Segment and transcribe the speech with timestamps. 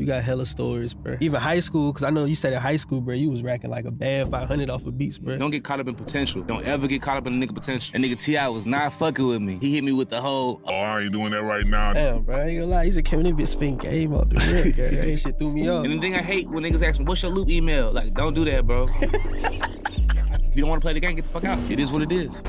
[0.00, 1.18] You got hella stories, bro.
[1.20, 3.68] Even high school, because I know you said in high school, bro, you was racking
[3.68, 5.36] like a bad 500 off of beats, bro.
[5.36, 6.40] Don't get caught up in potential.
[6.40, 7.94] Don't ever get caught up in a nigga potential.
[7.94, 8.48] And nigga T.I.
[8.48, 9.58] was not fucking with me.
[9.60, 11.92] He hit me with the whole, Oh, I ain't doing that right now.
[11.92, 12.86] Damn, bro, I ain't gonna lie.
[12.86, 14.88] He just came in and bit spin game off the rip, bro.
[14.88, 15.84] That shit threw me off.
[15.84, 17.92] And the thing I hate when niggas ask me, what's your loop email?
[17.92, 18.88] Like, don't do that, bro.
[19.02, 21.58] if you don't want to play the game, get the fuck out.
[21.70, 22.40] It is what it is.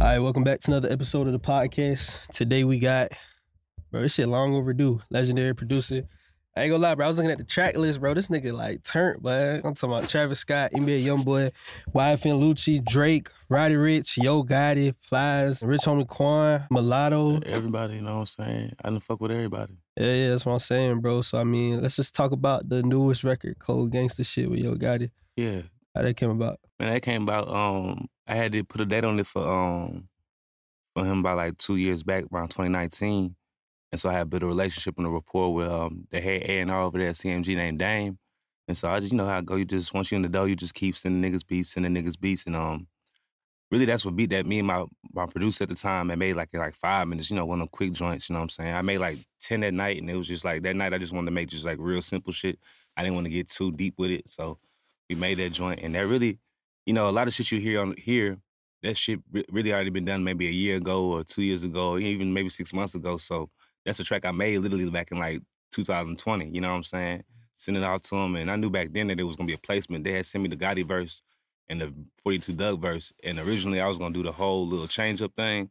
[0.00, 2.24] All right, welcome back to another episode of the podcast.
[2.28, 3.12] Today we got,
[3.90, 5.00] bro, this shit long overdue.
[5.10, 6.08] Legendary producer.
[6.58, 7.06] I ain't gonna lie, bro.
[7.06, 8.14] I was looking at the track list, bro.
[8.14, 9.60] This nigga like turned, man.
[9.62, 11.52] I'm talking about Travis Scott, NBA Youngboy,
[11.94, 17.38] YFN Lucci, Drake, Roddy Ricch, Yo Gotti, Flies, Rich Homie Quan, Mulatto.
[17.46, 18.74] Everybody, you know what I'm saying?
[18.82, 19.74] I done fuck with everybody.
[19.96, 21.22] Yeah, yeah, that's what I'm saying, bro.
[21.22, 24.74] So I mean, let's just talk about the newest record, Cold Gangster shit with Yo
[24.74, 25.12] Gotti.
[25.36, 25.62] Yeah.
[25.94, 26.58] How that came about.
[26.80, 30.08] Man, that came about, um, I had to put a date on it for, um,
[30.92, 33.36] for him by like two years back, around 2019.
[33.90, 36.82] And so I had built a relationship and a rapport with um, the head A&R
[36.82, 38.18] over there at CMG named Dame.
[38.66, 39.56] And so I just, you know how I go.
[39.56, 42.20] You just, once you're in the dough, you just keep sending niggas beats, sending niggas
[42.20, 42.44] beats.
[42.44, 42.86] And um,
[43.70, 46.36] really that's what beat that me and my, my producer at the time, I made
[46.36, 48.48] like like five minutes, you know, one of them quick joints, you know what I'm
[48.50, 48.74] saying?
[48.74, 51.12] I made like 10 that night and it was just like, that night I just
[51.12, 52.58] wanted to make just like real simple shit.
[52.96, 54.28] I didn't want to get too deep with it.
[54.28, 54.58] So
[55.08, 56.38] we made that joint and that really,
[56.84, 58.38] you know, a lot of shit you hear on here,
[58.82, 61.98] that shit re- really already been done maybe a year ago or two years ago,
[61.98, 63.16] even maybe six months ago.
[63.16, 63.50] So
[63.88, 65.40] that's a track I made literally back in like
[65.72, 66.50] 2020.
[66.50, 67.24] You know what I'm saying?
[67.54, 69.54] Send it out to them, and I knew back then that it was gonna be
[69.54, 70.04] a placement.
[70.04, 71.22] They had sent me the Gotti verse
[71.68, 75.22] and the 42 Dugg verse, and originally I was gonna do the whole little change
[75.22, 75.70] up thing,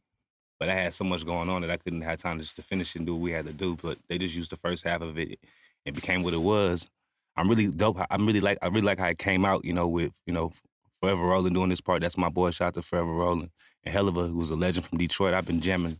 [0.59, 2.95] but I had so much going on that I couldn't have time just to finish
[2.95, 3.77] and do what we had to do.
[3.81, 5.39] But they just used the first half of it.
[5.85, 6.89] It became what it was.
[7.35, 7.99] I'm really dope.
[8.09, 9.63] I'm really like I really like how it came out.
[9.63, 10.53] You know, with you know
[11.01, 12.01] Forever Rolling doing this part.
[12.01, 12.49] That's my boy.
[12.49, 13.51] Shout out to Forever Rolling
[13.83, 15.35] and Helluva, who was a legend from Detroit.
[15.35, 15.99] I've been jamming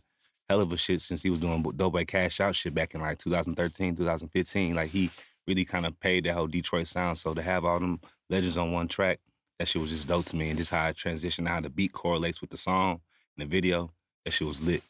[0.50, 4.74] Helluva shit since he was doing dope cash out shit back in like 2013, 2015.
[4.74, 5.10] Like he
[5.46, 7.18] really kind of paid that whole Detroit sound.
[7.18, 9.20] So to have all them legends on one track,
[9.58, 10.48] that shit was just dope to me.
[10.48, 13.00] And just how it transitioned, how the beat correlates with the song
[13.36, 13.90] and the video,
[14.24, 14.82] that shit was lit.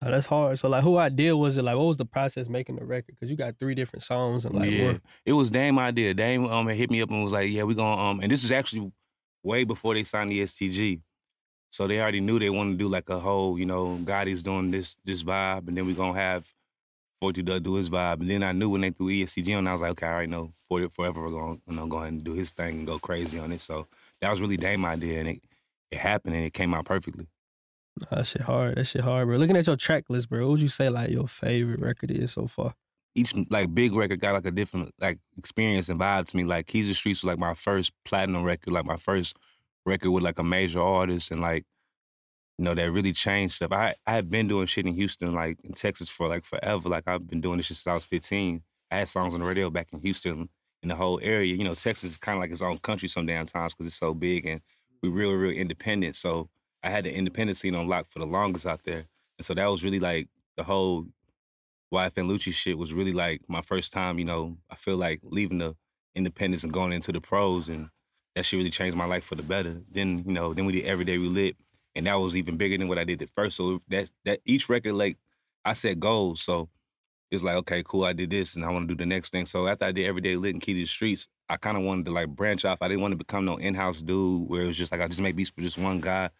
[0.00, 0.58] Oh, that's hard.
[0.58, 1.62] So like, who idea was it?
[1.64, 3.16] Like, what was the process making the record?
[3.16, 6.14] Because you got three different songs and like, yeah, what- it was Dame idea.
[6.14, 8.52] Dame um hit me up and was like, "Yeah, we gonna um," and this is
[8.52, 8.92] actually
[9.42, 11.00] way before they signed the STG,
[11.70, 14.70] so they already knew they wanted to do like a whole, you know, Gotti's doing
[14.70, 16.52] this this vibe, and then we're gonna have
[17.20, 19.66] Forty Dugg do his vibe, and then I knew when they threw E ESTG on,
[19.66, 22.12] I was like, okay, I already know Forty Forever we're gonna you know go ahead
[22.12, 23.60] and do his thing and go crazy on it.
[23.60, 23.86] So
[24.20, 25.42] that was really Dame idea, and it
[25.90, 27.26] it happened and it came out perfectly.
[28.10, 28.76] That shit hard.
[28.76, 29.36] That shit hard, bro.
[29.38, 32.32] Looking at your track list, bro, what would you say like your favorite record is
[32.32, 32.74] so far?
[33.18, 36.44] each like big record got like a different like experience and vibe to me.
[36.44, 39.36] Like Keys of Streets was like my first platinum record, like my first
[39.88, 41.64] record with like a major artist and like
[42.58, 43.72] you know that really changed stuff.
[43.72, 46.88] I I had been doing shit in Houston, like in Texas for like forever.
[46.88, 48.62] Like I've been doing this shit since I was 15.
[48.90, 50.48] I had songs on the radio back in Houston
[50.82, 51.54] in the whole area.
[51.54, 53.96] You know, Texas is kind of like its own country some damn times because it's
[53.96, 54.60] so big and
[55.02, 56.16] we real real independent.
[56.16, 56.48] So
[56.82, 59.04] I had the independent scene on lock for the longest out there,
[59.38, 61.06] and so that was really like the whole
[61.92, 65.58] YFN Lucci shit was really like my first time, you know, I feel like leaving
[65.58, 65.74] the
[66.14, 67.88] independence and going into the pros and
[68.38, 69.82] that shit really changed my life for the better.
[69.90, 71.56] Then, you know, then we did Everyday We Lit
[71.96, 73.56] and that was even bigger than what I did at first.
[73.56, 75.18] So that that each record like
[75.64, 76.40] I set goals.
[76.40, 76.68] So
[77.32, 79.44] it's like, okay, cool, I did this and I want to do the next thing.
[79.44, 82.06] So after I did Everyday Lit and Key to the Streets, I kind of wanted
[82.06, 82.80] to like branch off.
[82.80, 85.20] I didn't want to become no in-house dude where it was just like I just
[85.20, 86.30] make beats for just one guy.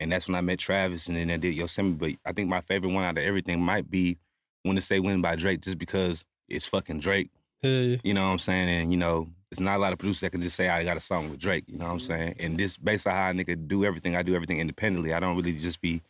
[0.00, 1.96] And that's when I met Travis and then I did Yosemite.
[1.98, 4.16] But I think my favorite one out of everything might be
[4.62, 7.30] When to Say When by Drake just because it's fucking Drake.
[7.62, 8.68] Yeah, You know what I'm saying?
[8.68, 10.96] And you know, it's not a lot of producers that can just say I got
[10.96, 11.64] a song with Drake.
[11.68, 12.36] You know what I'm saying?
[12.40, 15.12] And this based on how I nigga do everything, I do everything independently.
[15.12, 16.02] I don't really just be,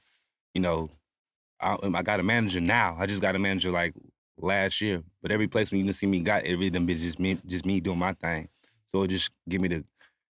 [0.54, 0.90] you know,
[1.60, 2.96] I, I got a manager now.
[2.98, 3.94] I just got a manager like
[4.38, 5.02] last year.
[5.20, 7.66] But every placement you done see me got, it really done been just me, just
[7.66, 8.48] me doing my thing.
[8.90, 9.84] So it just give me the,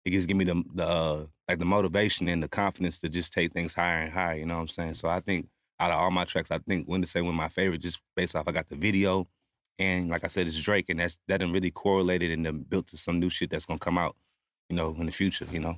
[0.05, 3.33] it just give me the the uh, like the motivation and the confidence to just
[3.33, 4.37] take things higher and higher.
[4.37, 4.95] You know what I'm saying?
[4.95, 5.49] So I think
[5.81, 8.37] out of all my tracks, I think when to say when my favorite, just based
[8.37, 9.29] off I got the video,
[9.79, 12.87] and like I said, it's Drake, and that's that done really correlated and then built
[12.89, 14.17] to some new shit that's gonna come out,
[14.69, 15.47] you know, in the future.
[15.51, 15.77] You know.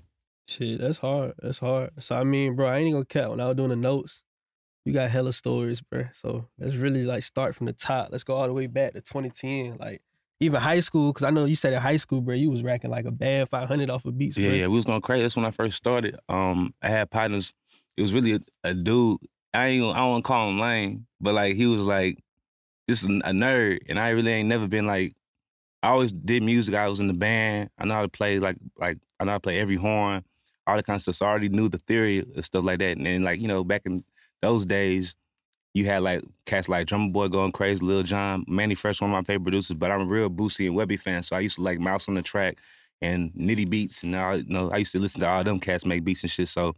[0.48, 1.34] Shit, that's hard.
[1.43, 1.90] That's hard.
[2.00, 3.31] So I mean, bro, I ain't gonna cap.
[3.31, 4.22] When I was doing the notes,
[4.84, 6.04] you got hella stories, bro.
[6.12, 8.08] So let's really like start from the top.
[8.12, 9.78] Let's go all the way back to 2010.
[9.81, 10.02] Like
[10.38, 12.90] even high school, because I know you said in high school, bro, you was racking
[12.90, 14.56] like a bad 500 off of beats, Yeah, bro.
[14.58, 15.22] yeah, we was going crazy.
[15.22, 16.16] That's when I first started.
[16.28, 17.52] Um, I had partners.
[17.96, 19.19] It was really a, a dude.
[19.54, 19.96] I ain't.
[19.96, 22.22] I don't call him lame, but like he was like
[22.88, 25.15] just a, nerd, and I really ain't never been like.
[25.83, 26.75] I always did music.
[26.75, 27.71] I was in the band.
[27.79, 30.25] I know how to play like like I know how to play every horn,
[30.67, 31.17] all the kind of stuff.
[31.17, 32.97] So I already knew the theory and stuff like that.
[32.97, 34.03] And then like you know back in
[34.43, 35.15] those days,
[35.75, 39.15] you had like cats like Drumma Boy going crazy, Lil Jon, Mannie Fresh, one of
[39.15, 39.77] my favorite producers.
[39.77, 42.15] But I'm a real Boosie and Webbie fan, so I used to like Mouse on
[42.15, 42.59] the track
[43.03, 45.85] and Nitty Beats, and I, you know I used to listen to all them cats
[45.85, 46.49] make beats and shit.
[46.49, 46.75] So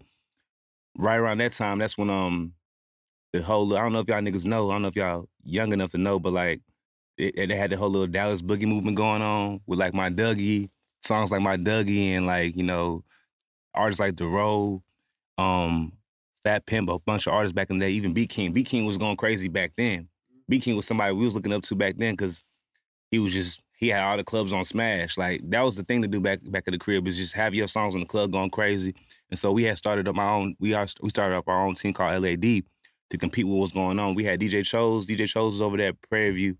[0.97, 2.55] right around that time, that's when um
[3.33, 5.73] the whole I don't know if y'all niggas know, I don't know if y'all young
[5.73, 6.61] enough to know, but like
[7.17, 10.71] it, they had the whole little Dallas boogie movement going on with like my Dougie
[11.03, 13.05] songs like my Dougie and like you know
[13.75, 14.83] artists like Dorrough,
[15.37, 15.93] um,
[16.43, 17.93] Fat Pimp, a bunch of artists back in the day.
[17.93, 20.09] Even B King, B King was going crazy back then.
[20.49, 22.45] B King was somebody we was looking up to back then because
[23.11, 25.17] he was just he had all the clubs on Smash.
[25.17, 27.55] Like that was the thing to do back back at the crib is just have
[27.55, 28.95] your songs on the club going crazy.
[29.31, 30.57] And so we had started up my own.
[30.59, 32.65] We are we started up our own team called LAD
[33.11, 34.15] to compete with what's going on.
[34.15, 35.07] We had DJ Chose.
[35.07, 36.57] DJ Chose was over there at Prairie View,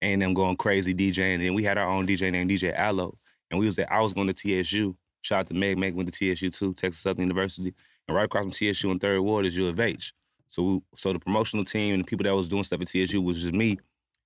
[0.00, 1.34] and them going crazy DJing.
[1.34, 3.16] And then we had our own DJ named DJ Allo,
[3.50, 3.92] and we was there.
[3.92, 4.96] I was going to TSU.
[5.22, 5.78] Shout out to Meg.
[5.78, 7.74] Meg went to TSU too, Texas Southern University,
[8.08, 10.12] and right across from TSU in Third Ward is U of H.
[10.48, 13.22] So, we, so the promotional team and the people that was doing stuff at TSU
[13.22, 13.78] was just me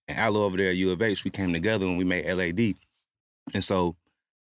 [0.09, 1.25] and Allo over there at U of H.
[1.25, 2.75] We came together and we made LAD.
[3.55, 3.97] And so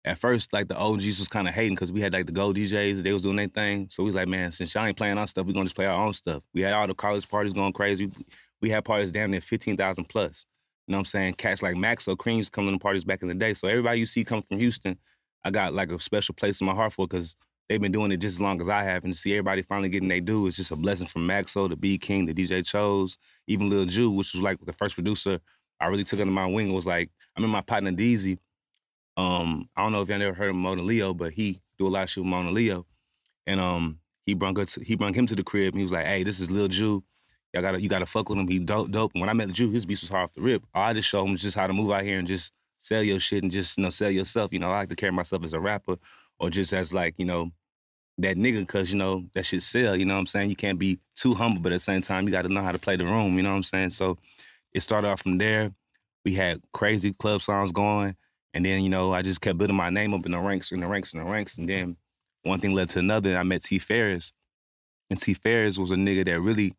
[0.03, 2.55] at first, like the OGs was kind of hating because we had like the gold
[2.55, 3.87] DJs, they was doing their thing.
[3.91, 5.85] So we was like, man, since y'all ain't playing our stuff, we gonna just play
[5.85, 6.41] our own stuff.
[6.53, 8.11] We had all the college parties going crazy.
[8.61, 10.45] We had parties damn near 15,000 plus.
[10.87, 11.33] You know what I'm saying?
[11.35, 13.53] Cats like Maxo Kreams coming to parties back in the day.
[13.53, 14.97] So everybody you see come from Houston,
[15.43, 17.35] I got like a special place in my heart for because
[17.69, 19.03] they've been doing it just as long as I have.
[19.03, 21.75] And to see everybody finally getting their due is just a blessing from Maxo, the
[21.75, 23.17] B King, the DJ Chose,
[23.47, 25.39] even Lil Ju, which was like the first producer
[25.79, 26.73] I really took under my wing.
[26.73, 28.37] was like, I mean, my partner Deezy,
[29.17, 32.03] um, I don't know if y'all ever heard of Monaleo, but he do a lot
[32.03, 32.85] of shit with Monaleo.
[33.47, 36.05] And um, he brung us, he brung him to the crib and he was like,
[36.05, 37.03] hey, this is Lil Ju.
[37.53, 38.47] Y'all gotta you gotta fuck with him.
[38.47, 39.11] He dope dope.
[39.13, 40.63] And when I met the Ju, his beats was hard off the rip.
[40.73, 43.19] All I just showed him just how to move out here and just sell your
[43.19, 44.53] shit and just, you know, sell yourself.
[44.53, 45.97] You know, I like to carry myself as a rapper
[46.39, 47.51] or just as like, you know,
[48.19, 50.49] that nigga cause you know that shit sell, you know what I'm saying?
[50.49, 52.79] You can't be too humble, but at the same time you gotta know how to
[52.79, 53.89] play the room, you know what I'm saying?
[53.91, 54.17] So
[54.73, 55.73] it started off from there.
[56.23, 58.15] We had crazy club songs going.
[58.53, 60.81] And then, you know, I just kept building my name up in the ranks, in
[60.81, 61.57] the ranks, in the ranks.
[61.57, 61.95] And then
[62.43, 63.37] one thing led to another.
[63.37, 64.33] I met T Ferris.
[65.09, 66.73] And T Ferris was a nigga that really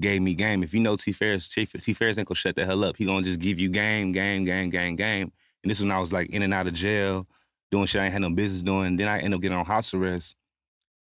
[0.00, 0.62] gave me game.
[0.62, 2.96] If you know T Ferris, T, T Ferris ain't gonna shut the hell up.
[2.96, 5.32] He gonna just give you game, game, game, game, game.
[5.62, 7.26] And this when I was like in and out of jail,
[7.70, 8.96] doing shit I ain't had no business doing.
[8.96, 10.36] Then I ended up getting on house arrest.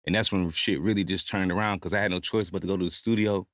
[0.06, 2.68] And that's when shit really just turned around because I had no choice but to
[2.68, 3.48] go to the studio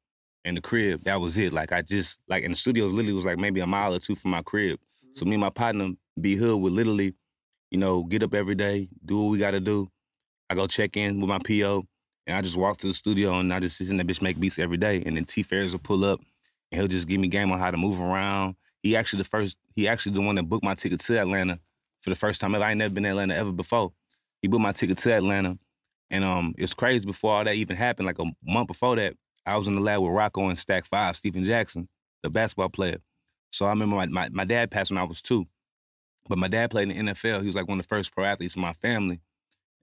[0.46, 1.04] and the crib.
[1.04, 1.54] That was it.
[1.54, 4.16] Like I just like in the studio literally was like maybe a mile or two
[4.16, 4.80] from my crib.
[5.16, 7.16] So me and my partner B Hood would literally,
[7.72, 9.90] you know, get up every day, do what we got to do.
[10.50, 11.86] I go check in with my PO,
[12.28, 14.40] and I just walk to the studio and I just sit in that bitch make
[14.40, 15.04] beats every day.
[15.06, 16.20] And then T Ferris will pull up,
[16.72, 18.56] and he'll just give me game on how to move around.
[18.82, 21.60] He actually the first, he actually the one that booked my ticket to Atlanta
[22.02, 22.64] for the first time ever.
[22.64, 23.92] I ain't never been to Atlanta ever before.
[24.42, 25.58] He booked my ticket to Atlanta,
[26.10, 27.06] and um, it's crazy.
[27.06, 29.16] Before all that even happened, like a month before that,
[29.46, 31.90] I was in the lab with Rocco and Stack Five, Stephen Jackson,
[32.24, 32.98] the basketball player.
[33.52, 35.48] So I remember my, my, my dad passed when I was two.
[36.30, 37.42] But my dad played in the NFL.
[37.42, 39.20] He was like one of the first pro athletes in my family.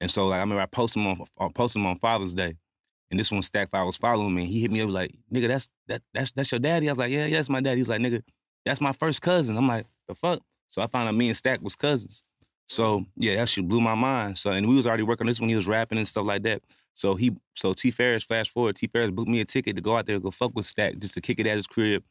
[0.00, 2.54] And so like I remember I posted him on I posted him on Father's Day.
[3.10, 4.42] And this one Stack Five was following me.
[4.42, 6.88] And He hit me up like, nigga, that's that that's that's your daddy.
[6.88, 7.78] I was like, yeah, yeah, that's my daddy.
[7.78, 8.22] He's like, nigga,
[8.64, 9.56] that's my first cousin.
[9.56, 10.40] I'm like, the fuck?
[10.68, 12.22] So I found out me and Stack was cousins.
[12.68, 14.38] So yeah, that shit blew my mind.
[14.38, 16.42] So and we was already working on this when he was rapping and stuff like
[16.44, 16.62] that.
[16.94, 19.96] So he so T Ferris, fast forward, T Ferris booked me a ticket to go
[19.96, 22.02] out there, go fuck with Stack, just to kick it at his crib,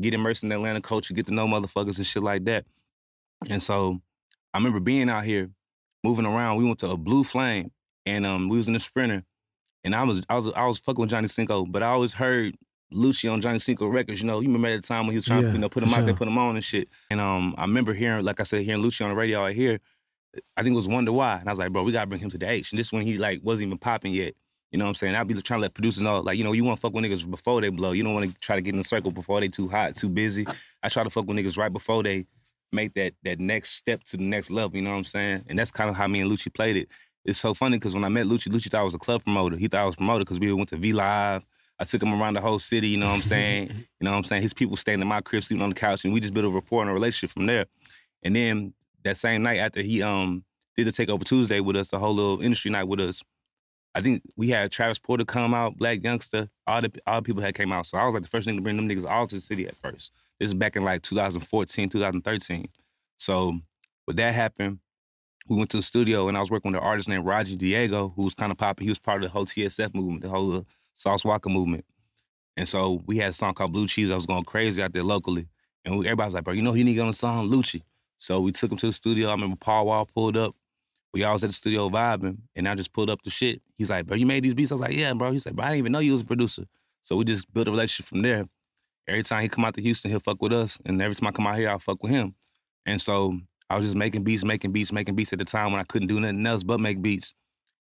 [0.00, 2.64] get immersed in the Atlanta culture, get to know motherfuckers and shit like that.
[3.48, 4.00] And so
[4.52, 5.50] I remember being out here,
[6.04, 6.56] moving around.
[6.56, 7.70] We went to a Blue Flame,
[8.06, 9.24] and um, we was in a Sprinter,
[9.84, 12.56] and I was I was I was fucking with Johnny Cinco, but I always heard
[12.92, 14.20] Lucci on Johnny Cinco records.
[14.20, 15.68] You know, you remember at the time when he was trying yeah, to you know
[15.68, 16.06] put him out sure.
[16.06, 16.88] there, put him on and shit.
[17.10, 19.80] And um, I remember hearing, like I said, hearing Lucci on the radio out here.
[20.56, 22.30] I think it was Wonder Why, and I was like, bro, we gotta bring him
[22.30, 22.72] to the H.
[22.72, 24.34] And this when he like wasn't even popping yet.
[24.70, 25.16] You know what I'm saying?
[25.16, 27.04] I'd be trying to let producers know, like, you know, you want to fuck with
[27.04, 27.90] niggas before they blow.
[27.90, 30.08] You don't want to try to get in the circle before they too hot, too
[30.08, 30.46] busy.
[30.80, 32.26] I try to fuck with niggas right before they
[32.72, 34.76] make that that next step to the next level.
[34.76, 35.44] You know what I'm saying?
[35.48, 36.88] And that's kind of how me and Lucci played it.
[37.24, 39.56] It's so funny because when I met Lucci, Lucci thought I was a club promoter.
[39.56, 41.44] He thought I was promoter because we went to V Live.
[41.78, 42.88] I took him around the whole city.
[42.88, 43.68] You know what I'm saying?
[44.00, 44.42] you know what I'm saying?
[44.42, 46.50] His people staying in my crib, sleeping on the couch, and we just built a
[46.50, 47.66] rapport and a relationship from there.
[48.22, 48.74] And then
[49.04, 50.44] that same night after he um
[50.76, 53.22] did the Takeover Tuesday with us, the whole little industry night with us.
[53.94, 57.42] I think we had Travis Porter come out, Black Youngsta, all the all the people
[57.42, 57.86] had came out.
[57.86, 59.66] So I was like the first thing to bring them niggas all to the city
[59.66, 60.12] at first.
[60.38, 62.66] This is back in like 2014, 2013.
[63.18, 63.58] So
[64.06, 64.78] with that happened,
[65.48, 68.12] we went to the studio and I was working with an artist named Roger Diego,
[68.14, 68.84] who was kind of popping.
[68.84, 70.62] He was part of the whole TSF movement, the whole uh,
[70.94, 71.84] Sauce Walka movement.
[72.56, 74.10] And so we had a song called Blue Cheese.
[74.10, 75.48] I was going crazy out there locally.
[75.84, 77.48] And we, everybody was like, bro, you know he need to get on the song,
[77.48, 77.82] Lucci.
[78.18, 79.28] So we took him to the studio.
[79.28, 80.54] I remember Paul Wall pulled up.
[81.12, 83.62] We all was at the studio vibing, and I just pulled up the shit.
[83.76, 84.70] He's like, bro, you made these beats?
[84.70, 85.32] I was like, yeah, bro.
[85.32, 86.64] He's like, bro, I didn't even know you was a producer.
[87.02, 88.46] So we just built a relationship from there.
[89.08, 91.32] every time he come out to Houston, he'll fuck with us, and every time I
[91.32, 92.34] come out here, I'll fuck with him.
[92.86, 93.38] And so
[93.68, 96.08] I was just making beats, making beats, making beats at the time when I couldn't
[96.08, 97.34] do nothing else but make beats.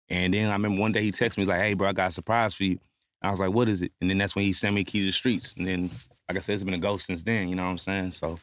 [0.10, 2.12] And then I remember one day he texted me he's like, "Hey, bro, I got
[2.12, 2.80] a surprise for you."
[3.22, 5.06] I was like, "What is it?" And then that's when he sent me Key to
[5.08, 5.54] the Streets.
[5.58, 5.90] And then,
[6.30, 7.50] like I said, it's been a ghost since then.
[7.50, 8.12] You know what I'm saying?
[8.12, 8.40] So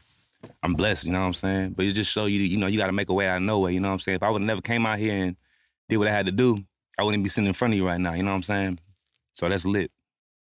[0.63, 1.05] I'm blessed.
[1.05, 1.71] You know what I'm saying?
[1.71, 3.43] But it just show you, you know, you got to make a way out of
[3.43, 3.73] no way.
[3.73, 4.17] You know what I'm saying?
[4.17, 5.37] If I would have never came out here and
[5.89, 6.65] did what I had to do,
[6.99, 8.13] I wouldn't be sitting in front of you right now.
[8.13, 8.79] You know what I'm saying?
[9.35, 9.91] So that's lit.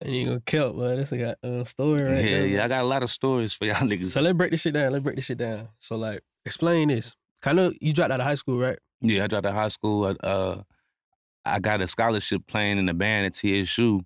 [0.00, 0.96] And you gonna kill, man.
[0.96, 2.46] That's a got a story right yeah, there.
[2.46, 2.64] yeah.
[2.64, 4.08] I got a lot of stories for y'all niggas.
[4.08, 4.92] So let's break this shit down.
[4.92, 5.68] Let's break this shit down.
[5.78, 7.14] So like, explain this.
[7.40, 8.78] Kind of, you dropped out of high school, right?
[9.00, 10.14] Yeah, I dropped out of high school.
[10.22, 10.62] Uh,
[11.44, 14.02] I got a scholarship playing in the band at TSU,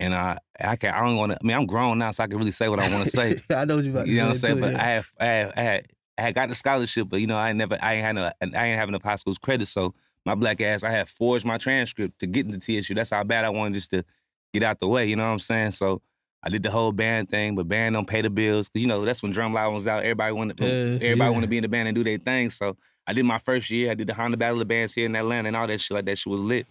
[0.00, 0.94] and I I can't.
[0.96, 1.38] I don't want to.
[1.40, 3.42] I mean, I'm grown now, so I can really say what I want to say.
[3.50, 4.54] I know what you're about to you know what I'm saying?
[4.56, 4.82] too, But yeah.
[4.82, 5.86] I have, I have, I had,
[6.18, 8.66] I had got the scholarship, but you know, I never, I ain't had no, I
[8.66, 9.66] ain't having enough high school's credit.
[9.68, 12.94] So my black ass, I had forged my transcript to get into TSU.
[12.94, 14.04] That's how bad I wanted just to
[14.52, 15.06] get out the way.
[15.06, 15.72] You know what I'm saying?
[15.72, 16.02] So
[16.42, 19.04] I did the whole band thing, but band don't pay the bills because you know
[19.04, 20.00] that's when Drumline was out.
[20.04, 21.28] Everybody wanted, Yeah, everybody yeah.
[21.30, 22.50] wanted to be in the band and do their thing.
[22.50, 22.76] So
[23.06, 23.90] I did my first year.
[23.90, 25.94] I did the Honda Battle of Bands here in Atlanta and all that shit.
[25.94, 26.66] Like that shit was lit.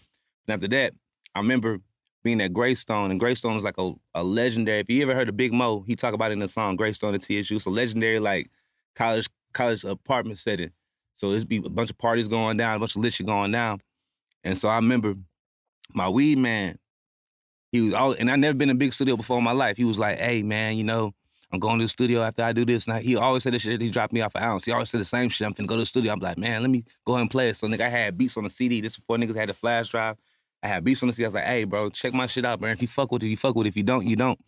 [0.47, 0.93] And after that,
[1.33, 1.79] I remember
[2.25, 4.79] being at Greystone, and Greystone is like a, a legendary.
[4.79, 7.13] If you ever heard of Big Moe, he talk about it in the song Greystone
[7.13, 7.55] at TSU.
[7.55, 8.49] It's a legendary like
[8.95, 10.71] college college apartment setting.
[11.13, 13.51] So it's be a bunch of parties going down, a bunch of lit shit going
[13.51, 13.79] down.
[14.43, 15.13] And so I remember
[15.93, 16.79] my weed man,
[17.71, 19.77] he was all, and I never been in a big studio before in my life.
[19.77, 21.13] He was like, "Hey man, you know,
[21.51, 23.61] I'm going to the studio after I do this." And I, he always said this
[23.61, 23.79] shit.
[23.79, 24.65] He dropped me off an ounce.
[24.65, 25.45] He always said the same shit.
[25.45, 26.11] I'm finna go to the studio.
[26.11, 27.55] I'm like, man, let me go ahead and play it.
[27.55, 28.81] So nigga, I had beats on the CD.
[28.81, 30.17] This before niggas had the flash drive.
[30.65, 31.25] I had beats on the CD.
[31.25, 32.71] I was like, hey, bro, check my shit out, bro.
[32.71, 33.69] If you fuck with it, you fuck with it.
[33.69, 34.39] If you don't, you don't.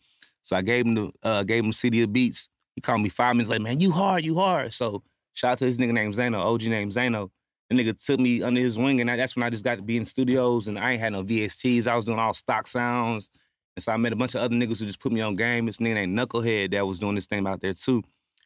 [0.41, 2.49] So I gave him the uh, gave him CD of beats.
[2.75, 4.73] He called me five minutes later, man, you hard, you hard.
[4.73, 7.29] So shout out to this nigga named Zano, OG named Zano.
[7.69, 9.81] The nigga took me under his wing, and I, that's when I just got to
[9.83, 11.85] be in studios, and I ain't had no VSTs.
[11.85, 13.29] I was doing all stock sounds.
[13.75, 15.67] And so I met a bunch of other niggas who just put me on game.
[15.67, 18.01] This nigga named Knucklehead that was doing this thing out there too.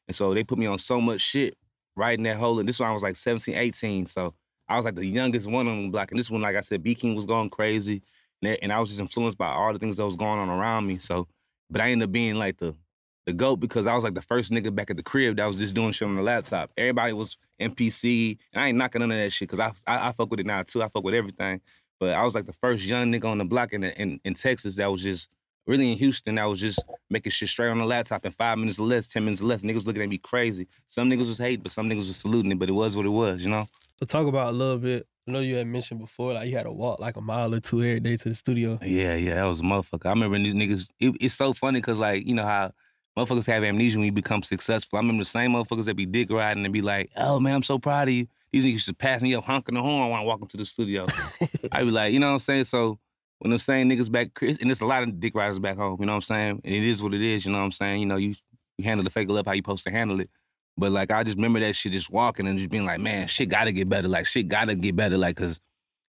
[0.10, 1.56] And so they put me on so much shit
[1.98, 2.60] in that hole.
[2.60, 4.08] And this one I was like 17, 18.
[4.08, 4.34] So
[4.72, 6.12] I was like the youngest one on the block.
[6.12, 8.02] And this one, like I said, B King was going crazy.
[8.42, 10.98] And I was just influenced by all the things that was going on around me.
[10.98, 11.28] So,
[11.70, 12.76] but I ended up being like the
[13.28, 15.58] the GOAT because I was like the first nigga back at the crib that was
[15.58, 16.72] just doing shit on the laptop.
[16.76, 18.40] Everybody was MPC.
[18.54, 20.46] And I ain't knocking none of that shit because I, I I fuck with it
[20.46, 20.82] now too.
[20.82, 21.62] I fuck with everything.
[22.00, 24.78] But I was like the first young nigga on the block in, in, in Texas
[24.78, 25.30] that was just
[25.68, 28.80] really in Houston that was just making shit straight on the laptop in five minutes
[28.80, 29.64] or less, 10 minutes or less.
[29.64, 30.68] Niggas looking at me crazy.
[30.88, 33.10] Some niggas was hating, but some niggas was saluting it, but it was what it
[33.10, 33.68] was, you know?
[34.08, 35.08] Talk about a little bit.
[35.28, 37.60] I know you had mentioned before, like you had to walk like a mile or
[37.60, 38.80] two every day to the studio.
[38.82, 40.08] Yeah, yeah, that was a motherfucker.
[40.08, 42.72] I remember these niggas, it, it's so funny because, like, you know how
[43.18, 44.98] motherfuckers have amnesia when you become successful.
[44.98, 47.64] I remember the same motherfuckers that be dick riding and be like, oh man, I'm
[47.64, 48.28] so proud of you.
[48.52, 51.08] These niggas just pass me up honking the horn when I walk into the studio.
[51.72, 52.64] I be like, you know what I'm saying?
[52.66, 53.00] So
[53.40, 55.98] when them same niggas back, Chris, and there's a lot of dick riders back home,
[56.00, 56.62] you know what I'm saying?
[56.64, 58.00] And it is what it is, you know what I'm saying?
[58.00, 58.36] You know, you,
[58.78, 60.30] you handle the fake love how you supposed to handle it.
[60.78, 63.50] But like, I just remember that shit just walking and just being like, man, shit
[63.50, 64.08] gotta get better.
[64.08, 65.18] Like, shit gotta get better.
[65.18, 65.60] Like, cause,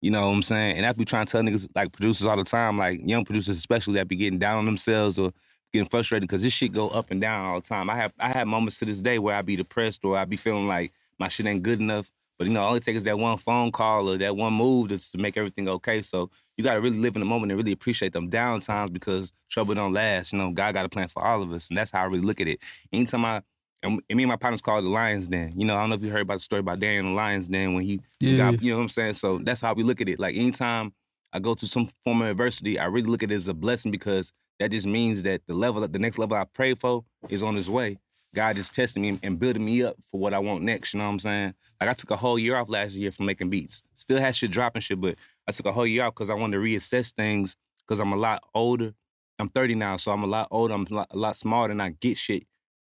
[0.01, 0.78] you know what I'm saying?
[0.78, 3.58] And I be trying to tell niggas, like producers all the time, like young producers
[3.58, 5.32] especially, that be getting down on themselves or
[5.74, 7.89] getting frustrated because this shit go up and down all the time.
[7.89, 10.38] I have I have moments to this day where I be depressed or I be
[10.38, 12.12] feeling like my shit ain't good enough.
[12.38, 14.88] But you know, all it takes is that one phone call or that one move
[14.88, 16.01] to make everything okay.
[16.01, 19.34] So you gotta really live in the moment and really appreciate them down times because
[19.50, 20.32] trouble don't last.
[20.32, 21.68] You know, God got a plan for all of us.
[21.68, 22.60] And that's how I really look at it.
[22.94, 23.42] Anytime I
[23.84, 25.54] and me and my partners called it the Lions Den.
[25.56, 27.48] You know, I don't know if you heard about the story about Dan the Lions
[27.48, 28.38] Den when he Yeah.
[28.52, 29.14] got, you know what I'm saying?
[29.14, 30.20] So that's how we look at it.
[30.20, 30.94] Like anytime
[31.32, 33.92] I go to some form of adversity, I really look at it as a blessing
[33.92, 37.56] because that just means that the level, the next level I pray for is on
[37.58, 37.98] its way.
[38.36, 40.94] God is testing me and building me up for what I want next.
[40.94, 41.54] You know what I'm saying?
[41.80, 43.82] Like I took a whole year off last year from making beats.
[43.96, 45.16] Still had shit dropping shit, but
[45.48, 47.56] I took a whole year off because I wanted to reassess things
[47.88, 48.94] because I'm a lot older.
[49.40, 50.74] I'm 30 now, so I'm a lot older.
[50.74, 52.44] I'm a lot, a lot smarter, and I get shit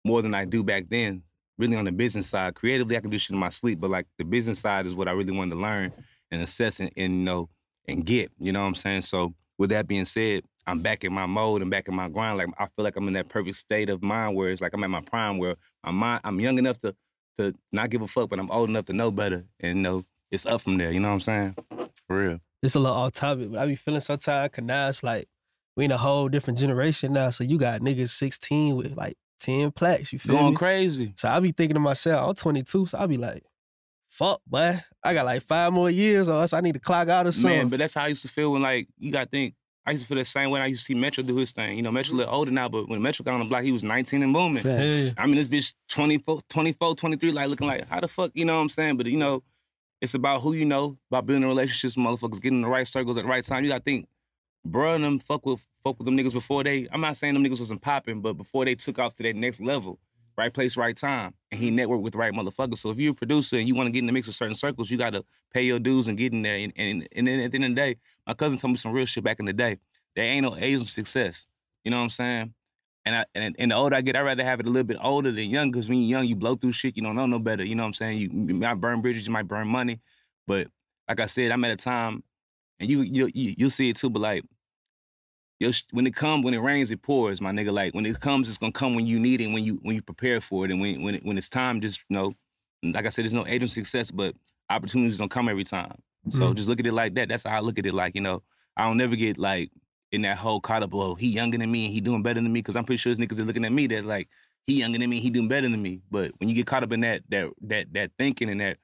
[0.05, 1.23] more than I do back then.
[1.57, 4.07] Really on the business side, creatively I can do shit in my sleep, but like
[4.17, 5.91] the business side is what I really wanted to learn
[6.31, 7.49] and assess and, and you know
[7.87, 8.31] and get.
[8.39, 9.01] You know what I'm saying?
[9.01, 12.37] So with that being said, I'm back in my mode and back in my grind.
[12.37, 14.83] Like I feel like I'm in that perfect state of mind where it's like I'm
[14.83, 16.95] at my prime, where my mind, I'm young enough to
[17.37, 20.03] to not give a fuck, but I'm old enough to know better, and you know
[20.31, 20.91] it's up from there.
[20.91, 21.55] You know what I'm saying?
[22.07, 22.39] For real.
[22.61, 25.27] It's a little off topic, but I be feeling sometimes cause now it's like
[25.75, 27.29] we in a whole different generation now.
[27.29, 30.39] So you got niggas 16 with like 10 plaques, you feel me?
[30.41, 30.57] Going me?
[30.57, 31.13] crazy.
[31.15, 33.43] So I be thinking to myself, I'm 22, so I be like,
[34.07, 34.81] fuck, boy.
[35.03, 37.57] I got like five more years or else I need to clock out or something.
[37.57, 39.55] Man, but that's how I used to feel when like you got to think.
[39.85, 40.61] I used to feel the same way.
[40.61, 41.77] I used to see Metro do his thing.
[41.77, 43.71] You know, Metro a little older now, but when Metro got on the block, he
[43.71, 44.63] was 19 and booming.
[44.63, 45.11] Yeah.
[45.17, 48.55] I mean, this bitch 24, 24, 23, like looking like, how the fuck, you know
[48.55, 48.97] what I'm saying?
[48.97, 49.41] But, you know,
[50.01, 53.17] it's about who you know, about building relationships with motherfuckers, getting in the right circles
[53.17, 53.63] at the right time.
[53.63, 54.07] You got to think,
[54.67, 56.87] bruh and them fuck with fuck with them niggas before they.
[56.91, 59.61] I'm not saying them niggas wasn't popping, but before they took off to that next
[59.61, 59.99] level,
[60.37, 62.77] right place, right time, and he networked with the right motherfuckers.
[62.77, 64.55] So if you're a producer and you want to get in the mix with certain
[64.55, 65.23] circles, you got to
[65.53, 66.55] pay your dues and get in there.
[66.55, 67.95] And, and and then at the end of the day,
[68.27, 69.77] my cousin told me some real shit back in the day.
[70.15, 71.47] There ain't no age of success.
[71.83, 72.53] You know what I'm saying?
[73.05, 74.97] And I and, and the older I get, I'd rather have it a little bit
[75.01, 77.39] older than young, because when you're young, you blow through shit, you don't know no
[77.39, 77.63] better.
[77.63, 78.17] You know what I'm saying?
[78.19, 80.01] You, you might burn bridges, you might burn money.
[80.45, 80.67] But
[81.07, 82.23] like I said, I'm at a time,
[82.79, 84.43] and you you you you'll see it too, but like
[85.59, 87.73] Yo, when it comes, when it rains, it pours, my nigga.
[87.73, 90.01] Like when it comes, it's gonna come when you need it, when you when you
[90.01, 92.33] prepare for it, and when when it, when it's time, just you know,
[92.81, 94.35] like I said, there's no age of success, but
[94.69, 96.01] opportunities don't come every time.
[96.29, 96.55] So Mm.
[96.55, 97.27] just look at it like that.
[97.27, 97.93] That's how I look at it.
[97.93, 98.41] Like you know,
[98.77, 99.69] I don't never get like
[100.13, 100.93] in that whole caught up.
[100.93, 102.59] Oh, he younger than me and he doing better than me.
[102.61, 104.29] Because I'm pretty sure his niggas are looking at me that's like
[104.65, 105.99] he younger than me, he doing better than me.
[106.09, 108.77] But when you get caught up in that that that that thinking and that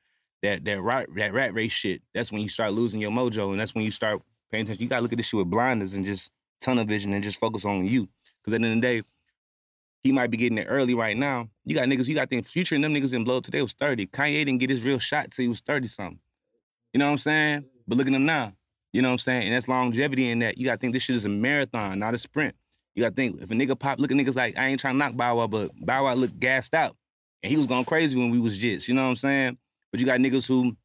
[0.46, 3.60] that that rat that rat race shit, that's when you start losing your mojo, and
[3.60, 4.22] that's when you start
[4.52, 4.84] paying attention.
[4.84, 7.66] You gotta look at this shit with blinders and just tunnel vision and just focus
[7.66, 8.08] on you.
[8.42, 9.08] Because at the end of the day,
[10.04, 11.50] he might be getting it early right now.
[11.64, 13.74] You got niggas, you got the future and them niggas in blow up today was
[13.74, 14.08] 30.
[14.08, 16.20] Kanye didn't get his real shot till he was 30 something.
[16.94, 17.66] You know what I'm saying?
[17.88, 18.54] But look at him now.
[18.94, 19.48] You know what I'm saying?
[19.48, 20.58] And that's longevity in that.
[20.58, 22.56] You gotta think this shit is a marathon, not a sprint.
[22.94, 25.00] You gotta think if a nigga pop, look at niggas like I ain't trying to
[25.00, 26.96] knock Bow Wow, but Bow Wow looked gassed out.
[27.44, 28.88] And he was going crazy when we was jits.
[28.88, 29.58] You know what I'm saying?
[29.96, 30.76] But you got niggas who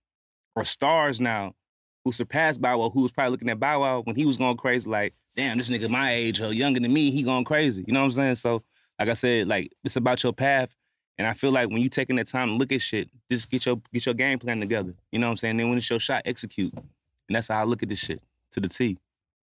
[0.54, 1.56] are stars now
[2.04, 4.56] who surpassed Bow Wow, who was probably looking at Bow Wow when he was going
[4.56, 7.82] crazy, like, damn, this nigga my age or younger than me, he going crazy.
[7.88, 8.34] You know what I'm saying?
[8.36, 8.62] So,
[9.00, 10.76] like I said, like it's about your path.
[11.18, 13.66] And I feel like when you taking that time to look at shit, just get
[13.66, 14.94] your get your game plan together.
[15.10, 15.56] You know what I'm saying?
[15.56, 16.72] Then when it's your shot, execute.
[16.72, 18.96] And that's how I look at this shit to the T.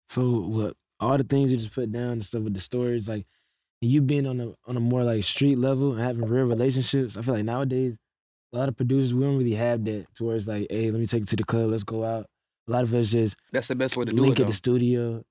[0.08, 0.78] So what?
[1.02, 3.26] All the things you just put down and stuff with the stories, like
[3.82, 7.18] you being on a on a more like street level and having real relationships.
[7.18, 7.98] I feel like nowadays
[8.54, 11.22] a lot of producers we don't really have that towards like, hey, let me take
[11.22, 12.27] you to the club, let's go out.
[12.68, 14.42] A lot of us just That's the best way to do link it.
[14.42, 14.51] at though.
[14.51, 15.24] the studio.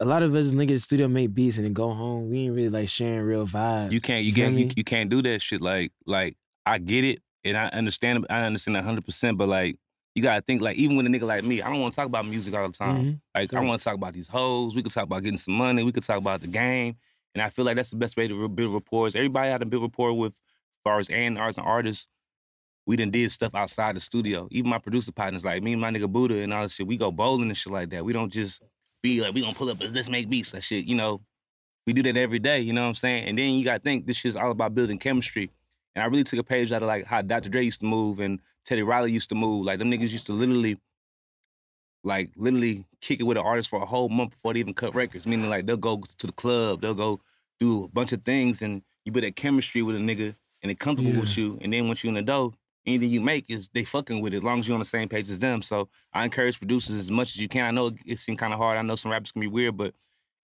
[0.00, 2.30] A lot of us link at the studio, make beats, and then go home.
[2.30, 3.92] We ain't really like sharing real vibes.
[3.92, 5.60] You can't you can't you, you can't do that shit.
[5.60, 9.76] Like like I get it and I understand I understand hundred percent, but like
[10.14, 12.06] you gotta think like even with a nigga like me, I don't want to talk
[12.06, 13.04] about music all the time.
[13.04, 13.20] Mhm.
[13.34, 14.74] Like I want to talk about these hoes.
[14.74, 15.82] We could talk about getting some money.
[15.84, 16.96] We could talk about the game.
[17.34, 19.06] And I feel like that's the best way to build rapport.
[19.08, 22.08] Everybody had to build rapport with, as far as and artists and artists.
[22.88, 24.48] We done did stuff outside the studio.
[24.50, 26.96] Even my producer partners, like me and my nigga Buddah and all this shit, we
[26.96, 28.02] go bowling and shit like that.
[28.02, 28.62] We don't just
[29.02, 30.52] be like, we gonna pull up, and let's make beats.
[30.52, 31.20] That shit, you know.
[31.86, 33.28] We do that every day, you know what I'm saying?
[33.28, 35.50] And then you gotta think this shit's all about building chemistry.
[35.94, 37.50] And I really took a page out of like how Dr.
[37.50, 39.66] Dre used to move and Teddy Riley used to move.
[39.66, 40.78] Like them niggas used to literally
[42.04, 44.94] like literally kick it with an artist for a whole month before they even cut
[44.94, 45.26] records.
[45.26, 47.20] Meaning like they'll go to the club, they'll go
[47.60, 50.74] do a bunch of things, and you build that chemistry with a nigga and they
[50.74, 51.20] comfortable Yeah.
[51.20, 51.58] with you.
[51.60, 52.54] And then once you're in the dough,
[52.86, 55.08] anything you make is they fucking with it as long as you're on the same
[55.08, 55.62] page as them.
[55.62, 57.64] So I encourage producers as much as you can.
[57.64, 58.78] I know it seems kind of hard.
[58.78, 59.94] I know some rappers can be weird, but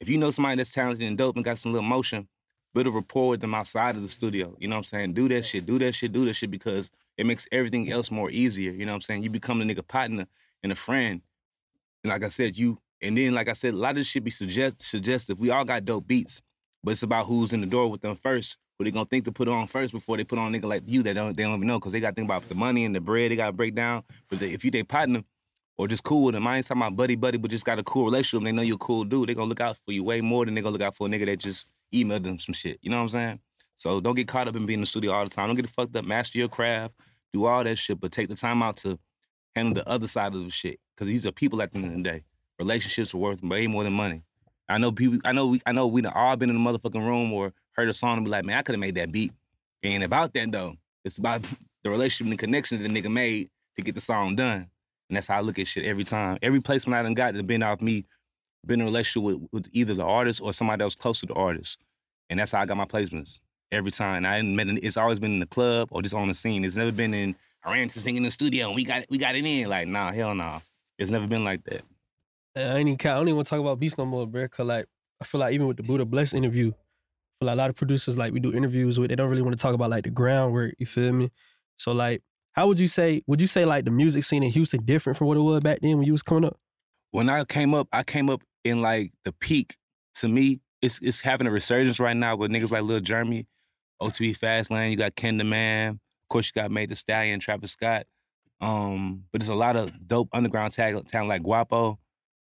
[0.00, 2.28] if you know somebody that's talented and dope and got some little motion,
[2.74, 4.56] build a rapport with them outside of the studio.
[4.58, 5.14] You know what I'm saying?
[5.14, 8.30] Do that shit, do that shit, do that shit because it makes everything else more
[8.30, 8.72] easier.
[8.72, 9.22] You know what I'm saying?
[9.22, 10.26] You become a nigga partner
[10.62, 11.22] and a friend.
[12.02, 14.24] And like I said, you and then like I said, a lot of this shit
[14.24, 15.38] be suggest suggestive.
[15.38, 16.42] We all got dope beats,
[16.82, 18.58] but it's about who's in the door with them first.
[18.78, 20.82] Who they gonna think to put on first before they put on a nigga like
[20.86, 22.84] you that don't they don't even know because they got to think about the money
[22.84, 24.02] and the bread they got to break down.
[24.28, 25.22] But they, if you they partner
[25.76, 27.84] or just cool with them, I ain't talking about buddy buddy, but just got a
[27.84, 28.44] cool relationship.
[28.44, 29.28] They know you're a cool dude.
[29.28, 31.10] They gonna look out for you way more than they gonna look out for a
[31.10, 32.78] nigga that just emailed them some shit.
[32.82, 33.40] You know what I'm saying?
[33.76, 35.48] So don't get caught up in being in the studio all the time.
[35.48, 36.04] Don't get fucked up.
[36.04, 36.94] Master your craft.
[37.32, 38.98] Do all that shit, but take the time out to
[39.54, 40.80] handle the other side of the shit.
[40.94, 42.24] Because these are people at the end of the day.
[42.58, 44.22] Relationships are worth way more than money.
[44.68, 45.18] I know people.
[45.24, 45.60] I know we.
[45.66, 48.30] I know we all been in the motherfucking room or heard a song and be
[48.30, 49.32] like, man, I could have made that beat.
[49.82, 50.76] It ain't about that though.
[51.04, 51.42] It's about
[51.82, 54.70] the relationship and the connection that the nigga made to get the song done.
[55.08, 56.38] And that's how I look at shit every time.
[56.42, 58.06] Every placement I done got has been off me,
[58.64, 61.26] been in a relationship with, with either the artist or somebody that was close to
[61.26, 61.78] the artist.
[62.30, 64.24] And that's how I got my placements every time.
[64.24, 64.68] I didn't met.
[64.82, 66.64] It's always been in the club or just on the scene.
[66.64, 67.36] It's never been in.
[67.62, 69.68] I ran to sing in the studio and we got we got it in.
[69.68, 70.60] Like nah, hell nah.
[70.98, 71.82] It's never been like that.
[72.56, 74.46] I ain't even, I don't even want to talk about beats no more, bro.
[74.48, 74.86] Cause like
[75.20, 76.72] I feel like even with the Buddah Bless interview,
[77.44, 79.62] like a lot of producers like we do interviews with, they don't really want to
[79.62, 80.74] talk about like the groundwork.
[80.78, 81.30] You feel me?
[81.76, 83.22] So like, how would you say?
[83.26, 85.80] Would you say like the music scene in Houston different from what it was back
[85.80, 86.58] then when you was coming up?
[87.14, 89.76] when I came up, I came up in like the peak.
[90.16, 93.46] To me, it's it's having a resurgence right now with niggas like Lil Jeremy,
[94.02, 94.90] OTB Fastlane.
[94.90, 95.92] You got Ken the Man.
[95.92, 98.06] Of course, you got Meg Thee Stallion, Travis Scott.
[98.60, 102.00] Um, but there's a lot of dope underground talent, talent like Guapo.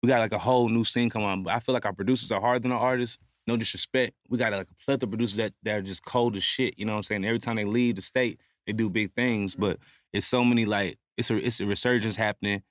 [0.03, 1.43] We got like a whole new scene coming on.
[1.43, 3.17] But I feel like our producers are harder than our artists.
[3.49, 4.13] No disrespect.
[4.29, 6.77] We got like a plethora of producers that, that are just cold as shit.
[6.77, 7.25] You know what I'm saying?
[7.25, 9.55] Every time they leave the state, they do big things.
[9.55, 9.79] But
[10.13, 12.61] it's so many like it's a it's a resurgence happening.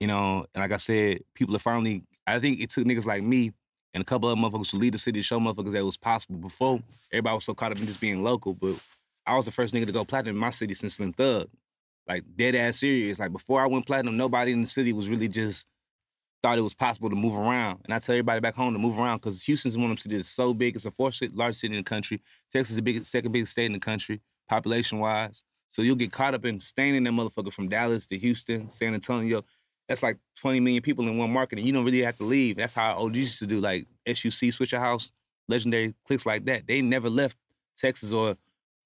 [0.00, 3.22] You know, and like I said, people are finally I think it took niggas like
[3.22, 3.52] me
[3.94, 5.96] and a couple of motherfuckers to lead the city to show motherfuckers that it was
[5.96, 6.36] possible.
[6.36, 8.76] Before everybody was so caught up in just being local, but
[9.26, 11.48] I was the first nigga to go platinum in my city since Slim Thug.
[12.06, 13.18] Like dead ass serious.
[13.18, 15.66] Like before I went platinum, nobody in the city was really just
[16.42, 17.80] thought it was possible to move around.
[17.84, 20.28] And I tell everybody back home to move around because Houston's one of them cities
[20.28, 20.74] so big.
[20.74, 22.20] It's the fourth largest city in the country.
[22.52, 25.44] Texas is the biggest, second biggest state in the country, population wise.
[25.70, 28.92] So you'll get caught up in staying in that motherfucker from Dallas to Houston, San
[28.92, 29.44] Antonio.
[29.88, 32.56] That's like 20 million people in one market, and you don't really have to leave.
[32.56, 35.10] That's how OGs used to do, like SUC, Swishahouse,
[35.48, 36.66] legendary clicks like that.
[36.66, 37.36] They never left
[37.78, 38.36] Texas or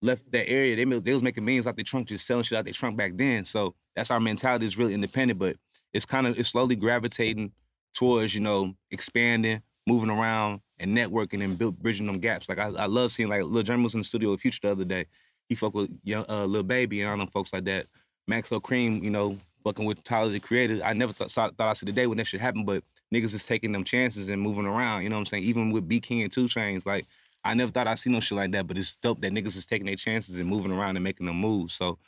[0.03, 0.77] left that area.
[0.77, 3.13] They, they was making millions out their trunk, just selling shit out their trunk back
[3.17, 3.45] then.
[3.45, 5.57] So that's our mentality is really independent, but
[5.97, 7.53] it's kind of it's slowly gravitating
[7.95, 12.49] towards you know expanding, moving around, and networking and build, bridging them gaps.
[12.49, 14.71] Like I, I love seeing like Lil Jeremy was in the studio with Future the
[14.71, 15.07] other day.
[15.49, 17.87] He fuck with young uh, Baby and all them folks like that.
[18.29, 20.81] Maxo Kream, you know, fucking with Tyler the Creator.
[20.85, 22.83] I never thought, thought I see the day when that should happen, but
[23.15, 25.03] niggas is taking them chances and moving around.
[25.03, 25.45] You know what I'm saying?
[25.45, 27.07] Even with B King and 2 Chainz, like
[27.45, 28.67] I never thought I'd see no shit like that.
[28.67, 31.37] But it's dope that niggas is taking their chances and moving around and making them
[31.37, 31.71] move.
[31.71, 31.99] So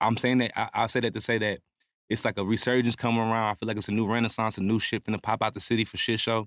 [0.00, 1.60] I'm saying that I, I say that to say that
[2.12, 3.50] it's like a resurgence coming around.
[3.50, 5.84] I feel like it's a new renaissance, a new shit finna pop out the city
[5.84, 6.46] for shit show.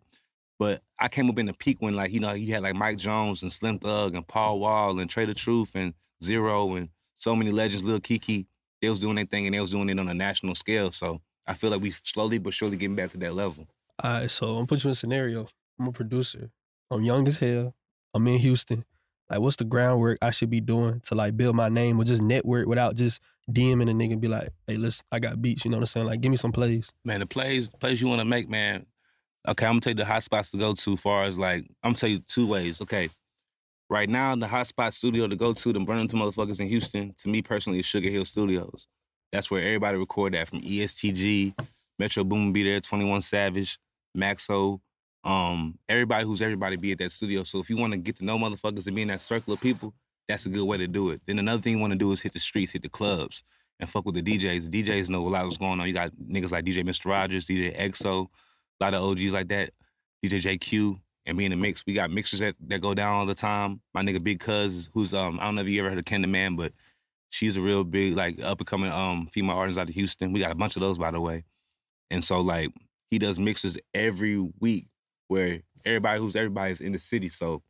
[0.57, 2.97] But I came up in the peak when like, you know, you had like Mike
[2.97, 7.51] Jones and Slim Thug and Paul Wall and tha Truth and Z-Ro and so many
[7.51, 8.45] legends, Lil Keke.
[8.81, 10.91] They was doing their thing and they was doing it on a national scale.
[10.91, 13.67] So I feel like we slowly but surely getting back to that level.
[14.03, 15.47] All right, so I'm gonna put you in a scenario.
[15.79, 16.51] I'm a producer.
[16.91, 17.73] I'm young as hell.
[18.13, 18.85] I'm in Houston.
[19.29, 22.21] Like, what's the groundwork I should be doing to like build my name or just
[22.21, 25.65] network without just DMing a nigga be like, hey, listen, I got beats.
[25.65, 26.05] You know what I'm saying?
[26.07, 26.91] Like, give me some plays.
[27.03, 28.85] Man, the plays plays you want to make, man.
[29.47, 30.97] Okay, I'm gonna tell you the hot spots to go to.
[30.97, 32.81] Far as like, I'm gonna tell you two ways.
[32.81, 33.09] Okay,
[33.89, 37.13] right now the hot spot studio to go to, the Burlington motherfuckers in Houston.
[37.19, 38.87] To me personally, is Sugar Hill Studios.
[39.31, 41.53] That's where everybody record that from ESTG,
[41.99, 43.77] Metro Boomin be there, 21 Savage,
[44.17, 44.79] Maxo,
[45.23, 47.43] um, everybody who's everybody be at that studio.
[47.43, 49.61] So if you want to get to know motherfuckers and be in that circle of
[49.61, 49.93] people,
[50.27, 51.21] that's a good way to do it.
[51.25, 53.43] Then another thing you want to do is hit the streets, hit the clubs,
[53.79, 54.69] and fuck with the DJs.
[54.69, 55.87] The DJs know a lot of what's going on.
[55.87, 57.05] You got niggas like DJ Mr.
[57.05, 58.27] Rogers, DJ EXO,
[58.79, 59.71] a lot of OGs like that,
[60.23, 61.83] DJ JQ, and be in the mix.
[61.85, 63.81] We got mixers that, that go down all the time.
[63.93, 66.29] My nigga Big Cuz, who's um, I don't know if you ever heard of Ken
[66.29, 66.73] Man, but
[67.29, 70.31] she's a real big, like up and coming um female artist out of Houston.
[70.31, 71.43] We got a bunch of those by the way.
[72.11, 72.71] And so like
[73.09, 74.87] he does mixes every week
[75.27, 77.29] where everybody who's everybody is in the city.
[77.29, 77.61] So,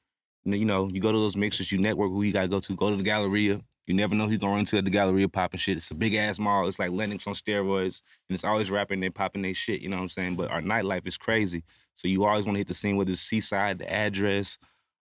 [0.54, 2.90] you know, you go to those mixers, you network who you gotta go to, go
[2.90, 3.62] to the Galleria.
[3.88, 5.78] You never know who's gonna run into at the Galleria popping shit.
[5.78, 6.68] It's a big ass mall.
[6.68, 9.82] It's like Lenox on steroids, and it's always rapping and popping their shit.
[9.82, 10.36] You know what I'm saying?
[10.36, 11.64] But our nightlife is crazy.
[11.96, 14.58] So you always want to hit the scene, whether it's Seaside, the address,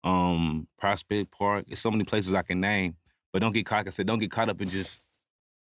[0.03, 1.65] um, Prospect Park.
[1.67, 2.95] It's so many places I can name.
[3.31, 3.77] But don't get caught.
[3.77, 5.01] Like I said, don't get caught up in just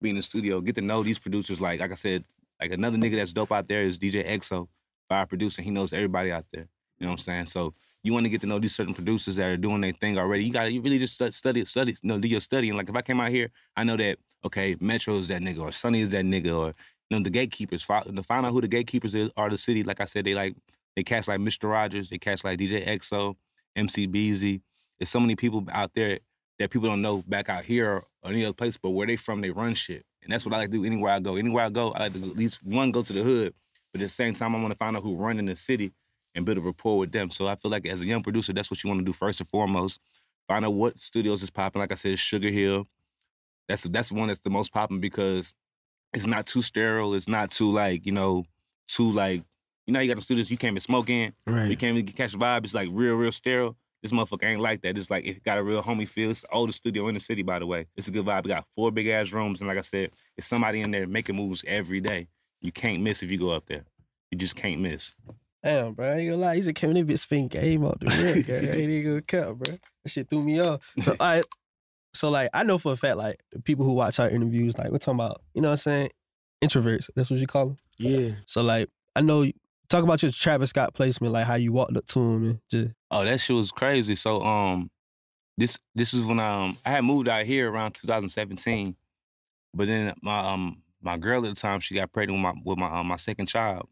[0.01, 0.61] being in the studio.
[0.61, 1.61] Get to know these producers.
[1.61, 2.25] Like, like I said,
[2.61, 4.69] like another nigga that's dope out there is DJ EXO,
[5.11, 5.63] our producer.
[5.63, 6.69] He knows everybody out there.
[6.99, 7.47] You know what I'm saying?
[7.47, 7.75] So
[8.09, 10.43] you want to get to know these certain producers that are doing their thing already.
[10.45, 12.75] You got to you really just study, study, you know, do your studying.
[12.75, 15.73] Like if I came out here, I know that okay, Metro is that nigga, or
[15.73, 16.69] Sonny is that nigga, or
[17.11, 17.85] you know the gatekeepers.
[17.85, 19.85] To find out who the gatekeepers are the city.
[19.85, 20.57] Like I said, they like
[20.97, 21.71] they cast like Mr.
[21.71, 23.37] Rogers, they cast like DJ EXO,
[23.77, 24.63] MC Beezy.
[24.99, 26.19] There's so many people out there
[26.59, 29.43] that people don't know back out here or any other place, but where they from,
[29.43, 30.07] they run shit.
[30.23, 31.37] And that's what I like to do anywhere I go.
[31.37, 33.55] Anywhere I go, I like to at least one go to the hood,
[33.93, 35.93] but at the same time, I want to find out who run in the city
[36.35, 37.31] and build a rapport with them.
[37.31, 39.41] So I feel like as a young producer, that's what you want to do first
[39.41, 40.01] and foremost.
[40.47, 41.81] Find out what studios is popping.
[41.81, 42.87] Like I said, Sugar Hill.
[43.69, 45.53] That's that's the one that's the most popping because
[46.15, 47.15] it's not too sterile.
[47.15, 48.45] It's not too like you know
[48.89, 49.43] too like
[49.87, 51.35] you know you got the studios you can't even smoke in.
[51.47, 51.69] Right.
[51.69, 52.65] You can't even catch the vibe.
[52.65, 53.77] It's like real real sterile.
[54.03, 54.97] This motherfucker ain't like that.
[54.97, 56.31] It's like it got a real homie feel.
[56.31, 57.87] It's the oldest studio in the city, by the way.
[57.97, 58.45] It's a good vibe.
[58.45, 61.37] We got four big ass rooms, and like I said, it's somebody in there making
[61.37, 62.29] moves every day.
[62.61, 63.85] You can't miss if you go up there.
[64.31, 65.15] You just can't miss.
[65.69, 66.07] Damn, bro.
[66.09, 66.57] I ain't gonna lie.
[66.57, 68.07] He's a came in spin game out the
[68.49, 68.51] red.
[68.51, 69.75] I ain't even gonna count, bro.
[70.03, 70.81] That shit threw me off.
[71.01, 71.43] So I
[72.15, 74.91] so like I know for a fact, like the people who watch our interviews, like
[74.91, 76.11] we're talking about, you know what I'm saying?
[76.65, 77.11] Introverts.
[77.15, 77.77] That's what you call them.
[77.99, 78.31] Yeah.
[78.47, 79.45] So like I know
[79.91, 82.89] talk about your Travis Scott placement, like how you walked up to him and just
[83.11, 84.15] Oh, that shit was crazy.
[84.15, 84.91] So um
[85.59, 88.97] this this is when I, um I had moved out here around 2017.
[89.75, 92.79] But then my um my girl at the time, she got pregnant with my with
[92.79, 93.87] my um, my second child.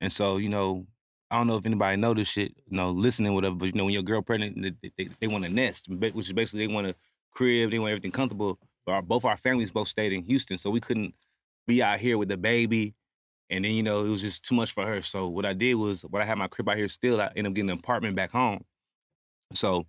[0.00, 0.86] And so, you know,
[1.30, 3.84] I don't know if anybody know this shit, you know, listening, whatever, but you know,
[3.84, 6.88] when your girl pregnant, they, they, they want a nest, which is basically they want
[6.88, 6.94] a
[7.30, 8.58] crib, they want everything comfortable.
[8.84, 11.14] But our, both our families both stayed in Houston, so we couldn't
[11.68, 12.94] be out here with the baby.
[13.48, 15.02] And then, you know, it was just too much for her.
[15.02, 17.46] So what I did was, when I had my crib out here still, I ended
[17.46, 18.64] up getting an apartment back home.
[19.52, 19.86] So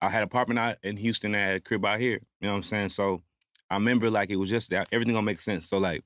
[0.00, 2.20] I had an apartment out in Houston, I had a crib out here.
[2.40, 2.90] You know what I'm saying?
[2.90, 3.22] So
[3.70, 5.68] I remember like it was just that everything gonna make sense.
[5.68, 6.02] So like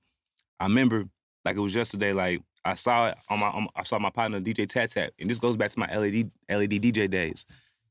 [0.58, 1.04] I remember
[1.44, 4.68] like it was yesterday, like I saw it on my I saw my partner DJ
[4.68, 7.46] Tat Tat, and this goes back to my LED LED DJ days.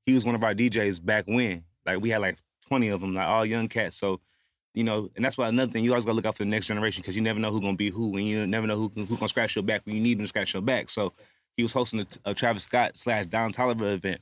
[0.05, 3.13] He was one of our DJs back when, like we had like twenty of them,
[3.13, 3.97] like all young cats.
[3.97, 4.21] So,
[4.73, 6.67] you know, and that's why another thing you always gotta look out for the next
[6.67, 9.17] generation because you never know who's gonna be who, and you never know who who
[9.17, 10.89] gonna scratch your back when you need them to scratch your back.
[10.89, 11.13] So,
[11.57, 14.21] he was hosting a, a Travis Scott slash Don Toliver event.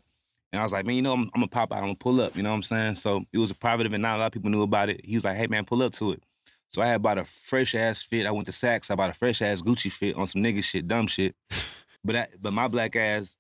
[0.52, 2.22] And I was like, man, you know, I'm, I'm gonna pop out, I'm gonna pull
[2.22, 2.96] up, you know what I'm saying?
[2.96, 5.06] So it was a private event, not a lot of people knew about it.
[5.06, 6.24] He was like, hey man, pull up to it.
[6.72, 8.26] So I had bought a fresh ass fit.
[8.26, 8.92] I went to Saks.
[8.92, 11.36] I bought a fresh ass Gucci fit on some nigga shit, dumb shit.
[12.02, 13.36] But I, but my black ass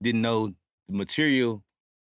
[0.00, 0.54] didn't know
[0.88, 1.64] the material.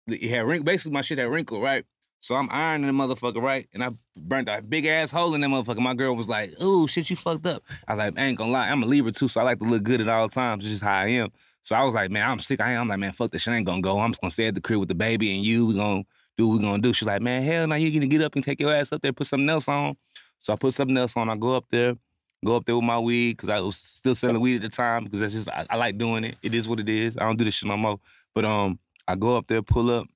[0.08, 0.66] It had wrinkle.
[0.66, 1.86] Basically, my shit had wrinkle, right?
[2.20, 3.70] So I'm ironing the motherfucker, right?
[3.74, 5.80] And I burnt a big ass hole in that motherfucker.
[5.80, 8.52] My girl was like, "Ooh, shit, you fucked up." I was like, I ain't gonna
[8.52, 10.66] lie, I'm a Libra too, so I like to look good at all times.
[10.66, 11.30] It's just how I am.
[11.62, 12.60] So I was like, man, I'm sick.
[12.62, 12.82] I am.
[12.82, 13.54] I'm like, man, fuck this shit.
[13.54, 14.00] I ain't gonna go.
[14.00, 15.66] I'm just gonna stay at the crib with the baby and you.
[15.66, 16.04] We gonna
[16.38, 16.94] do what we gonna do.
[16.94, 19.14] She's like, man, hell no, you gonna get up and take your ass up there,
[19.14, 19.96] put something else on.
[20.40, 21.30] So I put something else on.
[21.30, 21.96] I go up there,
[22.44, 25.04] go up there with my weed because I was still selling weed at the time
[25.04, 26.38] because that's just I, I, like doing it.
[26.44, 27.18] It is what it is.
[27.18, 28.00] I don't do this shit no more.
[28.34, 30.08] But um, I go up there, pull up,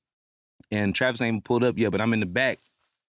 [0.72, 2.60] and Travis ain't pulled up yet, but I'm in the back,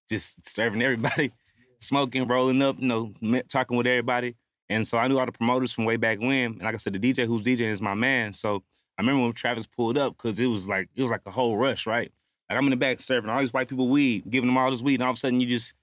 [0.09, 1.33] just serving everybody,
[1.81, 3.13] smoking, rolling up, you know,
[3.49, 4.37] talking with everybody.
[4.69, 6.53] And so I knew all the promoters from way back when.
[6.53, 8.33] And like I said, the DJ who's DJing is my man.
[8.33, 8.63] So
[8.97, 11.57] I remember when Travis pulled up because it was like it was like a whole
[11.57, 12.13] rush, right?
[12.49, 14.83] Like I'm in the back serving all these white people weed, giving them all this
[14.83, 15.75] weed, and all of a sudden you just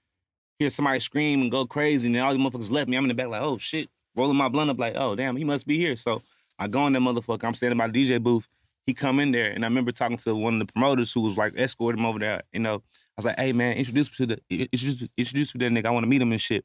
[0.58, 2.96] hear somebody scream and go crazy, and then all these motherfuckers left me.
[2.96, 5.44] I'm in the back like, oh shit, rolling my blunt up like, oh damn, he
[5.44, 5.96] must be here.
[5.96, 6.22] So
[6.58, 7.44] I go in that motherfucker.
[7.44, 8.48] I'm standing by the DJ booth.
[8.86, 11.36] He come in there, and I remember talking to one of the promoters who was
[11.36, 12.42] like escorting him over there.
[12.52, 15.68] You know, I was like, hey man, introduce me to the introduce, introduce me to
[15.68, 15.86] that nigga.
[15.86, 16.64] I want to meet him and shit.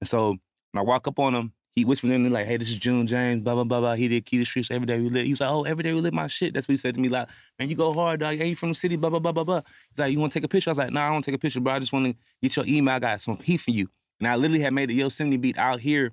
[0.00, 2.68] And so when I walk up on him, he whispered in there like, hey, this
[2.68, 3.94] is June James, blah, blah, blah, blah.
[3.94, 5.26] He did Key the Streets every day we lit.
[5.26, 6.54] He's like, oh, every day we lit my shit.
[6.54, 8.34] That's what he said to me, like, man, you go hard, dog.
[8.34, 9.62] Ain't you from the city, blah, blah, blah, blah, blah.
[9.90, 10.70] He's like, you want to take a picture?
[10.70, 11.74] I was like, no, nah, I don't take a picture, bro.
[11.74, 12.94] I just want to get your email.
[12.94, 13.88] I got some heat for you.
[14.20, 16.12] And I literally had made a Yosemite beat out here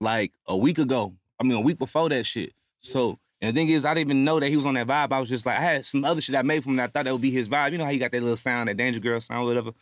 [0.00, 1.14] like a week ago.
[1.40, 2.52] I mean, a week before that shit.
[2.78, 5.12] So, and the thing is, I didn't even know that he was on that vibe.
[5.12, 6.84] I was just like, I had some other shit I made from that.
[6.84, 7.72] I thought that would be his vibe.
[7.72, 9.72] You know how he got that little sound, that Danger Girl sound, whatever.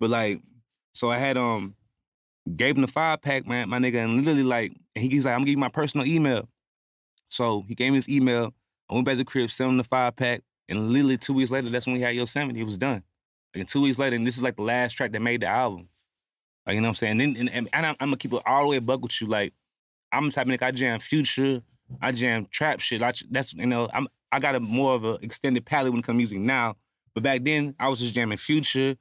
[0.00, 0.42] But like,
[0.92, 1.74] so I had um
[2.56, 5.40] gave him the five pack, man, my nigga, and literally like, and he's like, I'm
[5.40, 6.48] gonna give you my personal email.
[7.28, 8.52] So he gave me his email.
[8.88, 11.50] I went back to the crib, sent him the five pack, and literally two weeks
[11.50, 12.60] later, that's when we had Yosemite.
[12.60, 13.02] It was done.
[13.54, 15.88] Like two weeks later, and this is like the last track that made the album.
[16.66, 17.20] Like you know what I'm saying?
[17.20, 19.26] And and, and I'm, I'm, gonna keep it all the way buck with you.
[19.26, 19.52] Like
[20.12, 21.62] I'm the type of nigga I jam future,
[22.00, 23.02] I jam trap shit.
[23.02, 26.04] I, that's you know I'm I got a more of an extended palette when it
[26.04, 26.76] comes to music now.
[27.14, 28.96] But back then I was just jamming future,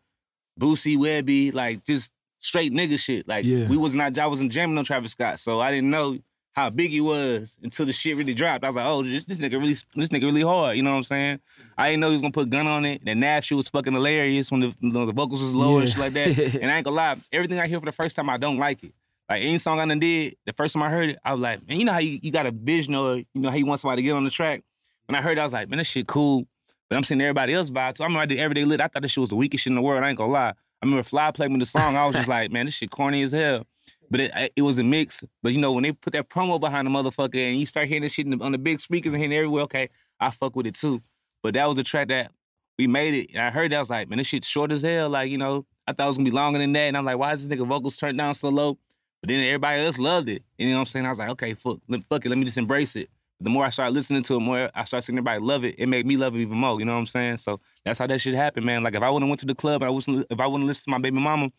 [0.59, 2.11] Boosie, Webbie, like just
[2.43, 3.27] straight nigga shit.
[3.27, 3.67] Like yeah.
[3.67, 6.19] we was not I wasn't jamming on Travis Scott, so I didn't know
[6.51, 8.63] how big he was until the shit really dropped.
[8.63, 10.77] I was like, oh, this, this nigga really this nigga really hard.
[10.77, 11.39] You know what I'm saying?
[11.77, 13.01] I didn't know he was gonna put Gunna it.
[13.07, 15.83] And Nav shit was fucking hilarious when the, the vocals was low yeah.
[15.83, 16.55] and shit like that.
[16.61, 18.83] and I ain't gonna lie, everything I hear for the first time, I don't like
[18.83, 18.93] it.
[19.29, 21.67] Like any song I done did, the first time I heard it, I was like,
[21.67, 23.79] man, you know how you, you got a vision or you know how you want
[23.79, 24.63] somebody to get on the track.
[25.07, 26.45] When I heard it, I was like, man, this shit cool.
[26.89, 27.97] But I'm seeing everybody else vibe.
[27.97, 28.81] So I'm already everyday lit.
[28.81, 30.03] I thought this shit was the weakest shit in the world.
[30.03, 30.53] I ain't gonna lie.
[30.83, 31.95] I remember Fly played me the song.
[31.95, 33.65] I was just like, man, this shit corny as hell.
[34.11, 35.23] But it, it was a mix.
[35.41, 38.01] But you know, when they put that promo behind the motherfucker and you start hearing
[38.01, 41.01] this shit on the big speakers and hearing everywhere, okay, I fuck with it too.
[41.41, 42.31] But that was the track that
[42.77, 43.29] we made it.
[43.33, 45.09] And I heard that I was like, man, this shit short as hell.
[45.09, 46.81] Like, you know, I thought it was gonna be longer than that.
[46.81, 48.77] And I'm like, why is this nigga vocals turned down so low?
[49.21, 50.43] But then everybody else loved it.
[50.59, 51.05] And you know what I'm saying?
[51.05, 51.77] I was like, okay, fuck,
[52.09, 53.09] fuck it, let me just embrace it.
[53.43, 55.75] The more I started listening to it, more I started seeing everybody love it.
[55.77, 56.79] It made me love it even more.
[56.79, 57.37] You know what I'm saying?
[57.37, 58.83] So that's how that shit happened, man.
[58.83, 60.91] Like if I wouldn't went to the club, I wasn't if I wouldn't listen to
[60.91, 61.51] my baby mama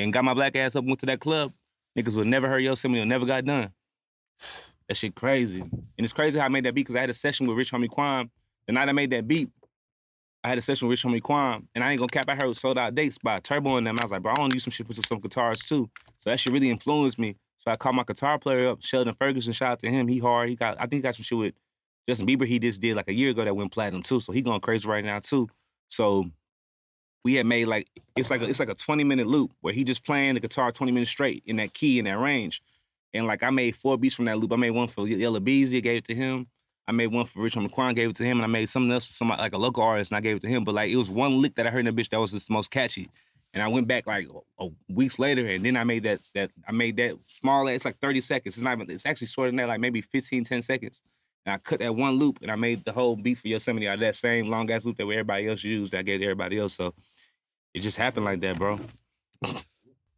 [0.00, 1.52] and got my black ass up and went to that club,
[1.96, 3.70] niggas would never heard Yosemite, or never got done.
[4.88, 5.60] That shit crazy.
[5.60, 7.72] And it's crazy how I made that beat because I had a session with Rich
[7.72, 8.28] Homie Quan.
[8.66, 9.48] The night I made that beat,
[10.42, 12.28] I had a session with Rich Homie Quan, and I ain't gonna cap.
[12.28, 13.96] I heard sold out dates by Turbo and them.
[14.00, 15.88] I was like, bro, I want to do some shit with some guitars too.
[16.18, 17.36] So that shit really influenced me.
[17.64, 19.52] So I called my guitar player up, Sheldon Ferguson.
[19.52, 20.08] Shout out to him.
[20.08, 20.48] He hard.
[20.48, 20.76] He got.
[20.78, 21.54] I think he got some shit with
[22.08, 22.46] Justin Bieber.
[22.46, 24.20] He just did like a year ago that went platinum too.
[24.20, 25.48] So he going crazy right now too.
[25.88, 26.26] So
[27.24, 29.84] we had made like it's like a, it's like a 20 minute loop where he
[29.84, 32.62] just playing the guitar 20 minutes straight in that key in that range.
[33.14, 34.52] And like I made four beats from that loop.
[34.52, 36.48] I made one for Yella Beezy, gave it to him.
[36.88, 38.90] I made one for Rich Homie Quan, gave it to him, and I made something
[38.90, 40.64] else for somebody like a local artist, and I gave it to him.
[40.64, 42.48] But like it was one lick that I heard in the bitch that was just
[42.48, 43.08] the most catchy.
[43.54, 46.50] And I went back like a, a weeks later, and then I made that that
[46.66, 47.66] I made that small.
[47.68, 48.56] It's like 30 seconds.
[48.56, 48.90] It's not even.
[48.90, 51.02] It's actually shorter than that, like maybe 15, 10 seconds.
[51.44, 53.94] And I cut that one loop, and I made the whole beat for Yosemite out
[53.94, 55.92] of that same long ass loop that everybody else used.
[55.92, 56.74] That I gave everybody else.
[56.74, 56.94] So
[57.74, 58.78] it just happened like that, bro.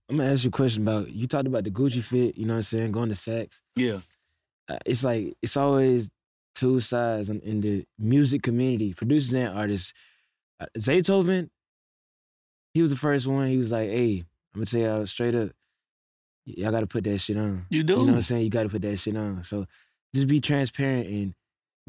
[0.08, 2.54] I'm gonna ask you a question about you talked about the Gucci fit, you know
[2.54, 3.60] what I'm saying, going to Saks.
[3.74, 4.00] Yeah.
[4.68, 6.10] Uh, it's like it's always
[6.54, 9.92] two sides in, in, the music community, producers and artists.
[10.60, 11.48] Uh, Zaytoven,
[12.74, 13.48] he was the first one.
[13.48, 15.50] He was like, "Hey, I'm gonna tell y'all straight up,
[16.44, 17.66] y'all got to put that shit on.
[17.70, 17.94] You do.
[17.94, 18.44] You know what I'm saying?
[18.44, 19.42] You got to put that shit on.
[19.44, 19.66] So
[20.14, 21.34] just be transparent and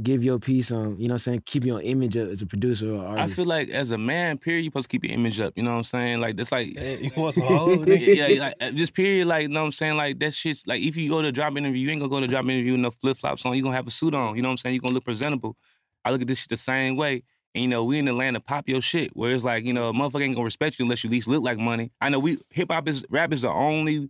[0.02, 1.00] give your piece on.
[1.00, 1.44] You know what I'm saying?
[1.46, 3.34] Keep your image up as a producer or artist.
[3.34, 5.54] I feel like as a man, period, you supposed to keep your image up.
[5.56, 6.22] You know what I'm saying?
[6.22, 8.16] Like that's like you want some hoes, nigga?
[8.16, 9.28] yeah, yeah, like uh, just period.
[9.28, 9.98] Like, you know what I'm saying?
[9.98, 12.20] Like that shit's like if you go to a job interview, you ain't gonna go
[12.20, 13.56] to a job interview with no flip flops on.
[13.56, 14.36] You gonna have a suit on.
[14.36, 14.76] You know what I'm saying?
[14.76, 15.56] You gonna look presentable.
[16.04, 17.24] I look at this shit the same way.
[17.56, 19.72] And you know, we in the land of pop your shit, where it's like, you
[19.72, 21.90] know, a motherfucker ain't gonna respect you unless you at least look like money.
[22.02, 24.10] I know we hip hop is rap is the only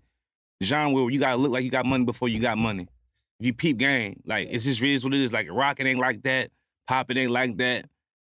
[0.63, 2.87] genre where you gotta look like you got money before you got money.
[3.39, 5.31] If you peep game, like it's just really what it is.
[5.31, 6.49] Like rock it ain't like that,
[6.87, 7.85] pop it ain't like that.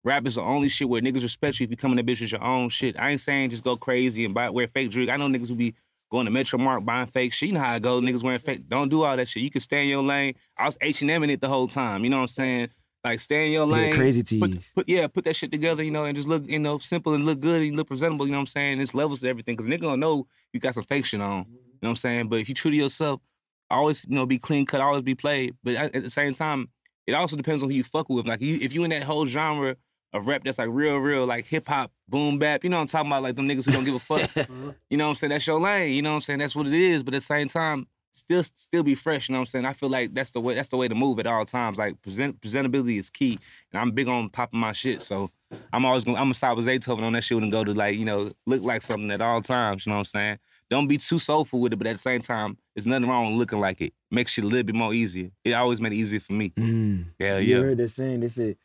[0.04, 2.20] Rap is the only shit where niggas respect you if you come in the bitch
[2.20, 3.00] with your own shit.
[3.00, 5.10] I ain't saying just go crazy and buy wear fake jewelry.
[5.10, 5.74] I know niggas who be
[6.12, 7.48] going to Metro Mark buying fake shit.
[7.48, 8.02] You know how it go.
[8.02, 8.68] Niggas wearing fake.
[8.68, 9.44] Don't do all that shit.
[9.44, 10.36] You can stay in your lane.
[10.58, 12.04] I was H and M in it the whole time.
[12.04, 12.68] You know what I'm saying?
[13.04, 13.94] Like stay in your Get lane.
[13.96, 14.60] crazy to Put, you.
[14.76, 17.26] put yeah, put that shit together, you know, and just look, you know, simple and
[17.26, 18.26] look good and look presentable.
[18.26, 18.82] You know what I'm saying?
[18.82, 21.38] It's levels to everything because nigga gonna know you got some fake shit on.
[21.40, 21.48] You know
[21.82, 22.28] what I'm saying?
[22.28, 23.22] But if you true to yourself,
[23.70, 25.56] always you know be clean cut, always be played.
[25.64, 26.70] But at at the same time,
[27.06, 28.26] it also depends on who you fuck with.
[28.28, 29.78] Like you, if you in that whole genre
[30.14, 32.64] of rap that's like real, real like hip hop, boom bap.
[32.64, 33.24] You know what I'm talking about?
[33.24, 34.30] Like them niggas who don't give a fuck.
[34.90, 35.30] you know what I'm saying?
[35.30, 35.94] That's your lane.
[35.94, 36.40] You know what I'm saying?
[36.40, 37.04] That's what it is.
[37.04, 39.30] But at the same time, still still be fresh.
[39.30, 39.66] You know what I'm saying?
[39.66, 41.78] I feel like that's the way that's the way to move at all times.
[41.78, 43.40] Like present presentability is key,
[43.72, 45.02] and I'm big on popping my shit.
[45.02, 45.30] So
[45.72, 47.96] I'm always gonna I'm a side with Zaytoven on that shit and go to like
[47.98, 49.86] you know look like something at all times.
[49.86, 50.40] You know what I'm saying?
[50.70, 53.40] Don't be too soulful with it, but at the same time, there's nothing wrong with
[53.40, 53.94] looking like it.
[54.12, 55.32] Makes you a little bit more easier.
[55.46, 56.50] It always made it easier for me.
[56.58, 57.06] Mm.
[57.18, 57.62] Yeah, You yeah.
[57.64, 58.20] heard that saying?
[58.20, 58.58] They said,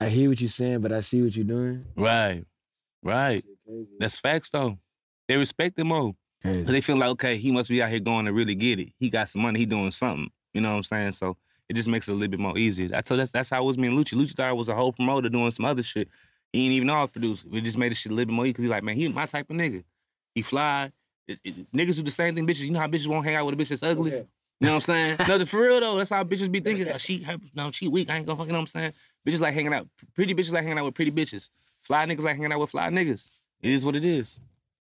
[0.00, 2.44] "I hear what you're saying, but I see what you're doing." Right,
[3.02, 3.44] right.
[3.98, 4.78] That's facts though.
[5.28, 6.14] They respect him more.
[6.44, 6.60] Crazy.
[6.62, 8.90] Cause they feel like, okay, he must be out here going to really get it.
[8.98, 10.30] He got some money, he doing something.
[10.52, 11.12] You know what I'm saying?
[11.12, 11.36] So
[11.68, 12.90] it just makes it a little bit more easier.
[12.94, 14.12] I told that's that's how it was me and Lucci.
[14.14, 16.08] Lucci thought I was a whole promoter doing some other shit.
[16.52, 17.48] He didn't even know I was producer.
[17.48, 19.08] We just made the shit a little bit more easy because he's like, man, he
[19.08, 19.82] my type of nigga.
[20.34, 20.92] He fly.
[21.26, 22.60] It- it- niggas do the same thing, bitches.
[22.60, 24.10] You know how bitches won't hang out with a bitch that's ugly?
[24.60, 25.16] You know what I'm saying?
[25.28, 26.86] no, the- for real though, that's how bitches be thinking.
[26.92, 28.10] Oh, she, her, no, she weak.
[28.10, 28.92] I ain't gonna fucking know what I'm saying.
[29.26, 29.88] Bitches like hanging out.
[30.14, 31.48] Pretty bitches like hanging out with pretty bitches.
[31.80, 33.28] Fly niggas like hanging out with fly niggas.
[33.62, 34.38] It is what it is.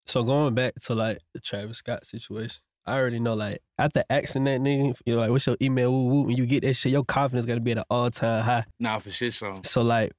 [0.07, 4.45] So going back to like the Travis Scott situation, I already know like after asking
[4.45, 6.91] that nigga, you know, like what's your email, woo woo, when you get that shit,
[6.91, 8.65] your confidence gotta be at an all time high.
[8.79, 9.61] Nah, for shit, so.
[9.63, 10.11] So like,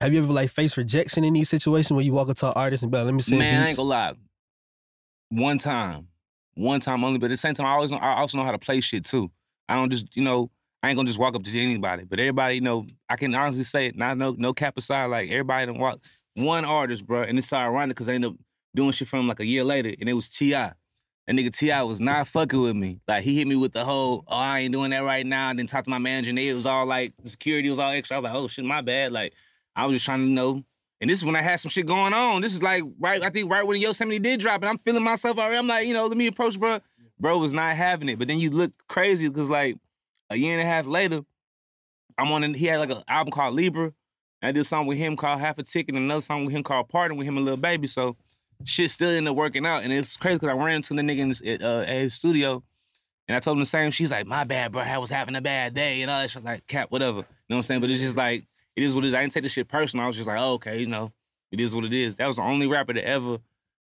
[0.00, 2.52] have you ever like faced rejection in these situations where you walk up to an
[2.54, 4.14] artist and be like, let me see Man, I ain't gonna lie.
[5.30, 6.08] One time,
[6.54, 8.52] one time only, but at the same time, I always know, I also know how
[8.52, 9.30] to play shit too.
[9.68, 10.50] I don't just, you know,
[10.82, 12.04] I ain't gonna just walk up to anybody.
[12.04, 13.96] But everybody, you know, I can honestly say it.
[13.96, 15.98] Not no no cap aside, like everybody done walk
[16.36, 18.36] one artist, bro, and it's ironic because I ended up
[18.76, 20.54] doing shit from like a year later, and it was Ti.
[21.26, 21.82] That nigga T.I.
[21.82, 23.00] was not fucking with me.
[23.08, 25.50] Like he hit me with the whole, oh, I ain't doing that right now.
[25.50, 28.16] And then talked to my manager, and it was all like security was all extra.
[28.16, 29.10] I was like, oh shit, my bad.
[29.10, 29.34] Like
[29.74, 30.62] I was just trying to know.
[31.00, 32.42] And this is when I had some shit going on.
[32.42, 35.36] This is like right, I think right when Yosemite did drop, and I'm feeling myself
[35.38, 35.56] already.
[35.56, 36.78] I'm like, you know, let me approach, bro.
[37.18, 38.18] Bro was not having it.
[38.20, 39.76] But then you look crazy because like
[40.30, 41.22] a year and a half later,
[42.16, 42.54] I'm on.
[42.54, 43.92] He had like an album called Libra.
[44.42, 46.62] I did a song with him called Half a Ticket, and another song with him
[46.62, 47.88] called Pardon with him and Lil Baby.
[47.88, 48.16] So
[48.64, 51.26] shit still ended up working out, and it's crazy because I ran into the nigga
[51.28, 52.62] his, at, uh, at his studio,
[53.28, 53.90] and I told him the same.
[53.90, 54.82] She's like, "My bad, bro.
[54.82, 56.44] I was having a bad day," and all that shit.
[56.44, 57.18] Like, cap, whatever.
[57.18, 57.80] You know what I'm saying?
[57.80, 59.14] But it's just like it is what it is.
[59.14, 60.04] I didn't take the shit personal.
[60.04, 61.12] I was just like, oh, okay, you know,
[61.50, 62.16] it is what it is.
[62.16, 63.38] That was the only rapper to ever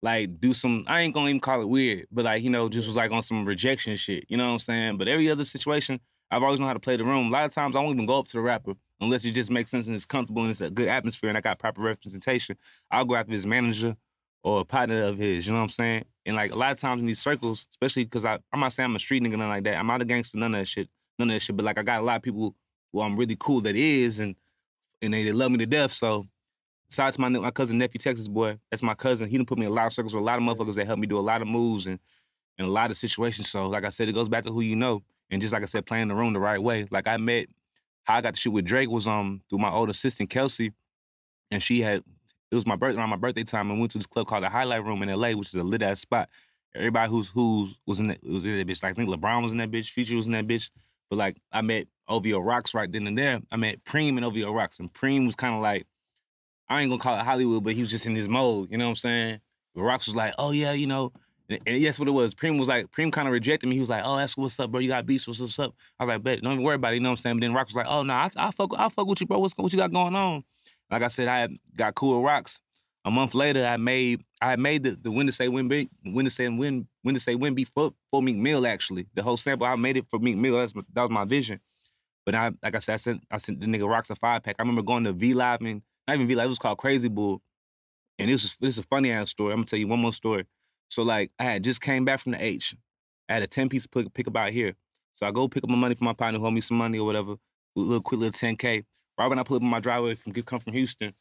[0.01, 0.85] like do some.
[0.87, 3.21] I ain't gonna even call it weird, but like you know, just was like on
[3.21, 4.25] some rejection shit.
[4.29, 4.97] You know what I'm saying?
[4.97, 5.99] But every other situation,
[6.31, 7.27] I've always known how to play the room.
[7.27, 9.51] A lot of times, I won't even go up to the rapper unless it just
[9.51, 12.57] makes sense and it's comfortable and it's a good atmosphere and I got proper representation.
[12.91, 13.95] I'll go after his manager
[14.43, 15.45] or a partner of his.
[15.45, 16.05] You know what I'm saying?
[16.25, 18.85] And like a lot of times in these circles, especially because I, I'm not saying
[18.85, 19.77] I'm a street nigga, nothing like that.
[19.77, 21.55] I'm not a gangster, none of that shit, none of that shit.
[21.55, 22.55] But like I got a lot of people
[22.91, 24.35] who I'm really cool that is, and
[25.01, 25.93] and they, they love me to death.
[25.93, 26.27] So.
[26.89, 29.29] Besides my my cousin nephew Texas boy, that's my cousin.
[29.29, 30.87] He done put me in a lot of circles with a lot of motherfuckers that
[30.87, 31.99] helped me do a lot of moves and
[32.59, 33.49] in a lot of situations.
[33.49, 35.65] So, like I said, it goes back to who you know, and just like I
[35.65, 36.87] said, playing the room the right way.
[36.91, 37.47] Like I met,
[38.03, 40.73] how I got the shit with Drake was um through my old assistant Kelsey,
[41.49, 42.03] and she had
[42.51, 44.49] it was my birthday around my birthday time, we went to this club called the
[44.49, 46.29] Highlight Room in L.A., which is a lit ass spot.
[46.75, 48.83] Everybody who's who's was in that was in that bitch.
[48.83, 50.69] Like I think LeBron was in that bitch, Future was in that bitch.
[51.09, 53.41] But like I met OVO Rocks right then and there.
[53.51, 55.87] I met Preem and OVO Rocks, and Preem was kind of like
[56.67, 58.71] I ain't gonna call it Hollywood, but he was just in his mode.
[58.71, 59.39] You know what I'm saying?
[59.73, 61.11] But Rocks was like, oh yeah, you know.
[61.49, 62.35] And, yes, what it was.
[62.35, 63.75] Preem was like, Preem kind of rejected me.
[63.75, 64.81] He was like, oh, that's what's up, bro.
[64.81, 65.27] You got beats.
[65.27, 65.73] What's, what's up?
[65.99, 66.97] I was like, bet, don't even worry about it.
[66.97, 67.37] You know what I'm saying?
[67.37, 69.39] But then Rocks was like, oh no, I, I fuck, I fuck with you, bro.
[69.39, 70.43] What's what you got going on?
[70.91, 72.61] Like I said, I had got cool Rocks.
[73.05, 77.35] A month later, I made I made the, the Say When to Say to Say
[77.35, 79.07] When beat for, for Meek Mill actually.
[79.13, 80.57] The whole sample I made it for Meek Mill.
[80.57, 81.59] That's, that was my vision.
[82.25, 84.55] But I like I said, I sent I sent the nigga Rocks a five pack.
[84.59, 87.07] I remember going to V Live and not even V Live, it was called Crazy
[87.07, 87.41] Bull.
[88.17, 89.53] And this is this is a funny ass story.
[89.53, 90.45] I'm gonna tell you one more story.
[90.89, 92.75] So like I had just came back from the H.
[93.29, 94.73] I had a 10 piece pick, pick up out here.
[95.13, 96.97] So I go pick up my money from my partner who owed me some money
[96.97, 97.35] or whatever,
[97.75, 98.83] little quick little 10K.
[99.19, 101.13] Right when I pull up in my driveway from come from Houston,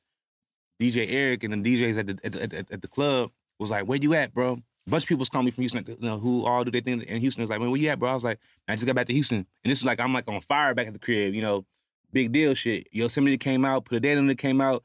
[0.81, 3.99] DJ Eric and the DJs at the at, at, at the club was like, "Where
[3.99, 4.53] you at, bro?"
[4.87, 6.81] A bunch of people was calling me from Houston, you know, who all do they
[6.81, 7.43] think in Houston.
[7.43, 8.39] was like, "Man, where you at, bro?" I was like,
[8.69, 10.87] "I just got back to Houston," and this is like I'm like on fire back
[10.87, 11.67] at the crib, you know,
[12.13, 12.87] big deal shit.
[12.93, 14.85] Yosemite came out, Put a Date on it came out.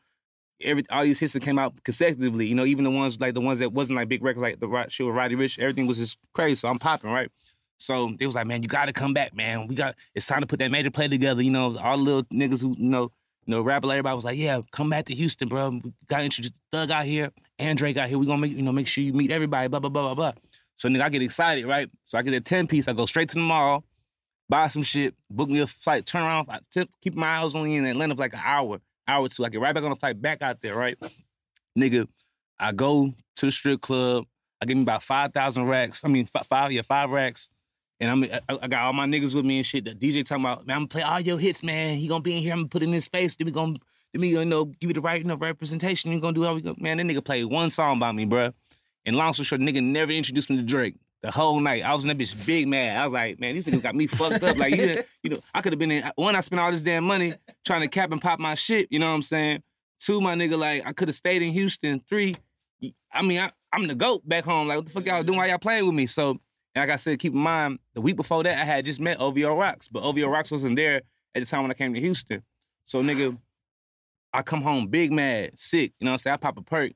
[0.61, 3.41] Every all these hits that came out consecutively, you know, even the ones like the
[3.41, 6.18] ones that wasn't like big records, like the shit with Roddy Ricch, everything was just
[6.34, 6.55] crazy.
[6.55, 7.30] So I'm popping, right?
[7.84, 9.67] So they was like, man, you got to come back, man.
[9.67, 11.41] We got it's time to put that major play together.
[11.41, 13.11] You know, all the little niggas who you know
[13.45, 15.69] you know, rapper, everybody was like, yeah, come back to Houston, bro.
[15.84, 18.17] We got introduced, Thug out here, Andre got here.
[18.17, 20.31] We gonna make, you know, make sure you meet everybody, blah, blah, blah, blah, blah.
[20.77, 21.89] So nigga, I get excited, right?
[22.05, 23.84] So I get a 10 piece, I go straight to the mall,
[24.47, 26.59] buy some shit, book me a flight, turn around, I
[27.01, 29.43] keep my eyes only in Atlanta for like an hour, hour or two.
[29.43, 30.97] I get right back on the flight back out there, right?
[31.77, 32.07] Nigga,
[32.57, 34.25] I go to the strip club,
[34.61, 36.01] I give me about 5,000 racks.
[36.05, 37.49] I mean, five, yeah, five racks.
[38.04, 39.86] And I'm, I, I, got all my niggas with me and shit.
[39.86, 41.95] The DJ talking about, man, I'm gonna play all your hits, man.
[41.95, 42.51] He gonna be in here.
[42.51, 43.38] I'm gonna put in his face.
[43.38, 43.78] Then we gonna,
[44.12, 46.12] then we gonna you know, give you the right you know, representation.
[46.12, 46.76] We gonna do all we go.
[46.78, 48.51] Man, that nigga played one song by me, bro.
[49.06, 51.84] And long story short, nigga never introduced me to Drake the whole night.
[51.84, 52.97] I was in that bitch big mad.
[52.97, 54.58] I was like, man, these niggas got me fucked up.
[54.58, 56.36] Like, you, you know, I could have been in one.
[56.36, 57.36] I spent all this damn money
[57.66, 58.89] trying to cap and pop my shit.
[58.91, 59.64] You know what I'm saying?
[60.01, 62.01] Two, my nigga, like I could have stayed in Houston.
[62.01, 62.36] Three,
[63.14, 64.68] I mean, I, I'm the goat back home.
[64.68, 65.38] Like, what the fuck y'all doing?
[65.38, 66.08] Why y'all playing with me?
[66.08, 66.41] So
[66.76, 69.19] and like I said, keep in mind, the week before that, I had just met
[69.19, 71.01] OVO Rocks, but OVO Rocks wasn't there
[71.36, 72.43] at the time when I came to Houston.
[72.86, 73.38] So nigga,
[74.34, 75.93] I come home big mad, sick.
[75.99, 76.34] You know what I'm saying?
[76.34, 76.93] I pop a perk.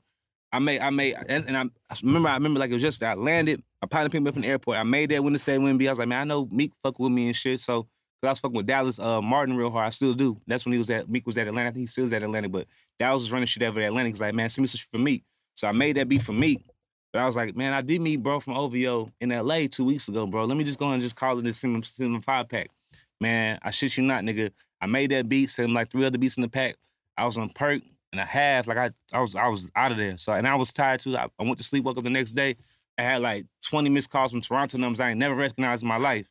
[0.51, 3.13] I made, I made, and I, I remember, I remember like it was just I
[3.13, 3.61] landed.
[3.81, 4.77] I picked me up from the airport.
[4.77, 5.87] I made that when to say when be.
[5.87, 7.59] I was like, man, I know Meek fuck with me and shit.
[7.59, 7.89] So cause
[8.23, 9.87] I was fucking with Dallas uh, Martin real hard.
[9.87, 10.41] I still do.
[10.47, 11.75] That's when he was at Meek was at Atlantic.
[11.75, 12.65] He still is at Atlantic, but
[12.97, 14.13] Dallas was running shit over at Atlantic.
[14.13, 15.23] He's like, man, send me some shit for Meek.
[15.53, 16.65] So I made that beat for Meek.
[17.17, 20.07] But I was like, man, I did meet bro from OVO in LA two weeks
[20.07, 20.45] ago, bro.
[20.45, 22.69] Let me just go and just call it a send five pack.
[23.19, 24.51] Man, I shit you not, nigga.
[24.79, 26.75] I made that beat, sent him like three other beats in the pack.
[27.17, 29.97] I was on perk and a half, like I, I was, I was out of
[29.97, 30.15] there.
[30.19, 31.17] So and I was tired too.
[31.17, 32.55] I, I went to sleep, woke up the next day.
[32.99, 35.97] I had like 20 missed calls from Toronto numbers I ain't never recognized in my
[35.97, 36.29] life.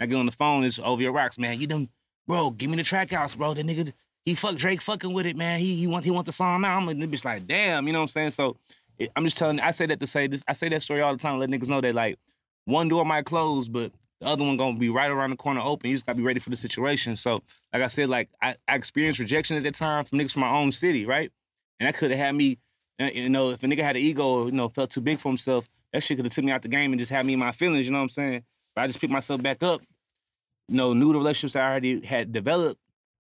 [0.00, 1.60] I get on the phone, it's OVO Rocks, man.
[1.60, 1.88] You done,
[2.26, 3.54] bro, give me the track house, bro.
[3.54, 3.92] The nigga,
[4.24, 5.60] he fuck Drake fucking with it, man.
[5.60, 6.76] He he want he want the song now.
[6.76, 8.30] I'm like, the bitch like, damn, you know what I'm saying?
[8.30, 8.56] So
[9.16, 9.60] I'm just telling.
[9.60, 10.44] I say that to say this.
[10.46, 11.38] I say that story all the time.
[11.38, 12.18] Let niggas know that like
[12.64, 15.90] one door might close, but the other one gonna be right around the corner open.
[15.90, 17.16] You just gotta be ready for the situation.
[17.16, 17.42] So,
[17.72, 20.50] like I said, like I, I experienced rejection at that time from niggas from my
[20.50, 21.30] own city, right?
[21.80, 22.58] And that could have had me,
[22.98, 25.68] you know, if a nigga had an ego, you know, felt too big for himself,
[25.92, 27.52] that shit could have took me out the game and just had me in my
[27.52, 27.86] feelings.
[27.86, 28.44] You know what I'm saying?
[28.74, 29.80] But I just picked myself back up.
[30.68, 32.80] You know, knew the relationships I already had developed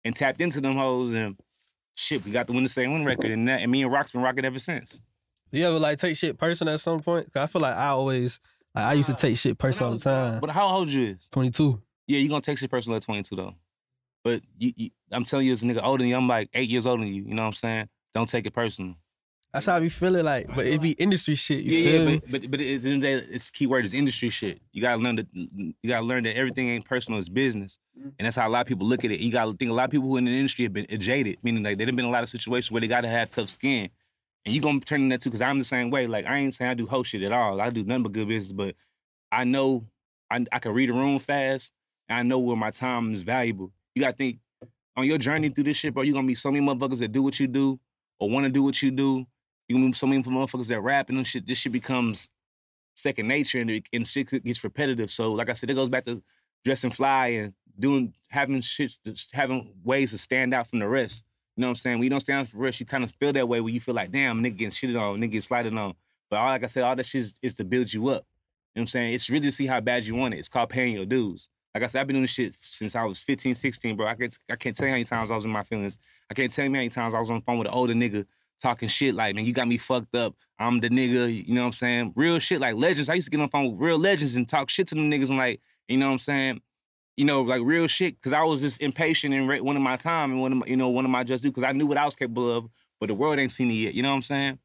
[0.05, 1.37] and tapped into them hoes and
[1.97, 2.25] shit.
[2.25, 4.23] We got the win the same win record, and that, and me and Rock's been
[4.23, 5.01] rocking ever since.
[5.55, 7.33] You ever like take shit personal at some point?
[7.33, 8.41] Cause I feel like I always
[8.75, 10.41] like I used to take shit personal all the time.
[10.41, 11.29] But how old you is?
[11.31, 11.81] Twenty two.
[12.07, 13.55] Yeah, you gonna take shit personal at twenty two though.
[14.25, 16.69] But you, you, I'm telling you, as a nigga older than you, I'm like eight
[16.69, 17.25] years older than you.
[17.25, 17.89] You know what I'm saying?
[18.15, 18.95] Don't take it personal.
[19.53, 21.63] That's how I be feeling like, but it be industry shit.
[21.63, 22.21] You yeah, feel yeah, me?
[22.29, 24.61] but but, but at the end of the day, it's key word is industry shit.
[24.73, 28.09] You gotta learn that you gotta learn that everything ain't personal, it's business, Mm-hmm.
[28.19, 29.21] and that's how a lot of people look at it.
[29.21, 31.63] You gotta think a lot of people who in the industry have been jaded, meaning
[31.63, 33.89] like they've been in a lot of situations where they gotta have tough skin,
[34.45, 35.31] and you gonna turn in that too.
[35.31, 36.07] Because I'm the same way.
[36.07, 37.61] Like I ain't saying I do whole shit at all.
[37.61, 38.75] I do nothing but good business, but
[39.33, 39.87] I know
[40.31, 41.73] I, I can read a room fast,
[42.09, 43.73] I know where my time is valuable.
[43.95, 44.39] You gotta think
[44.97, 46.03] on your journey through this shit, bro.
[46.03, 47.79] You gonna meet so many motherfuckers that do what you do
[48.19, 49.27] or want to do what you do.
[49.69, 51.47] You gonna meet so many motherfuckers that rap and shit.
[51.47, 52.29] This shit becomes
[52.95, 55.11] second nature, and, it, and shit gets repetitive.
[55.11, 56.23] So, like I said, it goes back to
[56.65, 58.97] dressing fly and doing having shit,
[59.33, 61.25] having ways to stand out from the rest.
[61.57, 61.99] You know what I'm saying?
[61.99, 63.95] When you don't stand for rest, you kind of feel that way where you feel
[63.95, 65.95] like, damn, nigga getting shitted on, nigga getting slided on.
[66.31, 68.25] But all like I said, all that shit is, is to build you up.
[68.75, 69.15] You know what I'm saying?
[69.15, 70.39] It's really to see how bad you want it.
[70.39, 71.49] It's called paying your dues.
[71.75, 74.07] Like I said, I've been doing this shit since I was 15, 16, bro.
[74.07, 75.99] I can't, I can't tell you how many times I was in my feelings.
[76.31, 77.95] I can't tell you how many times I was on the phone with an older
[77.95, 78.27] nigga
[78.61, 80.35] talking shit like, man, you got me fucked up.
[80.59, 82.13] I'm the nigga, you know what I'm saying?
[82.17, 83.09] Real shit like legends.
[83.09, 85.11] I used to get on the phone with real legends and talk shit to them
[85.11, 86.61] niggas and like, you know what I'm saying?
[87.17, 90.33] You know, like real shit, because I was just impatient and one of my time
[90.33, 91.97] and one of my, you know, one of my just do, because I knew what
[91.97, 93.95] I was capable of, but the world ain't seen it yet.
[93.95, 94.59] You know what I'm saying?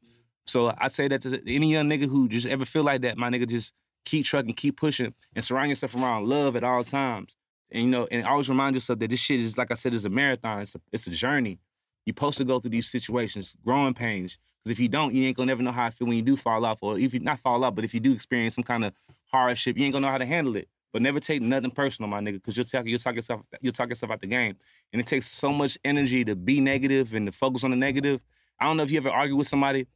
[0.46, 3.30] So I say that to any young nigga who just ever feel like that, my
[3.30, 3.72] nigga, just
[4.04, 7.36] keep trucking, keep pushing, and surround yourself around love at all times.
[7.70, 10.04] And you know, and always remind yourself that this shit is, like I said, is
[10.04, 10.62] a marathon.
[10.62, 11.60] It's a, it's a journey.
[12.04, 14.38] You're supposed to go through these situations, growing pains.
[14.62, 16.36] Because if you don't, you ain't gonna never know how I feel when you do
[16.36, 18.84] fall off, or if you not fall off, but if you do experience some kind
[18.84, 18.92] of
[19.30, 20.68] hardship, you ain't gonna know how to handle it.
[20.92, 23.88] But never take nothing personal, my nigga, because you'll talk you'll talk yourself you'll talk
[23.88, 24.56] yourself out the game.
[24.92, 28.20] And it takes so much energy to be negative and to focus on the negative.
[28.58, 29.86] I don't know if you ever argue with somebody,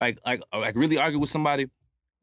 [0.00, 1.66] like like like really argue with somebody,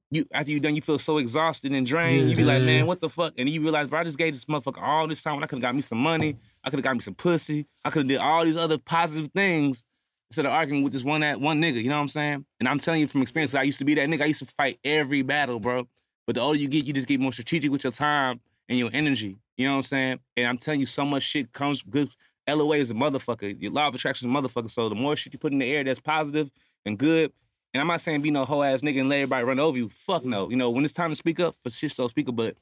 [0.09, 2.29] you after you done, you feel so exhausted and drained.
[2.29, 2.65] You be like, mm-hmm.
[2.65, 3.33] man, what the fuck?
[3.37, 5.57] And you realize, bro, I just gave this motherfucker all this time when I could
[5.57, 6.37] have got me some money.
[6.63, 7.65] I could have got me some pussy.
[7.83, 9.83] I could have did all these other positive things
[10.29, 11.81] instead of arguing with this one that one nigga.
[11.81, 12.45] You know what I'm saying?
[12.59, 14.21] And I'm telling you from experience, I used to be that nigga.
[14.21, 15.87] I used to fight every battle, bro.
[16.27, 18.89] But the older you get, you just get more strategic with your time and your
[18.93, 19.37] energy.
[19.55, 20.19] You know what I'm saying?
[20.35, 22.09] And I'm telling you, so much shit comes good.
[22.47, 23.59] LOA is a motherfucker.
[23.59, 24.69] Your law of attraction is a motherfucker.
[24.69, 26.51] So the more shit you put in the air that's positive
[26.85, 27.31] and good,
[27.73, 29.89] and I'm not saying be no hoe ass nigga and let everybody run over you.
[29.89, 30.49] Fuck no.
[30.49, 32.35] You know, when it's time to speak up, for shit so speak up.
[32.35, 32.55] But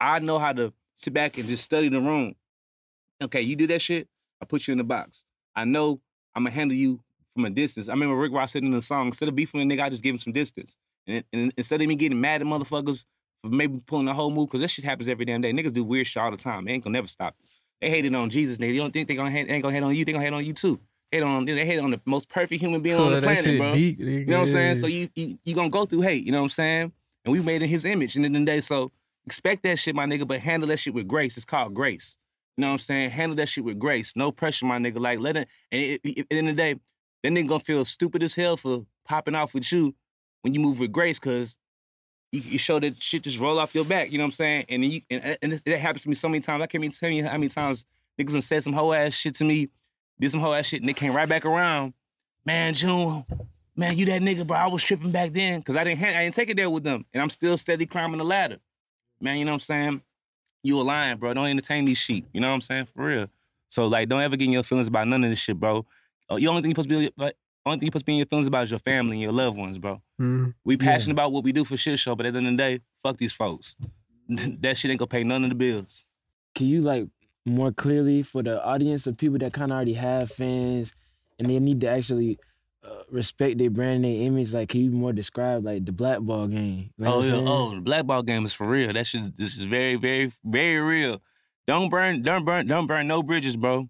[0.00, 2.34] I know how to sit back and just study the room.
[3.22, 4.08] Okay, you do that shit,
[4.40, 5.24] I put you in the box.
[5.54, 6.00] I know
[6.34, 7.00] I'm gonna handle you
[7.34, 7.88] from a distance.
[7.88, 10.02] I remember Rick Ross said in the song, instead of beefing a nigga, I just
[10.02, 10.76] give him some distance.
[11.06, 13.04] And, and instead of me getting mad at motherfuckers
[13.42, 15.52] for maybe pulling the whole move, because that shit happens every damn day.
[15.52, 16.64] Niggas do weird shit all the time.
[16.64, 17.34] They ain't gonna never stop.
[17.80, 18.74] They hated on Jesus, nigga.
[18.74, 20.04] You don't think they gonna hate, ain't gonna hate on you?
[20.04, 20.78] They gonna hate on you too.
[21.10, 23.58] They hate on they hate on the most perfect human being on Oh, the planet,
[23.58, 23.72] bro.
[23.72, 24.76] deep, You know what I'm saying?
[24.76, 26.24] So you, you you gonna go through hate.
[26.24, 26.92] You know what I'm saying?
[27.24, 28.16] And we made in His image.
[28.16, 28.92] And in the day, so
[29.26, 30.26] expect that shit, my nigga.
[30.26, 31.36] But handle that shit with grace.
[31.36, 32.16] It's called grace.
[32.56, 33.10] You know what I'm saying?
[33.10, 34.12] Handle that shit with grace.
[34.14, 35.00] No pressure, my nigga.
[35.00, 35.48] Like let it.
[35.72, 36.74] And it, it, at the end of the day,
[37.22, 39.94] that nigga gonna feel stupid as hell for popping off with you
[40.42, 41.56] when you move with grace, cause
[42.32, 44.12] you, you show that shit just roll off your back.
[44.12, 44.64] You know what I'm saying?
[44.68, 46.62] And you and, and that happens to me so many times.
[46.62, 47.86] I can't even tell you how many times
[48.18, 49.68] niggas done said some hoe ass shit to me,
[50.18, 51.94] did some hoe ass shit, and they came right back around.
[52.44, 53.24] Man, June,
[53.76, 54.56] man, you that nigga, bro.
[54.56, 56.84] I was tripping back then because I didn't ha- I didn't take it there with
[56.84, 58.58] them, and I'm still steady climbing the ladder.
[59.20, 60.02] Man, you know what I'm saying?
[60.62, 61.34] You a lion, bro.
[61.34, 62.26] Don't entertain these sheep.
[62.32, 62.86] You know what I'm saying?
[62.86, 63.26] For real.
[63.68, 65.86] So like, don't ever get in your feelings about none of this shit, bro.
[66.28, 67.36] Uh, The only thing you're supposed to be like,
[67.70, 69.32] only thing you supposed to be in your feelings about is your family and your
[69.32, 70.00] loved ones, bro.
[70.20, 70.54] Mhm.
[70.64, 72.56] We passionate about what we do for shit show, but at the end of the
[72.56, 73.76] day, fuck these folks.
[74.28, 76.04] that shit ain't gonna pay none of the bills.
[76.54, 77.08] Can you like
[77.46, 80.92] more clearly for the audience of people that kind of already have fans
[81.38, 82.38] and they need to actually
[82.84, 84.52] uh, respect their brand and their image?
[84.52, 86.90] Like, can you more describe like the blackball game?
[86.98, 87.50] You know Oh, what I'm yeah.
[87.50, 88.92] oh, the blackball game is for real.
[88.92, 91.20] That shit, this is very, very, very real.
[91.66, 93.88] Don't burn, don't burn, don't burn no bridges, bro.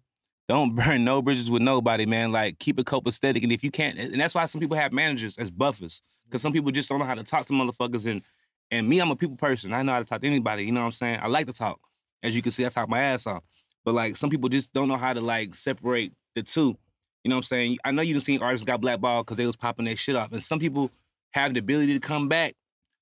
[0.51, 2.33] Don't burn no bridges with nobody, man.
[2.33, 5.39] Like keep it copacetic, and if you can't, and that's why some people have managers
[5.39, 8.11] as buffers, because some people just don't know how to talk to motherfuckers.
[8.11, 8.21] And
[8.69, 9.73] and me, I'm a people person.
[9.73, 10.65] I know how to talk to anybody.
[10.65, 11.21] You know what I'm saying?
[11.23, 11.79] I like to talk.
[12.25, 13.45] As you can see, I talk my ass off.
[13.85, 16.77] But like some people just don't know how to like separate the two.
[17.23, 17.79] You know what I'm saying?
[17.85, 20.33] I know you done seen artists got blackballed because they was popping their shit off,
[20.33, 20.91] and some people
[21.31, 22.57] have the ability to come back.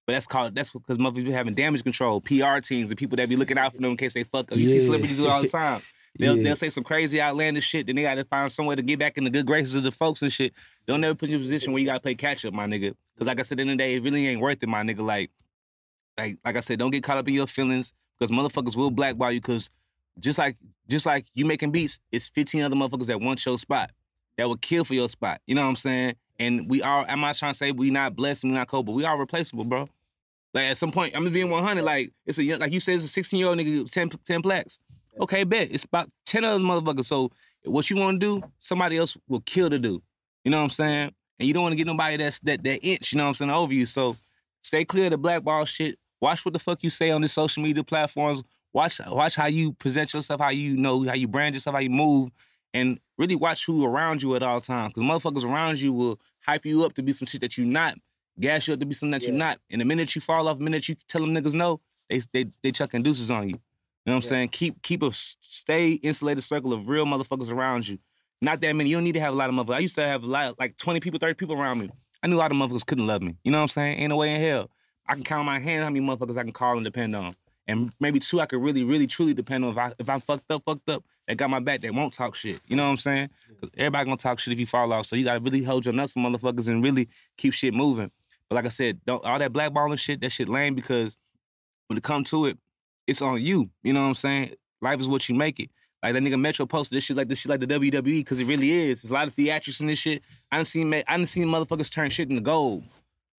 [0.06, 3.30] But that's called that's because motherfuckers be having damage control, PR teams, and people that
[3.30, 4.58] be looking out for them in case they fuck up.
[4.58, 4.84] You see Yeah.
[4.84, 5.80] celebrities do it all the time.
[6.18, 6.42] They'll Yeah.
[6.42, 9.24] they'll say some crazy outlandish shit, then they gotta find somewhere to get back in
[9.24, 10.52] the good graces of the folks and shit.
[10.86, 12.94] They'll never put you in a position where you gotta play catch up, my nigga.
[13.18, 15.00] Cause like I said in the day, it really ain't worth it, my nigga.
[15.00, 15.30] Like,
[16.16, 19.32] like, like I said, don't get caught up in your feelings because motherfuckers will blackball
[19.32, 19.40] you.
[19.40, 19.70] Cause
[20.18, 20.56] just like
[20.88, 23.90] just like you making beats, it's 15 other motherfuckers that want your spot
[24.36, 25.40] that would kill for your spot.
[25.46, 26.14] You know what I'm saying?
[26.40, 27.04] And we are.
[27.08, 29.18] I'm not trying to say we not blessed and we not cold, but we are
[29.18, 29.88] replaceable, bro.
[30.54, 31.84] Like at some point, I'm just being 100.
[31.84, 34.42] Like it's a young- like you said, it's a 16 year old nigga, 10 10
[34.42, 34.78] plaques.
[35.20, 37.06] Okay, bet it's about 10 other motherfuckers.
[37.06, 37.30] So
[37.64, 40.02] what you want to do, somebody else will kill to do.
[40.44, 41.12] You know what I'm saying?
[41.38, 43.12] And you don't want to get nobody that's that that inch.
[43.12, 43.86] You know what I'm saying over you.
[43.86, 44.16] So
[44.62, 45.98] stay clear of the blackball shit.
[46.20, 48.42] Watch what the fuck you say on the social media platforms.
[48.72, 51.90] Watch watch how you present yourself, how you know how you brand yourself, how you
[51.90, 52.30] move,
[52.74, 54.92] and really watch who around you at all times.
[54.94, 57.94] Because motherfuckers around you will hype you up to be some shit that you not,
[58.38, 59.58] gas you up to be something that you not.
[59.70, 62.46] And the minute you fall off, the minute you tell them niggas no, they they
[62.62, 63.60] they chucking deuces on you.
[64.08, 64.48] You know what I'm saying?
[64.48, 67.98] Keep keep a stay insulated circle of real motherfuckers around you.
[68.40, 68.88] Not that many.
[68.88, 69.74] You don't need to have a lot of motherfuckers.
[69.74, 71.90] I used to have a lot, like 20 people, 30 people around me.
[72.22, 73.36] I knew a lot of motherfuckers couldn't love me.
[73.44, 73.98] You know what I'm saying?
[73.98, 74.70] Ain't no way in hell.
[75.06, 77.36] I can count on my hand how many motherfuckers I can call and depend on.
[77.66, 79.72] And maybe two I could really, really, truly depend on.
[79.72, 82.34] If I if I'm fucked up, fucked up, they got my back, they won't talk
[82.34, 82.62] shit.
[82.66, 83.28] You know what I'm saying?
[83.60, 85.04] 'Cause everybody gonna talk shit if you fall off.
[85.04, 88.10] So you gotta really hold your nuts motherfuckers and really keep shit moving.
[88.48, 91.18] But like I said, don't all that blackballing shit, that shit lame because
[91.88, 92.56] when it come to it,
[93.08, 93.70] it's on you.
[93.82, 94.54] You know what I'm saying?
[94.80, 95.70] Life is what you make it.
[96.02, 98.44] Like that nigga Metro posted this shit like this shit like the WWE because it
[98.44, 99.02] really is.
[99.02, 100.22] There's a lot of theatrics in this shit.
[100.52, 102.84] I seen ma- I done seen motherfuckers turn shit into gold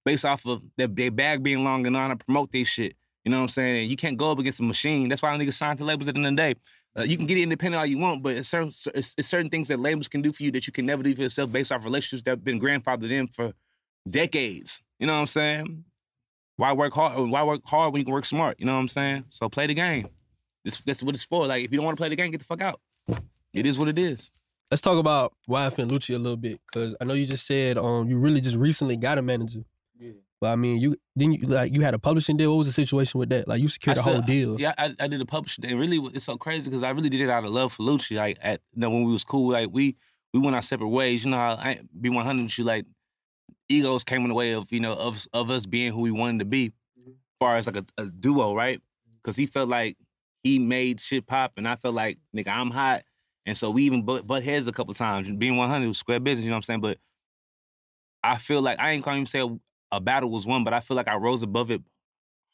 [0.03, 2.95] based off of their, their bag being long and on to promote their shit.
[3.23, 3.89] You know what I'm saying?
[3.89, 5.07] You can't go up against a machine.
[5.07, 6.55] That's why niggas sign to labels at the end of the day.
[6.97, 9.49] Uh, you can get it independent all you want, but it's certain it's, it's certain
[9.49, 11.71] things that labels can do for you that you can never do for yourself based
[11.71, 13.53] off relationships that have been grandfathered in for
[14.09, 14.81] decades.
[14.99, 15.85] You know what I'm saying?
[16.59, 17.17] Why work hard?
[17.29, 18.59] Why work hard when you can work smart?
[18.59, 19.23] You know what I'm saying?
[19.29, 20.09] So play the game.
[20.65, 21.47] This, that's what it's for.
[21.47, 22.81] Like if you don't want to play the game, get the fuck out.
[23.53, 24.29] It is what it is.
[24.69, 28.09] Let's talk about YFN Lucci a little bit, cause I know you just said um
[28.09, 29.63] you really just recently got a manager.
[29.97, 30.11] Yeah.
[30.41, 32.51] But I mean, you didn't you like you had a publishing deal.
[32.51, 33.47] What was the situation with that?
[33.47, 34.59] Like you secured I the whole deal.
[34.59, 35.63] Yeah, I, I did a publishing.
[35.65, 38.17] And really, it's so crazy because I really did it out of love for Lucci.
[38.17, 39.95] Like, at you know, when we was cool, like we
[40.33, 41.23] we went our separate ways.
[41.23, 42.65] You know, how I be one hundred with you.
[42.65, 42.85] Like,
[43.69, 46.39] egos came in the way of you know of of us being who we wanted
[46.39, 46.73] to be,
[47.07, 48.79] as far as like a, a duo, right?
[48.79, 49.15] Mm-hmm.
[49.23, 49.97] Because he felt like
[50.43, 53.03] he made shit pop, and I felt like nigga I'm hot,
[53.45, 55.29] and so we even butt, butt heads a couple times.
[55.31, 56.81] Being 100 was square business, you know what I'm saying?
[56.81, 56.97] But
[58.23, 59.59] I feel like I ain't gonna even say a,
[59.91, 61.81] a battle was won, but I feel like I rose above it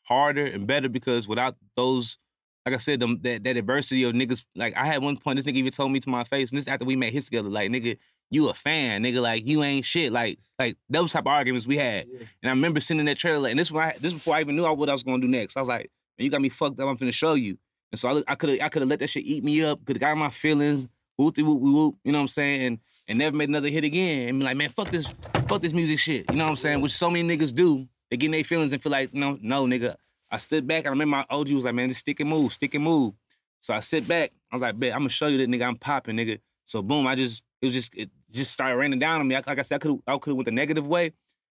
[0.03, 2.18] harder and better because without those
[2.66, 5.45] like I said, them, that, that adversity of niggas, like I had one point, this
[5.45, 7.70] nigga even told me to my face, and this after we made hits together, like,
[7.70, 7.97] nigga,
[8.32, 10.11] you a fan, nigga, like you ain't shit.
[10.11, 12.07] Like, like those type of arguments we had.
[12.07, 12.20] Yeah.
[12.41, 14.55] And I remember sitting in that trailer, and this when I this before I even
[14.55, 15.57] knew what I was gonna do next.
[15.57, 17.57] I was like, man, you got me fucked up, I'm finna show you.
[17.91, 19.86] And so I, I could have I could have let that shit eat me up,
[19.86, 20.88] could have got my feelings,
[21.18, 22.66] whoop whoop whoop, whoop, you know what I'm saying?
[22.66, 24.30] And and never made another hit again.
[24.30, 25.13] And be like, man, fuck this,
[25.47, 26.30] fuck this music shit.
[26.32, 26.82] You know what I'm saying?
[26.82, 27.88] Which so many niggas do.
[28.09, 29.95] They get in their feelings and feel like, no, no, nigga.
[30.36, 30.79] I stood back.
[30.79, 33.13] And I remember my OG was like, man, just stick and move, stick and move.
[33.61, 34.31] So I sit back.
[34.51, 36.39] I was like, bet, I'm gonna show you that nigga I'm popping, nigga.
[36.65, 39.36] So boom, I just it was just it just started raining down on me.
[39.36, 41.13] Like I said, I could I could have went the negative way,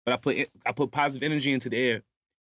[0.06, 2.02] but I put I put positive energy into the air.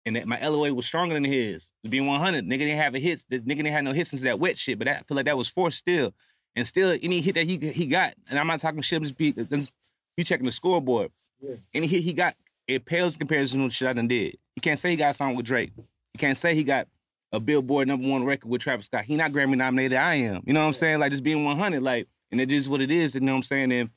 [0.07, 1.71] And that my LOA was stronger than his.
[1.89, 3.25] Being 100, nigga didn't have a hits.
[3.29, 4.79] The nigga didn't have no hits since that wet shit.
[4.79, 6.15] But that, I feel like that was forced still.
[6.57, 9.17] And still, any hit that he he got, and I'm not talking shit, I'm just
[9.17, 9.73] be just,
[10.17, 11.11] you checking the scoreboard.
[11.41, 11.57] Yeah.
[11.75, 12.35] Any hit he got,
[12.67, 14.39] it pales in comparison to the shit I done did.
[14.57, 15.73] You can't say he got a song with Drake.
[16.19, 16.89] He can't say he got
[17.31, 19.05] a Billboard number one record with Travis Scott.
[19.05, 19.99] He not Grammy nominated.
[19.99, 20.43] I am.
[20.45, 20.99] You know what I'm saying?
[20.99, 21.81] Like just being 100.
[21.81, 23.15] Like, and it is what it is.
[23.15, 23.73] You know what I'm saying?
[23.73, 23.91] And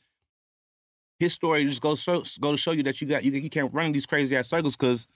[1.17, 3.73] his story just goes so, go to show you that you got you, you can't
[3.73, 5.07] run in these crazy ass circles because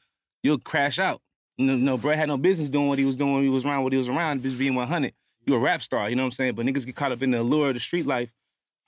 [0.41, 1.21] you'll crash out.
[1.57, 3.67] You know, no, Brad had no business doing what he was doing when he was
[3.67, 5.13] around what he was around, just being 100.
[5.45, 6.55] You a rap star, you know what I'm saying?
[6.55, 8.33] But niggas get caught up in the allure of the street life.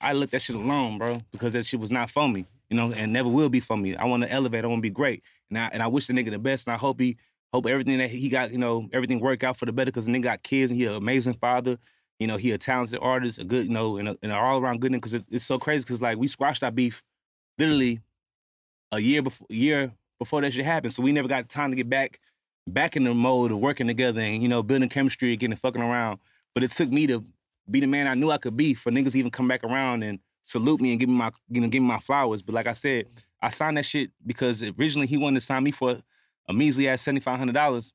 [0.00, 2.92] I let that shit alone, bro, because that shit was not for me, you know,
[2.92, 3.94] and never will be for me.
[3.94, 4.64] I want to elevate.
[4.64, 6.74] I want to be great, and I and I wish the nigga the best, and
[6.74, 7.16] I hope he
[7.52, 10.12] hope everything that he got, you know, everything work out for the better, because the
[10.12, 11.78] nigga got kids, and he an amazing father.
[12.18, 14.58] You know, he a talented artist, a good, you know, and, a, and an all
[14.58, 14.96] around good nigga.
[14.96, 17.02] Because it, it's so crazy, because like we squashed our beef,
[17.58, 18.00] literally,
[18.92, 20.92] a year before, year before that shit happened.
[20.92, 22.20] So we never got time to get back,
[22.66, 25.82] back in the mode of working together and you know building chemistry, and getting fucking
[25.82, 26.18] around.
[26.54, 27.24] But it took me to
[27.70, 30.18] be the man I knew I could be for niggas even come back around and
[30.42, 32.42] salute me and give me my you know give me my flowers.
[32.42, 33.06] But like I said,
[33.40, 36.00] I signed that shit because originally he wanted to sign me for
[36.48, 37.92] a measly ass seventy five hundred dollars.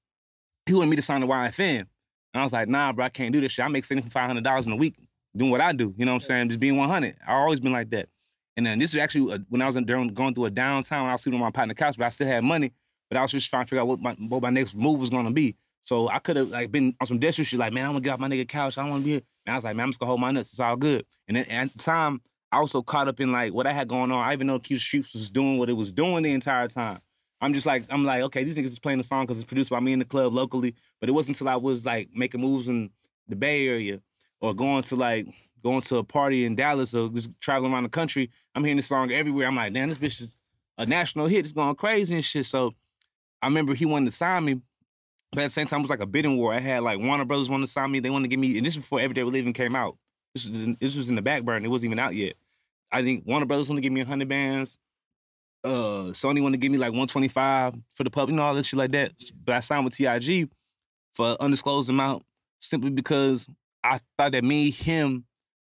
[0.65, 1.87] He wanted me to sign the YFN, and
[2.33, 3.65] I was like, Nah, bro, I can't do this shit.
[3.65, 4.95] I make seventy five hundred dollars in a week
[5.35, 5.93] doing what I do.
[5.97, 6.49] You know what I'm saying?
[6.49, 7.15] Just being one hundred.
[7.27, 8.09] I always been like that.
[8.55, 11.03] And then this is actually uh, when I was in, going through a downtime.
[11.03, 12.71] I was sleeping on my partner couch, but I still had money.
[13.09, 15.09] But I was just trying to figure out what my what my next move was
[15.09, 15.55] gonna be.
[15.81, 18.11] So I could have like been on some desperate shit, like, man, I'm gonna get
[18.11, 18.77] off my nigga couch.
[18.77, 19.21] I don't wanna be here.
[19.45, 20.51] And I was like, man, I'm just gonna hold my nuts.
[20.51, 21.05] It's all good.
[21.27, 24.11] And then at the time, I also caught up in like what I had going
[24.11, 24.23] on.
[24.23, 26.99] I even know Q Streets was doing what it was doing the entire time.
[27.43, 29.69] I'm just like, I'm like, okay, these niggas is playing the song because it's produced
[29.69, 30.75] by me in the club locally.
[30.99, 32.89] But it wasn't until I was like making moves in
[33.27, 33.99] the Bay Area
[34.39, 35.27] or going to like
[35.61, 38.29] going to a party in Dallas or just traveling around the country.
[38.55, 39.47] I'm hearing this song everywhere.
[39.47, 40.37] I'm like, damn, this bitch is
[40.77, 41.45] a national hit.
[41.45, 42.45] It's going crazy and shit.
[42.45, 42.73] So
[43.41, 44.61] I remember he wanted to sign me.
[45.33, 46.53] But at the same time, it was like a bidding war.
[46.53, 47.99] I had like Warner Brothers wanted to sign me.
[47.99, 49.97] They wanted to give me, and this was before Everyday even came out.
[50.33, 51.65] This was in, this was in the back burner.
[51.65, 52.35] It wasn't even out yet.
[52.91, 54.77] I think Warner Brothers wanted to give me 100 bands.
[55.63, 58.67] Uh, Sony wanted to give me like 125 for the pub, you know, all this
[58.67, 59.13] shit like that.
[59.45, 60.49] But I signed with TIG
[61.15, 62.23] for undisclosed amount
[62.59, 63.47] simply because
[63.83, 65.25] I thought that me, him,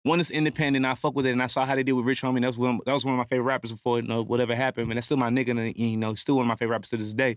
[0.05, 0.85] one is independent.
[0.85, 2.41] I fuck with it, and I saw how they did with Rich Homie.
[2.41, 2.81] That was one.
[2.85, 4.91] That was one of my favorite rappers before you know whatever happened.
[4.91, 6.97] And that's still my nigga, and you know, still one of my favorite rappers to
[6.97, 7.37] this day,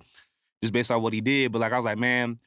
[0.64, 1.52] just based on what he did.
[1.52, 2.40] But like I was like, man,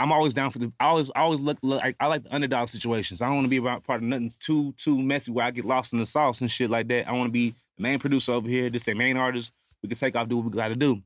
[0.00, 0.72] I'm always down for the.
[0.80, 1.58] I always, I always look.
[1.62, 3.20] look I, I like the underdog situations.
[3.20, 5.66] I don't want to be around part of nothing too too messy where I get
[5.66, 7.06] lost in the sauce and shit like that.
[7.06, 8.70] I want to be the main producer over here.
[8.70, 9.52] Just the main artist.
[9.82, 11.02] We can take off, do what we got to do.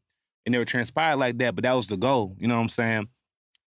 [0.46, 2.36] It never transpired like that, but that was the goal.
[2.38, 3.08] You know what I'm saying?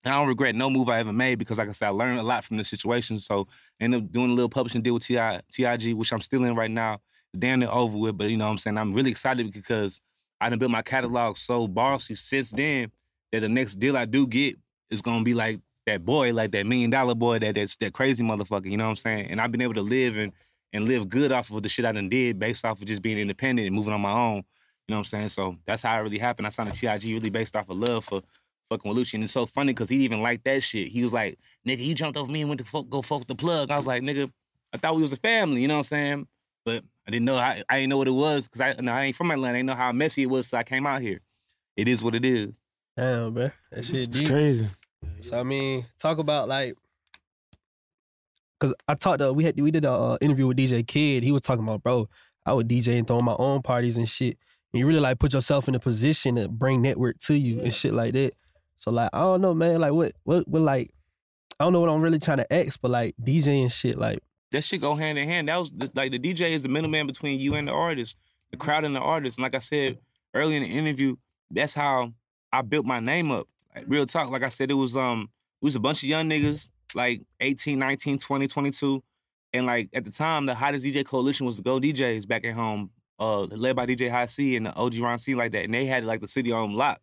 [0.05, 2.21] And I don't regret no move I ever made because, like I said, I learned
[2.21, 3.19] a lot from this situation.
[3.19, 3.49] So
[3.81, 6.55] I ended up doing a little publishing deal with TI, TIG, which I'm still in
[6.55, 7.01] right now.
[7.37, 8.79] Damn it over with, but you know what I'm saying?
[8.79, 10.01] I'm really excited because
[10.41, 12.93] I done built my catalog so bossy since then
[13.33, 14.57] that the next deal I do get
[14.91, 18.25] is gonna be like that boy, like that million dollar boy, that that's that crazy
[18.25, 19.31] motherfucker, you know what I'm saying?
[19.31, 20.33] And I've been able to live and
[20.73, 23.19] and live good off of the shit I done did based off of just being
[23.19, 24.37] independent and moving on my own.
[24.37, 25.29] You know what I'm saying?
[25.31, 26.47] So that's how it really happened.
[26.47, 28.23] I signed a TIG really based off of love for
[28.71, 29.15] fucking with.
[29.15, 30.89] And it's so funny because he even liked that shit.
[30.89, 33.35] He was like, nigga, you jumped over me and went to fuck, go fuck the
[33.35, 33.71] plug.
[33.71, 34.31] I was like, nigga,
[34.73, 36.29] I thought we was a family, you know what I'm saying?
[36.65, 39.05] But I didn't know, I, I didn't know what it was because I, no, I
[39.05, 39.55] ain't from Atlanta.
[39.55, 41.21] I didn't know how messy it was, so I came out here.
[41.77, 42.53] It is what it is.
[42.97, 43.51] Damn, bro.
[43.71, 44.29] That shit It's deep.
[44.29, 44.69] crazy.
[45.21, 46.75] So I mean, talk about like,
[48.59, 51.23] cause I talked to we had we did a uh, interview with DJ Kid.
[51.23, 52.09] He was talking about, bro,
[52.45, 54.39] I would DJ and throw my own parties and shit.
[54.73, 57.73] And you really like put yourself in a position to bring network to you and
[57.73, 58.33] shit like that.
[58.79, 59.81] So like, I don't know, man.
[59.81, 60.91] Like what what what like,
[61.61, 64.21] I don't know what I'm really trying to ask, but like DJ and shit, like
[64.53, 65.49] That shit go hand in hand.
[65.49, 68.17] That was the, like the DJ is the middleman between you and the artist,
[68.51, 69.39] the crowd and the artist.
[69.39, 69.99] And like I said,
[70.35, 71.17] early in the interview,
[71.51, 72.13] that's how
[72.53, 73.49] I built my name up.
[73.75, 74.31] Like real talk.
[74.31, 75.29] Like I said, it was um
[75.61, 79.03] it was a bunch of young niggas, like 18, 19, 20, 22.
[79.53, 82.55] And like at the time, the hottest DJ coalition was the Go DJs back at
[82.55, 85.65] home, uh, led by DJ High C and the OG Ron C like that.
[85.65, 87.01] And they had like the city on lock.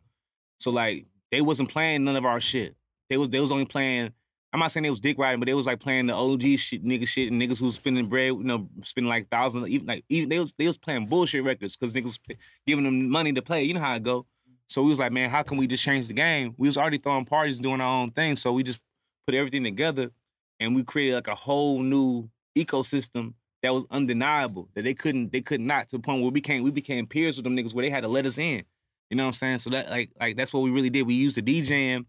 [0.60, 2.76] So like they wasn't playing none of our shit.
[3.10, 4.12] They was they was only playing.
[4.54, 6.86] I'm not saying they was dick riding, but they was like playing the OG shit,
[6.86, 10.06] nigga shit, and niggas who was spending bread, you know, spending like thousands, even like
[10.10, 12.20] even they was they was playing bullshit records because niggas
[12.68, 13.64] giving them money to play.
[13.64, 14.28] You know how it go.
[14.70, 16.56] So we was like, man, how can we just change the game?
[16.58, 18.80] We was already throwing parties, doing our own thing, so we just
[19.28, 20.12] put everything together,
[20.60, 25.42] and we created like a whole new ecosystem that was undeniable that they couldn't they
[25.42, 27.84] could not to the point where we became we became peers with them niggas where
[27.84, 28.64] they had to let us in.
[29.10, 29.58] You know what I'm saying?
[29.60, 31.04] So that like like that's what we really did.
[31.04, 32.06] We used the DJing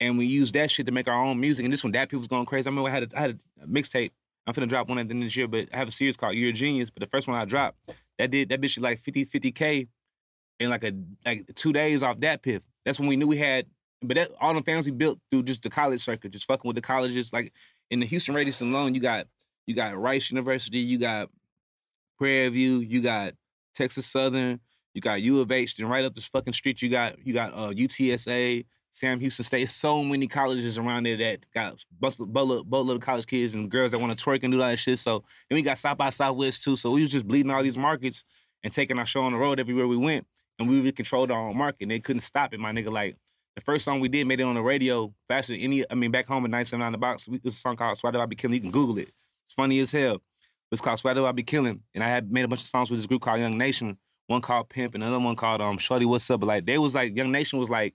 [0.00, 1.64] and we used that shit to make our own music.
[1.64, 2.68] And this one, that people was going crazy.
[2.68, 4.10] I remember I had a, I had a mixtape.
[4.46, 6.16] I'm finna drop one at the end of this year, but I have a series
[6.16, 6.90] called You're a Genius.
[6.90, 9.88] But the first one I dropped, that did that bitch like 50 50k
[10.58, 10.92] in like a
[11.24, 12.62] like two days off that piff.
[12.84, 13.66] That's when we knew we had.
[14.02, 16.76] But that all the fans we built through just the college circuit, just fucking with
[16.76, 17.32] the colleges.
[17.32, 17.52] Like
[17.90, 19.26] in the Houston radius alone, you got
[19.66, 21.30] you got Rice University, you got
[22.18, 23.34] Prairie View, you got
[23.74, 24.60] Texas Southern,
[24.94, 25.76] you got U of H.
[25.76, 29.68] Then right up this fucking street, you got you got uh, UTSA, Sam Houston State.
[29.68, 34.16] So many colleges around there that got boatload of college kids and girls that want
[34.16, 34.98] to twerk and do all that shit.
[34.98, 36.76] So and we got South by Southwest too.
[36.76, 38.24] So we was just bleeding all these markets
[38.62, 40.26] and taking our show on the road everywhere we went.
[40.58, 41.82] And we controlled our own market.
[41.82, 42.90] And they couldn't stop it, my nigga.
[42.90, 43.16] Like
[43.56, 45.84] the first song we did made it on the radio faster than any.
[45.90, 47.26] I mean, back home in 979 the box.
[47.26, 49.10] This is a song called "Swat I Be Killing." You can Google it.
[49.46, 50.22] It's funny as hell.
[50.70, 53.00] It's called "Swat I Be Killing," and I had made a bunch of songs with
[53.00, 53.98] this group called Young Nation.
[54.26, 56.40] One called Pimp, and another one called um Shorty What's Up.
[56.40, 57.94] But like they was like Young Nation was like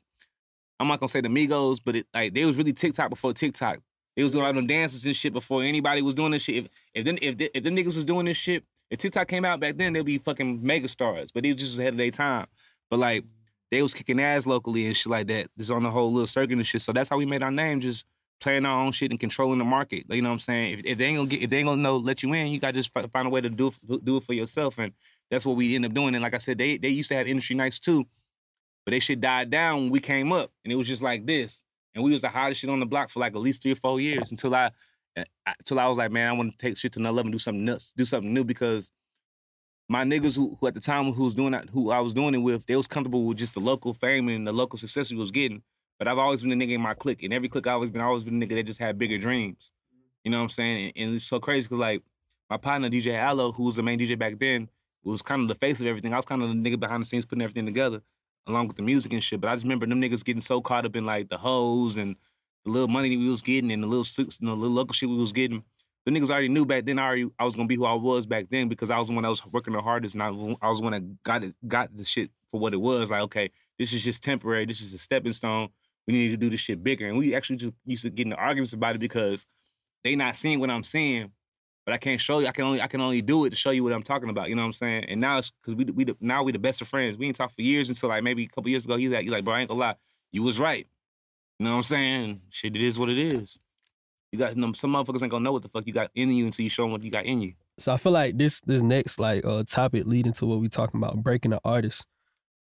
[0.80, 3.80] I'm not gonna say the Migos, but it, like they was really TikTok before TikTok.
[4.16, 6.56] They was doing all them dances and shit before anybody was doing this shit.
[6.56, 9.60] If if then if if the niggas was doing this shit, if TikTok came out
[9.60, 11.32] back then, they'd be fucking mega stars.
[11.32, 12.46] But they just was ahead of their time.
[12.90, 13.24] But like
[13.72, 15.48] they was kicking ass locally and shit like that.
[15.58, 16.82] Just on the whole little circuit and shit.
[16.82, 18.06] So that's how we made our name, just
[18.42, 20.04] playing our own shit and controlling the market.
[20.10, 20.80] You know what I'm saying?
[20.80, 22.60] If, if they ain't gonna get, if they ain't gonna know let you in, you
[22.60, 24.78] gotta just find a way to do it, do it for yourself.
[24.78, 24.92] And
[25.30, 26.14] that's what we end up doing.
[26.14, 28.06] And like I said, they they used to have industry nights too,
[28.86, 31.64] but they shit died down when we came up, and it was just like this.
[31.96, 33.76] And we was the hottest shit on the block for like at least three or
[33.76, 34.72] four years until I,
[35.16, 37.40] until I was like, man, I want to take shit to another level and do
[37.40, 38.92] something nuts, do something new because
[39.90, 42.34] my niggas who, who at the time who was doing that, who I was doing
[42.34, 45.18] it with, they was comfortable with just the local fame and the local success we
[45.18, 45.64] was getting.
[46.00, 48.02] But I've always been a nigga in my clique, and every clique I've always been,
[48.02, 49.72] I always been a nigga that just had bigger dreams.
[50.24, 50.94] You know what I'm saying?
[50.96, 52.04] And, and it's so crazy because like
[52.50, 54.70] my partner DJ Allo, who was the main DJ back then,
[55.04, 56.14] was kind of the face of everything.
[56.14, 58.02] I was kind of the nigga behind the scenes putting everything together,
[58.48, 59.42] along with the music and shit.
[59.42, 62.16] But I just remember them niggas getting so caught up in like the hoes and
[62.66, 65.10] the little money we was getting and the little suits and the little local shit
[65.10, 65.64] we was getting
[66.06, 67.00] the niggas already knew back then.
[67.00, 69.14] I already I was gonna be who I was back then because I was the
[69.14, 71.56] one that was working the hardest, and I, I was the one that got it,
[71.68, 73.12] got the shit for what it was.
[73.12, 74.66] Like, okay, this is just temporary.
[74.66, 75.70] This is a stepping stone.
[76.08, 77.08] We need to do this shit bigger.
[77.08, 79.46] And we actually just used to get into arguments about it because
[80.04, 81.32] they not seeing what I'm seeing,
[81.86, 82.48] but I can't show you.
[82.48, 84.50] I can only I can only do it to show you what I'm talking about.
[84.50, 85.06] You know what I'm saying?
[85.06, 87.16] And now it's because we we now we the best of friends.
[87.16, 88.96] We ain't talked for years until like maybe a couple years ago.
[88.96, 89.96] He's like, he's like, bro, I ain't gonna lie,
[90.32, 90.88] you was right.
[91.62, 92.42] You know what I'm saying?
[92.50, 93.60] Shit, it is what it is.
[94.32, 96.64] You got some motherfuckers ain't gonna know what the fuck you got in you until
[96.64, 97.54] you show them what you got in you.
[97.78, 101.00] So I feel like this this next like uh topic leading to what we talking
[101.00, 102.08] about breaking the artist.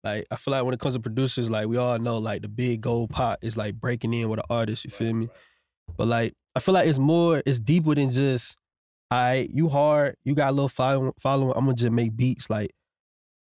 [0.03, 2.47] Like I feel like when it comes to producers, like we all know like the
[2.47, 4.85] big gold pot is like breaking in with an artist.
[4.85, 5.29] You feel me?
[5.95, 8.57] But like I feel like it's more, it's deeper than just,
[9.11, 11.53] I right, you hard, you got a little following, following.
[11.55, 12.49] I'm gonna just make beats.
[12.49, 12.71] Like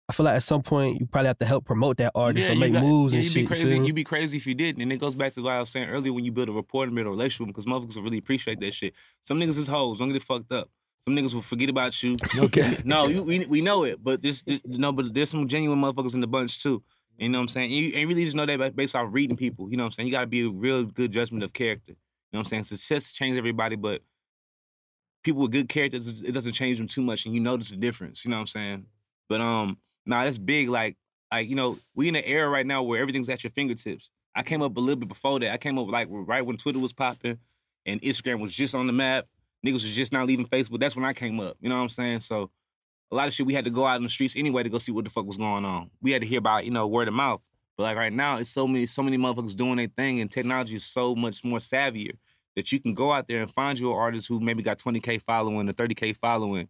[0.09, 2.55] I feel like at some point you probably have to help promote that artist yeah,
[2.55, 3.43] or make got, moves yeah, and you'd shit.
[3.43, 4.81] Be crazy, you'd be crazy if you didn't.
[4.81, 6.85] And it goes back to what I was saying earlier when you build a rapport
[6.85, 8.95] and build a relationship because motherfuckers will really appreciate that shit.
[9.21, 10.67] Some niggas is hoes, don't get it fucked up.
[11.05, 12.17] Some niggas will forget about you.
[12.39, 12.79] Okay.
[12.83, 16.21] no, you, we we know it, but there's no, but there's some genuine motherfuckers in
[16.21, 16.83] the bunch too.
[17.19, 17.65] You know what I'm saying?
[17.71, 19.69] And you, and really just know that based off reading people.
[19.69, 20.07] You know what I'm saying?
[20.07, 21.91] You got to be a real good judgment of character.
[21.91, 21.95] You
[22.33, 22.63] know what I'm saying?
[22.63, 24.01] Success changes everybody, but
[25.23, 28.25] people with good characters, it doesn't change them too much, and you notice the difference.
[28.25, 28.85] You know what I'm saying?
[29.27, 29.77] But um,
[30.09, 30.69] Nah, that's big.
[30.69, 30.97] Like,
[31.31, 34.09] like you know, we in an era right now where everything's at your fingertips.
[34.35, 35.53] I came up a little bit before that.
[35.53, 37.37] I came up like right when Twitter was popping
[37.85, 39.25] and Instagram was just on the map.
[39.65, 40.79] Niggas was just not leaving Facebook.
[40.79, 41.57] That's when I came up.
[41.61, 42.21] You know what I'm saying?
[42.21, 42.49] So
[43.11, 44.77] a lot of shit we had to go out in the streets anyway to go
[44.77, 45.89] see what the fuck was going on.
[46.01, 47.41] We had to hear about, you know, word of mouth.
[47.77, 50.75] But like right now, it's so many, so many motherfuckers doing their thing, and technology
[50.75, 52.11] is so much more savvier
[52.55, 55.21] that you can go out there and find you an artist who maybe got 20k
[55.21, 56.67] following or 30k following,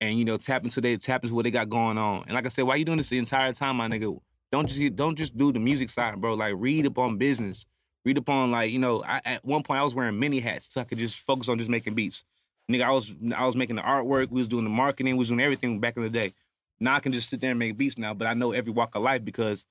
[0.00, 2.24] and you know tap into they tap into what they got going on.
[2.24, 4.18] And like I said, why you doing this the entire time, my nigga?
[4.52, 6.34] Don't just don't just do the music side, bro.
[6.34, 7.66] Like read up on business,
[8.04, 9.02] read up on like you know.
[9.04, 11.58] I, at one point, I was wearing many hats so I could just focus on
[11.58, 12.24] just making beats.
[12.70, 15.28] Nigga, I was I was making the artwork, we was doing the marketing, we was
[15.28, 16.32] doing everything back in the day.
[16.80, 18.94] Now I can just sit there and make beats now, but I know every walk
[18.94, 19.66] of life because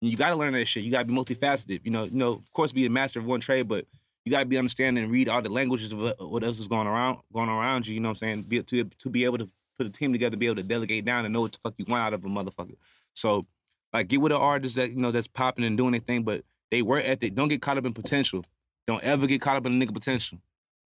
[0.00, 0.84] you got to learn that shit.
[0.84, 1.80] You got to be multifaceted.
[1.84, 3.86] You know, you know, of course, be a master of one trade, but
[4.24, 6.68] you got to be understanding and read all the languages of what what else is
[6.68, 7.94] going around, going around you.
[7.94, 8.42] You know what I'm saying?
[8.42, 9.48] Be, to to be able to
[9.78, 11.84] put a team together, be able to delegate down and know what the fuck you
[11.88, 12.76] want out of a motherfucker.
[13.14, 13.46] So,
[13.92, 16.82] like, get with an artist that you know that's popping and doing anything, but they
[16.82, 17.34] work ethic.
[17.34, 18.44] Don't get caught up in potential.
[18.86, 20.38] Don't ever get caught up in the nigga potential.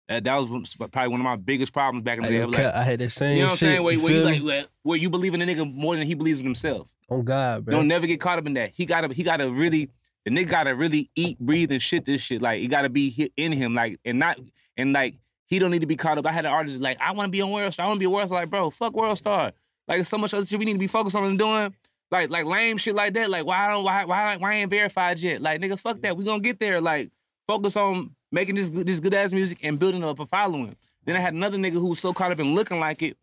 [0.08, 2.40] That, that was probably one of my biggest problems back in the day.
[2.42, 3.84] I'm like, I had that same you know what I'm saying?
[3.84, 6.42] Where, you where you like, where, you believe in a nigga more than he believes
[6.42, 6.94] in himself.
[7.10, 7.72] Oh God, bro.
[7.72, 8.70] Don't never get caught up in that.
[8.72, 9.90] He gotta he gotta really
[10.24, 12.42] the nigga gotta really eat, breathe, and shit this shit.
[12.42, 13.74] Like it gotta be hit in him.
[13.74, 14.38] Like and not
[14.78, 15.16] and like
[15.48, 16.26] he don't need to be caught up.
[16.26, 17.86] I had an artist like, I wanna be on World Star.
[17.86, 18.42] I wanna be a World Star.
[18.42, 19.52] Like, bro, fuck World Star.
[19.88, 21.74] Like so much other shit we need to be focused on and doing.
[22.12, 23.30] Like like lame shit like that.
[23.30, 25.42] Like why don't why why why I ain't verified yet?
[25.42, 26.18] Like nigga, fuck that.
[26.18, 26.82] We gonna get there.
[26.82, 27.12] Like
[27.48, 30.76] focus on making this this good ass music and building up a following.
[31.06, 33.18] Then I had another nigga who was so caught up in looking like it,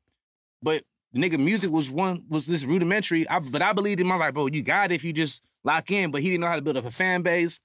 [0.63, 3.29] but the nigga music was one was this rudimentary.
[3.29, 5.91] I, but I believed in my like, bro, you got it if you just lock
[5.91, 6.11] in.
[6.11, 7.61] But he didn't know how to build up a fan base.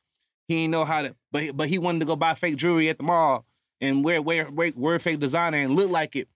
[0.48, 1.16] He didn't know how to.
[1.32, 3.46] But but he wanted to go buy fake jewelry at the mall
[3.82, 6.28] and wear wear wear, wear fake designer and look like it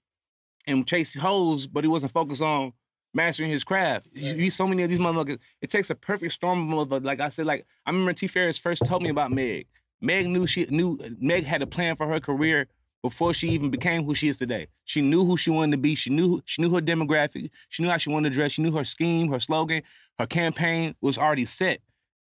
[0.67, 1.67] and chase hoes.
[1.67, 2.73] But he wasn't focused on
[3.13, 4.07] mastering his craft.
[4.13, 5.39] You, you so many of these motherfuckers.
[5.61, 7.05] It takes a perfect storm of motherfuckers.
[7.05, 9.67] Like I said, like I remember T Ferris first told me about Meg.
[10.01, 12.67] Meg knew she knew Meg had a plan for her career
[13.01, 14.67] before she even became who she is today.
[14.85, 15.95] She knew who she wanted to be.
[15.95, 17.49] She knew she knew her demographic.
[17.69, 18.51] She knew how she wanted to dress.
[18.51, 19.83] She knew her scheme, her slogan,
[20.19, 21.81] her campaign was already set.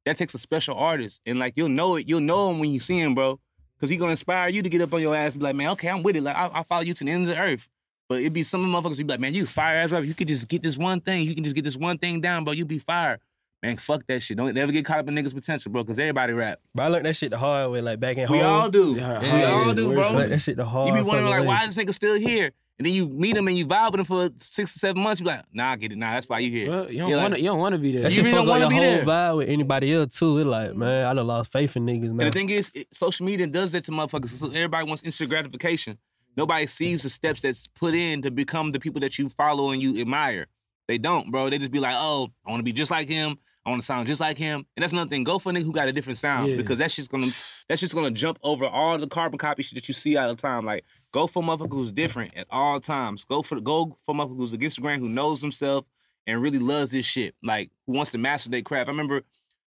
[0.04, 2.08] That takes a special artist, and like you'll know it.
[2.08, 3.40] You'll know him when you see him, bro,
[3.84, 5.68] because he gonna inspire you to get up on your ass and be like, man,
[5.70, 6.22] okay, I'm with it.
[6.22, 7.68] Like I, I follow you to the ends of the earth.
[8.08, 10.06] But it'd be some of the motherfuckers be like, man, you fire ass rapper.
[10.06, 11.28] You could just get this one thing.
[11.28, 12.54] You can just get this one thing down, bro.
[12.54, 13.18] You be fire.
[13.62, 14.38] Man, fuck that shit.
[14.38, 16.60] Don't never get caught up in niggas' potential, bro, because everybody rap.
[16.74, 18.38] But I learned that shit the hard way, like back in We home.
[18.38, 18.94] We all do.
[18.94, 20.02] Yeah, we all do, bro.
[20.02, 20.88] like Like, that shit the hard.
[20.88, 21.46] You be wondering like, way.
[21.46, 22.52] why is this nigga still here?
[22.78, 25.20] And then you meet him and you vibe with him for six or seven months.
[25.20, 25.98] You like, nah, I get it.
[25.98, 26.68] Nah, that's why you here.
[26.70, 27.40] Well, you don't want to.
[27.40, 28.02] You don't want to be there.
[28.02, 29.04] That You really don't wanna be whole there.
[29.04, 30.38] vibe with anybody else too.
[30.38, 32.08] It like, man, I done lost faith in niggas now.
[32.10, 34.28] And the thing is, it, social media does that to motherfuckers.
[34.28, 35.98] So everybody wants instant gratification.
[36.36, 39.80] Nobody sees the steps that's put in to become the people that you follow and
[39.80, 40.46] you admire.
[40.88, 41.48] They don't, bro.
[41.50, 43.38] They just be like, oh, I want to be just like him.
[43.64, 44.66] I want to sound just like him.
[44.76, 45.22] And that's another thing.
[45.22, 46.56] Go for a nigga who got a different sound Yeah.
[46.56, 47.28] because that's just gonna
[47.68, 50.34] that's just gonna jump over all the carbon copy shit that you see all the
[50.34, 50.64] time.
[50.64, 53.24] Like, go for motherfucker who's different at all times.
[53.24, 55.86] Go for go for motherfucker who's against the grain, who knows himself
[56.26, 57.34] and really loves this shit.
[57.42, 58.88] Like, who wants to master their craft.
[58.88, 59.22] I remember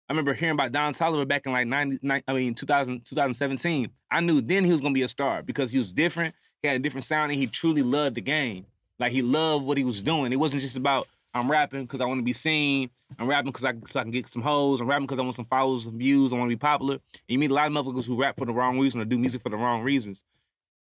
[0.09, 3.91] I remember hearing about Don Toliver back in like 90, ni- I mean 2000, 2017.
[4.11, 6.35] I knew then he was gonna be a star because he was different.
[6.63, 8.67] He had a different sound and he truly loved the game.
[8.99, 10.33] Like he loved what he was doing.
[10.33, 12.91] It wasn't just about I'm rapping because I want to be seen.
[13.19, 14.81] I'm rapping because I so I can get some hoes.
[14.81, 16.33] I'm rapping because I want some followers, some views.
[16.33, 16.95] I want to be popular.
[16.95, 19.19] And you meet a lot of motherfuckers who rap for the wrong reason or do
[19.19, 20.25] music for the wrong reasons.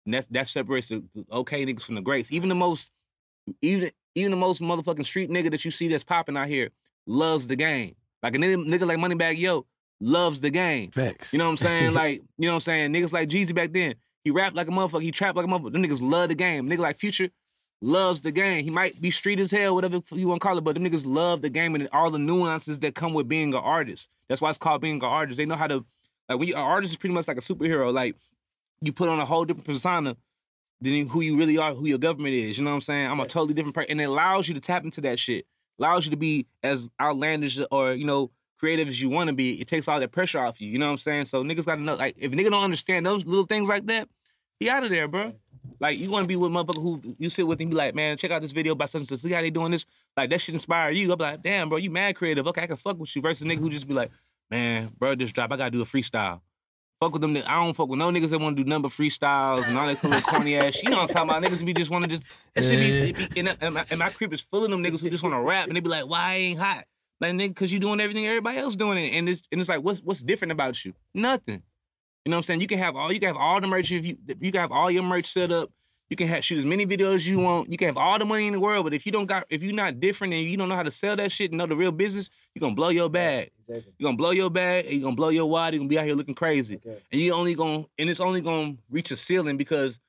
[0.04, 2.30] And that's that separates the, the okay niggas from the greats.
[2.30, 2.92] Even the most,
[3.60, 6.70] even even the most motherfucking street nigga that you see that's popping out here
[7.06, 7.96] loves the game.
[8.22, 9.66] Like a nigga, nigga like Moneybagg Yo
[10.00, 10.90] loves the game.
[10.90, 11.32] Facts.
[11.32, 11.94] You know what I'm saying?
[11.94, 12.92] like, you know what I'm saying?
[12.92, 13.94] Niggas like Jeezy back then,
[14.24, 15.72] he rapped like a motherfucker, he trapped like a motherfucker.
[15.72, 16.68] Them niggas love the game.
[16.68, 17.28] Nigga like Future
[17.82, 18.64] loves the game.
[18.64, 21.06] He might be street as hell, whatever you want to call it, but them niggas
[21.06, 24.08] love the game and all the nuances that come with being an artist.
[24.28, 25.36] That's why it's called being an artist.
[25.36, 25.84] They know how to,
[26.28, 27.92] like, when you, an artist is pretty much like a superhero.
[27.92, 28.16] Like,
[28.80, 30.16] you put on a whole different persona
[30.80, 32.58] than who you really are, who your government is.
[32.58, 33.10] You know what I'm saying?
[33.10, 33.92] I'm a totally different person.
[33.92, 35.46] And it allows you to tap into that shit.
[35.78, 39.60] Allows you to be as outlandish or, you know, creative as you want to be.
[39.60, 40.70] It takes all that pressure off you.
[40.70, 41.26] You know what I'm saying?
[41.26, 44.08] So niggas gotta know, like, if nigga don't understand those little things like that,
[44.58, 45.34] he out of there, bro.
[45.80, 48.30] Like, you wanna be with motherfucker who you sit with and be like, man, check
[48.30, 49.18] out this video by such and such.
[49.20, 49.86] See how they doing this?
[50.16, 51.12] Like, that should inspire you.
[51.12, 52.46] I'm like, damn, bro, you mad creative.
[52.48, 53.22] Okay, I can fuck with you.
[53.22, 54.10] Versus nigga who just be like,
[54.50, 56.40] man, bro, this drop, I gotta do a freestyle.
[56.98, 57.36] Fuck with them.
[57.46, 60.02] I don't fuck with no niggas that want to do number freestyles and all that
[60.02, 60.74] little corny ass.
[60.76, 60.84] shit.
[60.84, 61.42] You know what I'm talking about?
[61.42, 63.12] Niggas be just want to just that should be.
[63.12, 65.34] be- And, and, my, and my crib is full of them niggas who just want
[65.34, 66.84] to rap and they be like, "Why I ain't hot?"
[67.20, 69.82] Like nigga, cause you doing everything everybody else doing it, and it's and it's like,
[69.82, 70.94] what's what's different about you?
[71.14, 71.62] Nothing.
[72.26, 72.60] You know what I'm saying?
[72.60, 74.72] You can have all you can have all the merch if you you can have
[74.72, 75.70] all your merch set up.
[76.10, 77.70] You can have, shoot as many videos as you want.
[77.70, 79.62] You can have all the money in the world, but if you don't got if
[79.62, 81.76] you're not different and you don't know how to sell that shit and know the
[81.76, 83.52] real business, you're gonna blow your bag.
[83.68, 83.92] Exactly.
[83.96, 86.04] You're gonna blow your bag and you're gonna blow your wad, you're gonna be out
[86.04, 86.80] here looking crazy.
[86.84, 87.00] Okay.
[87.12, 90.00] And you only gonna and it's only gonna reach a ceiling because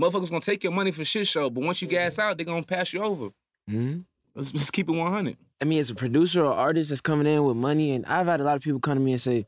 [0.00, 2.62] motherfuckers gonna take your money for shit show, but once you gas out, they're gonna
[2.62, 3.30] pass you over.
[3.66, 3.98] hmm
[4.36, 5.36] Let's just keep it 100.
[5.60, 8.40] I mean, as a producer or artist that's coming in with money, and I've had
[8.40, 9.46] a lot of people come to me and say,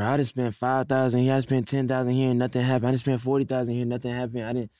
[0.00, 2.88] "Bro, I just spent five thousand here, I spent ten thousand here, and nothing happened.
[2.88, 4.44] I just spent forty thousand here, nothing happened.
[4.46, 4.70] I didn't,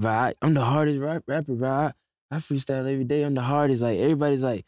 [0.00, 0.10] bro.
[0.10, 1.70] I, I'm the hardest rap, rapper, bro.
[1.70, 1.92] I,
[2.28, 3.22] I freestyle every day.
[3.22, 3.82] I'm the hardest.
[3.82, 4.66] Like everybody's like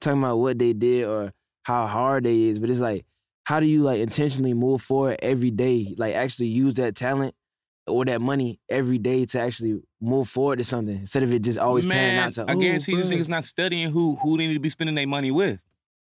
[0.00, 1.32] talking about what they did or
[1.62, 3.06] how hard they is, but it's like,
[3.44, 5.94] how do you like intentionally move forward every day?
[5.96, 7.32] Like actually use that talent
[7.86, 11.60] or that money every day to actually move forward to something instead of it just
[11.60, 12.46] always panning Man, out to.
[12.48, 14.96] I "Oh, guarantee you, these niggas not studying who who they need to be spending
[14.96, 15.62] their money with.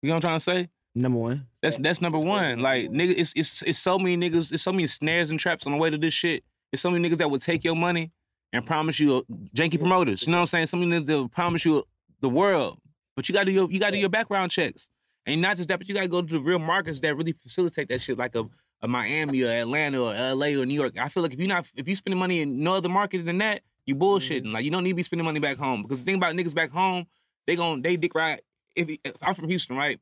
[0.01, 0.69] You know what I'm trying to say?
[0.95, 1.47] Number one.
[1.67, 2.61] That's that's number one.
[2.61, 5.73] Like nigga, it's it's it's so many niggas, it's so many snares and traps on
[5.73, 6.45] the way to this shit.
[6.73, 8.13] It's so many niggas that will take your money
[8.53, 10.23] and promise you janky promoters.
[10.23, 10.67] You know what I'm saying?
[10.69, 11.83] Some niggas that will promise you
[12.21, 12.79] the world,
[13.17, 14.89] but you gotta do your you gotta do your background checks,
[15.27, 17.89] and not just that, but you gotta go to the real markets that really facilitate
[17.89, 18.45] that shit, like a,
[18.83, 20.97] a Miami or Atlanta or LA or New York.
[20.97, 23.39] I feel like if you're not if you spending money in no other market than
[23.39, 24.43] that, you bullshitting.
[24.43, 24.53] Mm-hmm.
[24.53, 26.55] Like you don't need to be spending money back home because the thing about niggas
[26.55, 27.07] back home,
[27.49, 28.41] they gon' they dick right.
[28.77, 29.99] If, if I'm from Houston, right?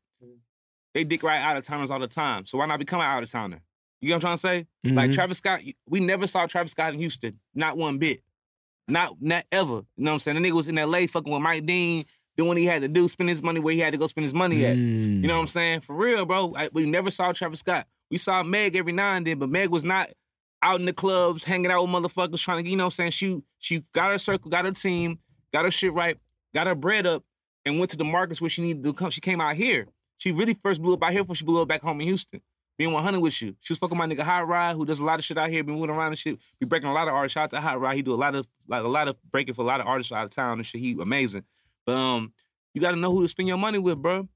[0.95, 2.47] They dick right out of towners all the time.
[2.47, 3.61] So why not become an out of towner?
[4.01, 4.93] You know what I'm trying to say?
[4.95, 5.15] Like Mhm.
[5.15, 8.23] Travis Scott, we never saw Travis Scott in Houston, not one bit,
[8.87, 9.73] not not ever.
[9.97, 10.43] You know what I'm saying?
[10.43, 11.07] The nigga was in L.A.
[11.07, 12.05] fucking with Mike Dean,
[12.37, 14.25] doing what he had to do, spend his money where he had to go spend
[14.25, 14.77] his money at.
[14.77, 15.23] Mm.
[15.23, 15.81] You know what I'm saying?
[15.81, 16.55] For real, bro.
[16.57, 17.87] I, we never saw Travis Scott.
[18.11, 20.11] We saw Meg every now and then, but Meg was not
[20.63, 23.11] out in the clubs, hanging out with motherfuckers, trying to, you know what I'm saying?
[23.13, 25.19] She she got her circle, got her team,
[25.53, 26.19] got her shit right,
[26.55, 27.25] got her bread up,
[27.65, 29.11] and went to the markets where she needed to come.
[29.11, 29.87] She came out here.
[30.25, 32.41] She really first blew up out here before she blew up back home in Houston.
[32.79, 33.55] Being 100 with you.
[33.61, 35.63] She was fucking my nigga Hot Rod, who does a lot of shit out here,
[35.63, 36.39] been moving around and shit.
[36.59, 37.35] Be breaking a lot of artists.
[37.35, 37.95] Shout out to Hot Rod.
[37.95, 40.11] He do a lot of like a lot of breaking for a lot of artists
[40.13, 40.81] out of town and shit.
[40.81, 41.45] He amazing.
[41.85, 42.33] But um,
[42.73, 44.27] you gotta know who to spend your money with, bro.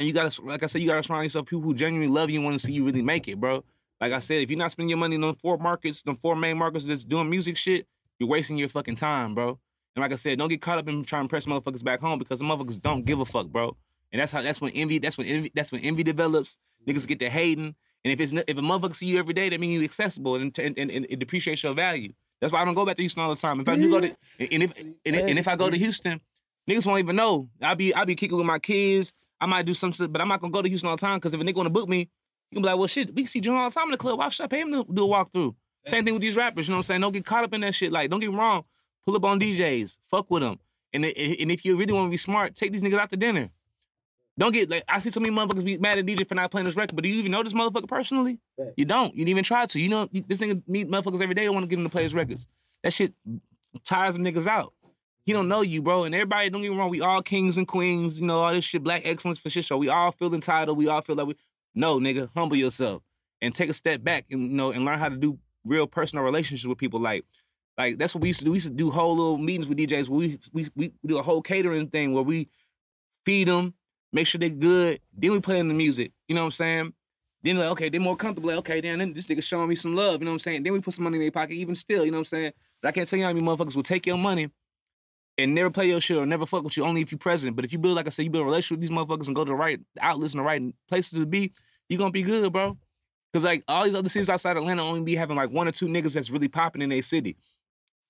[0.00, 2.28] And you gotta, like I said, you gotta surround yourself with people who genuinely love
[2.28, 3.62] you and want to see you really make it, bro.
[4.00, 6.34] Like I said, if you're not spending your money in the four markets, the four
[6.34, 7.86] main markets that's doing music shit,
[8.18, 9.60] you're wasting your fucking time, bro.
[9.94, 12.18] And like I said, don't get caught up in trying to impress motherfuckers back home
[12.18, 13.76] because the motherfuckers don't give a fuck, bro.
[14.14, 16.56] And that's how that's when envy, that's when envy, that's when envy develops.
[16.86, 17.74] Niggas get to hating.
[18.04, 20.56] And if it's if a motherfucker see you every day, that means you accessible and,
[20.56, 22.12] and, and, and it depreciates your value.
[22.40, 23.58] That's why I don't go back to Houston all the time.
[23.58, 24.06] If I do go to
[24.52, 26.20] and if and, if- and if I go to Houston,
[26.70, 27.48] niggas won't even know.
[27.60, 29.12] I'll be I'll be kicking with my kids.
[29.40, 31.16] I might do some shit, but I'm not gonna go to Houston all the time
[31.16, 33.40] because if a nigga wanna book me, you can be like, well shit, we see
[33.40, 34.18] John all the time in the club.
[34.18, 35.54] Why should I pay him to do a walkthrough?
[35.86, 37.00] Same thing with these rappers, you know what I'm saying?
[37.00, 37.90] Don't get caught up in that shit.
[37.92, 38.64] Like, don't get me wrong.
[39.04, 40.58] Pull up on DJs, fuck with them.
[40.94, 43.50] And, and if you really want to be smart, take these niggas out to dinner.
[44.38, 46.64] Don't get like I see so many motherfuckers be mad at DJ for not playing
[46.64, 48.38] this record, but do you even know this motherfucker personally?
[48.76, 49.12] You don't.
[49.14, 49.80] You didn't even try to.
[49.80, 51.46] You know this nigga meet motherfuckers every day.
[51.46, 52.46] I want to get him to play his records.
[52.82, 53.14] That shit
[53.84, 54.72] tires them niggas out.
[55.24, 56.04] He don't know you, bro.
[56.04, 58.20] And everybody, don't get me wrong, we all kings and queens.
[58.20, 59.78] You know all this shit, black excellence for shit show.
[59.78, 60.76] We all feel entitled.
[60.76, 61.36] We all feel like we.
[61.74, 63.02] No, nigga, humble yourself
[63.42, 66.24] and take a step back and you know and learn how to do real personal
[66.24, 67.00] relationships with people.
[67.00, 67.24] Like,
[67.76, 68.52] like that's what we used to do.
[68.52, 70.08] We used to do whole little meetings with DJs.
[70.08, 72.48] Where we we we do a whole catering thing where we
[73.24, 73.74] feed them,
[74.14, 75.00] make sure they're good.
[75.12, 76.12] Then we play in the music.
[76.28, 76.92] You know what I'm saying?
[77.42, 78.48] Then like, okay, they're more comfortable.
[78.48, 80.20] Like, okay, then this nigga showing me some love.
[80.20, 80.62] You know what I'm saying?
[80.62, 81.54] Then we put some money in their pocket.
[81.54, 82.52] Even still, you know what I'm saying?
[82.80, 84.48] But I can't tell you how many motherfuckers will take your money
[85.36, 87.56] and never play your shit or never fuck with you only if you present.
[87.56, 89.36] But if you build, like I said, you build a relationship with these motherfuckers and
[89.36, 91.52] go to the right outlets and the right places to be,
[91.88, 92.78] you gonna be good, bro.
[93.32, 95.86] Cause like all these other cities outside Atlanta only be having like one or two
[95.86, 97.36] niggas that's really popping in their city.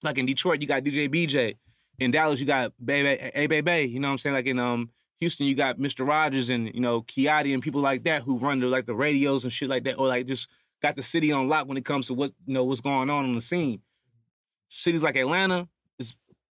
[0.02, 1.56] Like in Detroit, you got DJ BJ.
[1.98, 3.88] In Dallas, you got Baby A Baby.
[3.90, 4.34] You know what I'm saying?
[4.34, 4.90] Like in um
[5.20, 6.06] Houston, you got Mr.
[6.06, 9.44] Rogers and you know Kiati and people like that who run the like the radios
[9.44, 10.48] and shit like that, or like just
[10.82, 13.24] got the city on lock when it comes to what you know what's going on
[13.24, 13.80] on the scene.
[14.68, 16.14] Cities like Atlanta, it's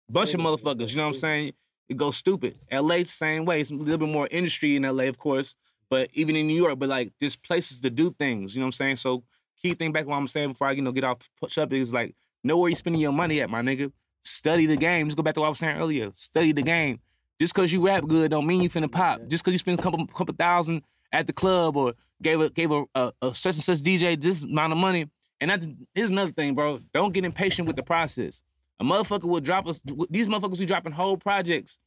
[0.08, 0.90] a bunch of motherfuckers.
[0.90, 1.52] You know what I'm saying?
[1.88, 2.58] It goes stupid.
[2.72, 3.60] LA, same way.
[3.60, 5.56] It's a little bit more industry in LA, of course,
[5.90, 6.78] but even in New York.
[6.78, 8.54] But like, there's places to do things.
[8.54, 8.96] You know what I'm saying?
[8.96, 9.24] So
[9.60, 11.92] key thing back what I'm saying before I you know get off push up is
[11.92, 13.90] like know where you spending your money at, my nigga.
[14.22, 15.06] Study the game.
[15.06, 16.10] Just go back to what I was saying earlier.
[16.14, 17.00] Study the game.
[17.40, 19.20] Just cause you rap good don't mean you finna pop.
[19.28, 20.82] Just cause you spend a couple couple thousand
[21.12, 24.44] at the club or gave a gave a, a, a such and such DJ this
[24.44, 25.06] amount of money.
[25.40, 26.80] And that here's another thing, bro.
[26.92, 28.42] Don't get impatient with the process.
[28.80, 29.80] A motherfucker will drop us.
[30.10, 31.78] These motherfuckers be dropping whole projects.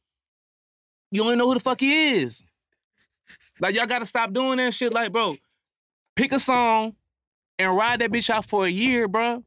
[1.10, 2.42] You don't even know who the fuck he is.
[3.60, 4.92] Like y'all gotta stop doing that shit.
[4.92, 5.36] Like, bro,
[6.16, 6.94] pick a song
[7.58, 9.44] and ride that bitch out for a year, bro.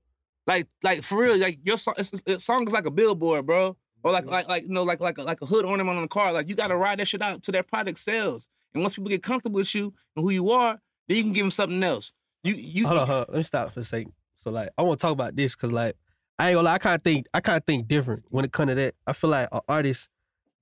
[0.48, 3.78] Like, like for real, like your song, it's, it's, song is like a billboard, bro.
[4.04, 6.08] Or like, like, like, you know, like, like, a, like a hood ornament on the
[6.08, 6.32] car.
[6.32, 8.50] Like, you gotta ride that shit out till that product sells.
[8.74, 11.44] And once people get comfortable with you and who you are, then you can give
[11.44, 12.14] them something else.
[12.44, 13.26] You, you, Hold on, hold on.
[13.30, 14.14] Let me stop for a second.
[14.38, 15.96] So like, I want to talk about this because like,
[16.40, 16.74] I ain't gonna lie.
[16.74, 18.96] I kind of think I kind of think different when it come to that.
[19.06, 20.10] I feel like an artist.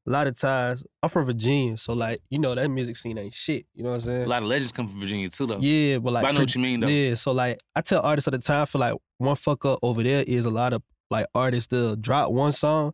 [0.07, 3.33] A lot of times, I'm from Virginia, so like, you know, that music scene ain't
[3.33, 3.65] shit.
[3.75, 4.23] You know what I'm saying?
[4.23, 5.59] a lot of legends come from Virginia too, though.
[5.59, 6.87] Yeah, but like, But I know what you mean, though.
[6.87, 10.01] Yeah, so like, I tell artists at the time, for like one fuck up over
[10.01, 10.81] there is a lot of
[11.11, 12.93] like artists they'll drop one song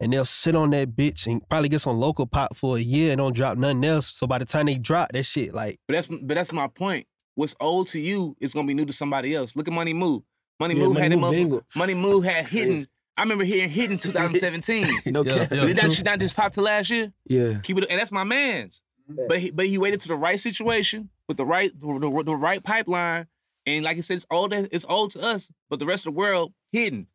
[0.00, 3.12] and they'll sit on that bitch and probably get some local pop for a year
[3.12, 4.08] and don't drop nothing else.
[4.16, 7.06] So by the time they drop that shit, like, But that's but that's my point.
[7.34, 9.54] What's old to you is gonna be new to somebody else.
[9.56, 10.22] Look at Money Move.
[10.58, 11.64] Money Yeah, Move Money had him Move up.
[11.76, 12.58] Money Move had Crazy.
[12.58, 12.86] hidden.
[13.16, 13.98] I remember hearing hidden
[14.44, 15.00] 2017.
[15.12, 15.52] No Yeah, cap.
[15.52, 15.66] yeah.
[15.66, 17.12] Did that shit not just pop to last year?
[17.26, 17.60] Yeah.
[17.62, 18.82] Keep it, and that's my man's.
[19.28, 22.36] But he, but he waited to the right situation with the right the, the, the
[22.36, 23.26] right pipeline,
[23.66, 24.52] And like I said, it's old.
[24.52, 27.08] It's old to us, but the rest of the world hidden.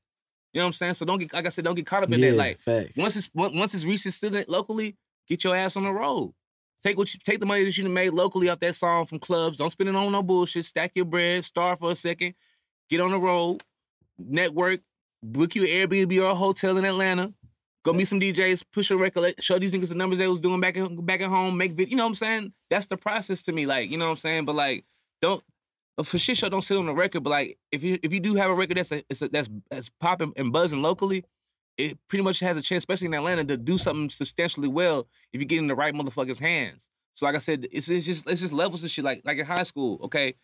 [0.56, 0.94] You know what I'm saying?
[0.94, 2.38] So don't get like I said, don't get caught up in yeah, that.
[2.38, 2.96] Like facts.
[2.96, 4.96] once it's once it's reached its student locally,
[5.28, 6.34] get your ass on the road.
[6.82, 9.58] Take what you take the money that you made locally off that song from clubs.
[9.58, 10.64] Don't spend it on no bullshit.
[10.64, 11.44] Stack your bread.
[11.44, 12.36] Starve for a second.
[12.90, 13.64] Get on the road.
[14.18, 14.80] Network.
[15.22, 17.34] Book you an Airbnb or a hotel in Atlanta.
[17.84, 18.64] Go meet some DJs.
[18.72, 19.36] Push your record.
[19.44, 21.58] Show these niggas the numbers they was doing back at, back at home.
[21.58, 22.54] Make vid- You know what I'm saying?
[22.70, 23.66] That's the process to me.
[23.66, 24.46] Like you know what I'm saying.
[24.46, 24.86] But like
[25.22, 25.44] don't
[26.04, 27.24] for shit show don't sit on the record.
[27.24, 29.50] But like if you if you do have a record that's a, it's a, that's
[29.70, 31.24] that's popping and buzzing locally,
[31.78, 35.40] it pretty much has a chance, especially in Atlanta, to do something substantially well if
[35.40, 36.90] you get in the right motherfuckers' hands.
[37.14, 39.06] So like I said, it's, it's just it's just levels of shit.
[39.06, 40.36] Like like in high school, okay,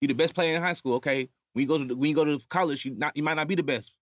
[0.00, 1.28] you're the best player in high school, okay.
[1.54, 3.48] When you go to the, when you go to college, you not you might not
[3.48, 3.94] be the best.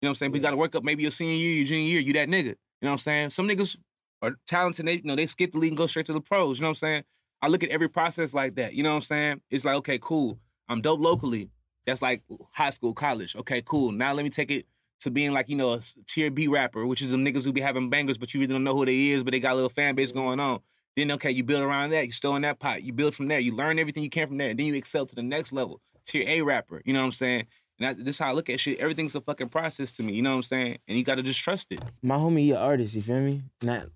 [0.00, 0.32] You know what I'm saying?
[0.32, 2.00] But you got to work up maybe your senior year, your junior year.
[2.00, 2.44] You that nigga.
[2.44, 3.30] You know what I'm saying?
[3.30, 3.78] Some niggas
[4.20, 4.86] are talented.
[4.86, 6.58] They you know they skip the league and go straight to the pros.
[6.58, 7.04] You know what I'm saying?
[7.42, 8.74] I look at every process like that.
[8.74, 9.40] You know what I'm saying?
[9.50, 10.38] It's like okay, cool.
[10.68, 11.50] I'm dope locally.
[11.86, 12.22] That's like
[12.52, 13.34] high school, college.
[13.36, 13.90] Okay, cool.
[13.92, 14.66] Now let me take it
[15.00, 17.60] to being like, you know, a tier B rapper, which is them niggas who be
[17.60, 19.68] having bangers, but you really don't know who they is, but they got a little
[19.68, 20.60] fan base going on.
[20.96, 23.40] Then okay, you build around that, you still in that pot, you build from there,
[23.40, 25.80] you learn everything you can from there, and then you excel to the next level,
[26.06, 26.82] tier A rapper.
[26.84, 27.46] You know what I'm saying?
[27.80, 28.78] And this is how I look at shit.
[28.78, 30.12] Everything's a fucking process to me.
[30.12, 30.78] You know what I'm saying?
[30.86, 31.82] And you gotta just trust it.
[32.02, 32.94] my homie, he an artist.
[32.94, 33.42] You feel me?
[33.62, 33.86] Not,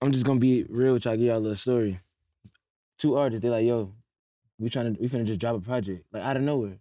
[0.00, 1.16] I'm just gonna be real with y'all.
[1.16, 2.00] Give y'all a little story.
[2.98, 3.42] Two artists.
[3.42, 3.92] they're like, yo,
[4.58, 6.78] we trying to, we finna just drop a project like out of nowhere.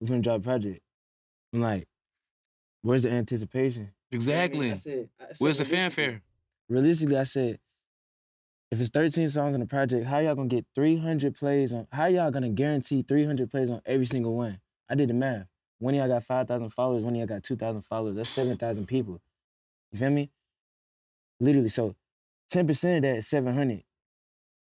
[0.00, 0.80] We finna drop a project.
[1.52, 1.88] I'm like,
[2.82, 3.90] where's the anticipation?
[4.12, 4.72] Exactly.
[4.72, 6.22] I said, I said Where's the fanfare?
[6.68, 7.58] Realistically, I said,
[8.70, 11.88] if it's 13 songs on the project, how y'all gonna get 300 plays on?
[11.90, 14.60] How y'all gonna guarantee 300 plays on every single one?
[14.88, 15.46] I did the math.
[15.78, 17.02] One of y'all got 5,000 followers.
[17.02, 18.16] One of y'all got 2,000 followers.
[18.16, 19.20] That's 7,000 people.
[19.90, 20.30] You feel me?
[21.40, 21.70] Literally.
[21.70, 21.96] So
[22.52, 23.82] 10% of that is 700.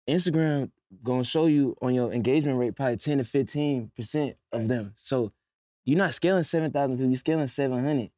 [0.08, 0.70] Instagram
[1.02, 4.94] gonna show you on your engagement rate probably 10 to 15% of them.
[4.96, 5.32] So
[5.84, 8.10] you're not scaling 7,000 people, you're scaling 700.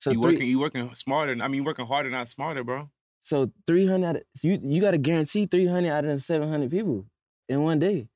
[0.00, 1.32] So you three- working, you working smarter.
[1.40, 2.90] I mean, you working harder, not smarter, bro.
[3.22, 7.06] so 300, out of- you you got to guarantee 300 out of them 700 people
[7.48, 8.08] in one day.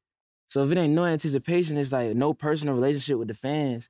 [0.51, 3.89] So if it ain't no anticipation, it's like no personal relationship with the fans.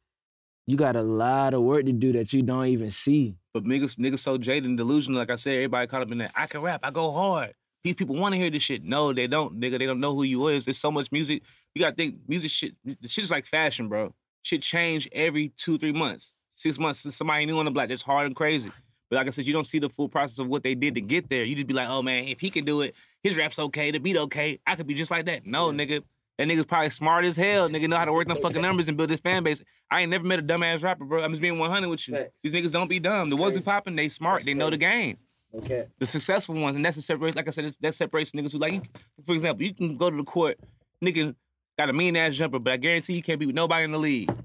[0.66, 3.36] You got a lot of work to do that you don't even see.
[3.54, 5.18] But niggas, niggas so jaded and delusional.
[5.18, 6.32] Like I said, everybody caught up in that.
[6.34, 6.80] I can rap.
[6.82, 7.54] I go hard.
[7.88, 8.84] These people want to hear this shit.
[8.84, 9.78] No, they don't, nigga.
[9.78, 10.66] They don't know who you is.
[10.66, 11.42] There's so much music.
[11.74, 12.74] You gotta think music shit.
[12.84, 14.12] The shit is like fashion, bro.
[14.42, 17.00] Shit change every two, three months, six months.
[17.00, 17.88] Since somebody new on the block.
[17.88, 18.70] That's hard and crazy.
[19.08, 21.00] But like I said, you don't see the full process of what they did to
[21.00, 21.44] get there.
[21.44, 24.00] You just be like, oh man, if he can do it, his rap's okay, the
[24.00, 24.58] beat okay.
[24.66, 25.46] I could be just like that.
[25.46, 26.02] No, nigga.
[26.36, 27.70] That nigga's probably smart as hell.
[27.70, 29.62] Nigga know how to work them fucking numbers and build his fan base.
[29.90, 31.24] I ain't never met a dumbass rapper, bro.
[31.24, 32.14] I'm just being 100 with you.
[32.14, 32.34] Facts.
[32.42, 33.30] These niggas don't be dumb.
[33.30, 34.44] The ones who popping, they smart.
[34.44, 35.16] They know the game.
[35.54, 35.86] Okay.
[35.98, 37.34] The successful ones, and that's the separate.
[37.36, 38.72] Like I said, it's- that separates niggas who like.
[38.74, 38.82] you-
[39.24, 40.58] For example, you can go to the court,
[41.02, 41.34] nigga
[41.78, 43.98] got a mean ass jumper, but I guarantee you can't be with nobody in the
[43.98, 44.28] league.
[44.30, 44.36] You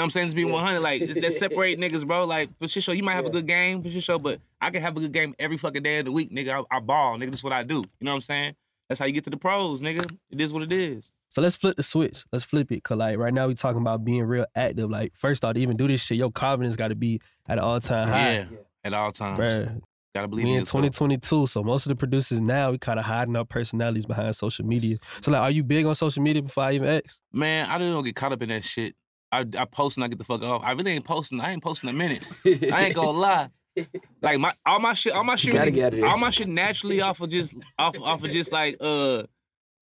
[0.00, 0.26] know what I'm saying?
[0.28, 0.80] Just be 100.
[0.80, 2.24] Like it's- that separate niggas, bro.
[2.24, 4.96] Like for sure, you might have a good game for sure, but I can have
[4.96, 6.64] a good game every fucking day of the week, nigga.
[6.70, 7.30] I, I ball, nigga.
[7.30, 7.76] That's what I do.
[7.76, 8.56] You know what I'm saying?
[8.88, 10.04] That's how you get to the pros, nigga.
[10.30, 11.10] It is what it is.
[11.28, 12.24] So let's flip the switch.
[12.32, 12.82] Let's flip it.
[12.84, 14.88] Cause like right now we talking about being real active.
[14.90, 17.64] Like first off, to even do this shit, your confidence got to be at an
[17.64, 18.32] all time high.
[18.34, 18.44] Yeah,
[18.84, 19.38] at all times.
[19.38, 19.82] Bruh,
[20.16, 23.04] Gotta believe we in in 2022, so most of the producers now we kind of
[23.04, 24.96] hiding our personalities behind social media.
[25.20, 27.18] So like, are you big on social media before I even ask?
[27.32, 28.94] Man, I don't get caught up in that shit.
[29.30, 30.62] I, I post and I get the fuck off.
[30.64, 31.38] I really ain't posting.
[31.40, 32.26] I ain't posting a minute.
[32.46, 33.50] I ain't gonna lie.
[34.22, 36.08] Like my all my shit, all my shit, really- get out of there.
[36.08, 39.24] all my shit naturally off of just off off of just like uh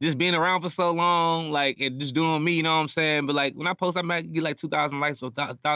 [0.03, 2.55] just being around for so long, like and just doing me.
[2.55, 3.27] You know what I'm saying?
[3.27, 5.31] But like when I post, I might get like two thousand likes or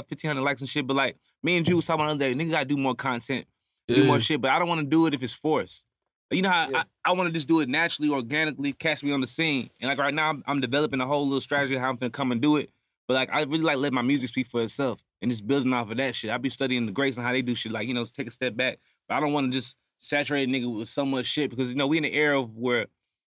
[0.08, 0.84] fifteen hundred likes and shit.
[0.84, 2.96] But like me and Drew was talking about the other day, nigga gotta do more
[2.96, 3.46] content,
[3.94, 4.40] do more shit.
[4.40, 5.84] But I don't want to do it if it's forced.
[6.30, 9.20] You know how I, I want to just do it naturally, organically, catch me on
[9.20, 9.70] the scene.
[9.80, 12.10] And like right now, I'm, I'm developing a whole little strategy of how I'm gonna
[12.10, 12.70] come and do it.
[13.06, 15.90] But like I really like let my music speak for itself and just building off
[15.90, 16.30] of that shit.
[16.30, 17.72] I be studying the greats and how they do shit.
[17.72, 18.78] Like you know, take a step back.
[19.08, 21.76] But I don't want to just saturate a nigga with so much shit because you
[21.76, 22.86] know we in the era of where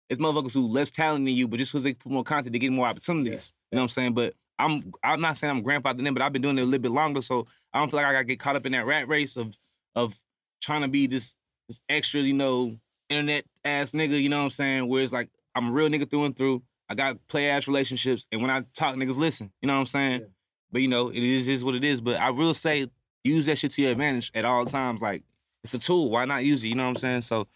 [0.09, 2.59] it's motherfuckers who less talented than you, but just because they put more content, they
[2.59, 3.53] get more opportunities.
[3.71, 4.13] You know what I'm saying?
[4.13, 6.81] But I'm I'm not saying I'm grandfathered in, but I've been doing it a little
[6.81, 9.07] bit longer, so I don't feel like I gotta get caught up in that rat
[9.07, 9.55] race of
[9.95, 10.19] of
[10.61, 11.35] trying to be this
[11.67, 12.77] this extra, you know,
[13.09, 14.21] internet ass nigga.
[14.21, 14.88] You know what I'm saying?
[14.88, 16.63] Where it's like I'm a real nigga through and through.
[16.89, 19.51] I got play ass relationships, and when I talk, niggas listen.
[19.61, 20.25] You know what I'm saying?
[20.71, 22.01] But you know, it is is what it is.
[22.01, 22.88] But I will say,
[23.23, 25.01] use that shit to your advantage at all times.
[25.01, 25.23] Like
[25.63, 26.09] it's a tool.
[26.09, 26.69] Why not use it?
[26.69, 27.21] You know what I'm saying?
[27.21, 27.47] So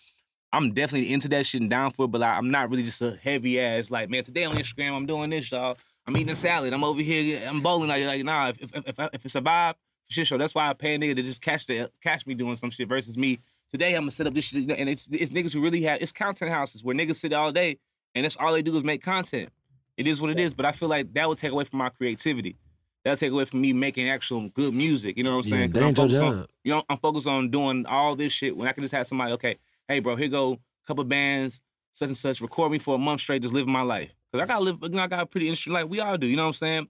[0.53, 3.01] I'm definitely into that shit and down for it, but like, I'm not really just
[3.01, 5.77] a heavy ass like, man, today on Instagram I'm doing this, y'all.
[6.05, 6.73] I'm eating a salad.
[6.73, 7.41] I'm over here.
[7.47, 7.87] I'm bowling.
[7.87, 9.75] Like, like nah, if if if, if it's a vibe,
[10.11, 10.37] shit show.
[10.37, 12.87] That's why I pay a nigga to just catch the catch me doing some shit
[12.87, 13.39] versus me.
[13.69, 16.11] Today I'm gonna set up this shit, and it's it's niggas who really have it's
[16.11, 17.77] content houses where niggas sit all day
[18.15, 19.49] and that's all they do is make content.
[19.97, 20.53] It is what it is.
[20.53, 22.57] But I feel like that would take away from my creativity.
[23.03, 25.17] That'll take away from me making actual good music.
[25.17, 25.71] You know what I'm Yeah, saying?
[25.71, 28.73] that I'm focused on, you know, I'm focused on doing all this shit when I
[28.73, 29.57] can just have somebody, okay,
[29.87, 31.61] hey bro, here go a couple bands,
[31.93, 34.13] such and such, record me for a month straight, just living my life.
[34.31, 35.87] Cause I gotta live, you know, I got a pretty interesting life.
[35.87, 36.87] We all do, you know what I'm saying?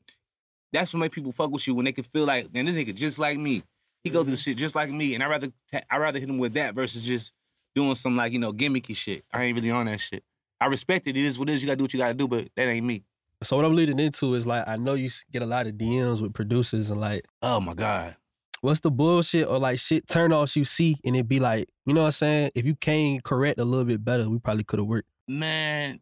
[0.73, 2.95] That's what make people fuck with you when they can feel like, man, this nigga
[2.95, 3.63] just like me.
[4.03, 6.29] He goes through the shit just like me, and I rather ta- I rather hit
[6.29, 7.33] him with that versus just
[7.75, 9.23] doing some like you know gimmicky shit.
[9.33, 10.23] I ain't really on that shit.
[10.59, 11.15] I respect it.
[11.17, 11.61] It is what it is.
[11.63, 13.03] You gotta do what you gotta do, but that ain't me.
[13.43, 16.21] So what I'm leading into is like I know you get a lot of DMs
[16.21, 18.15] with producers and like Oh my god.
[18.61, 22.01] what's the bullshit or like shit turnoffs you see and it be like, you know
[22.01, 22.51] what I'm saying?
[22.55, 25.07] If you came correct a little bit better, we probably could have worked.
[25.27, 25.99] man,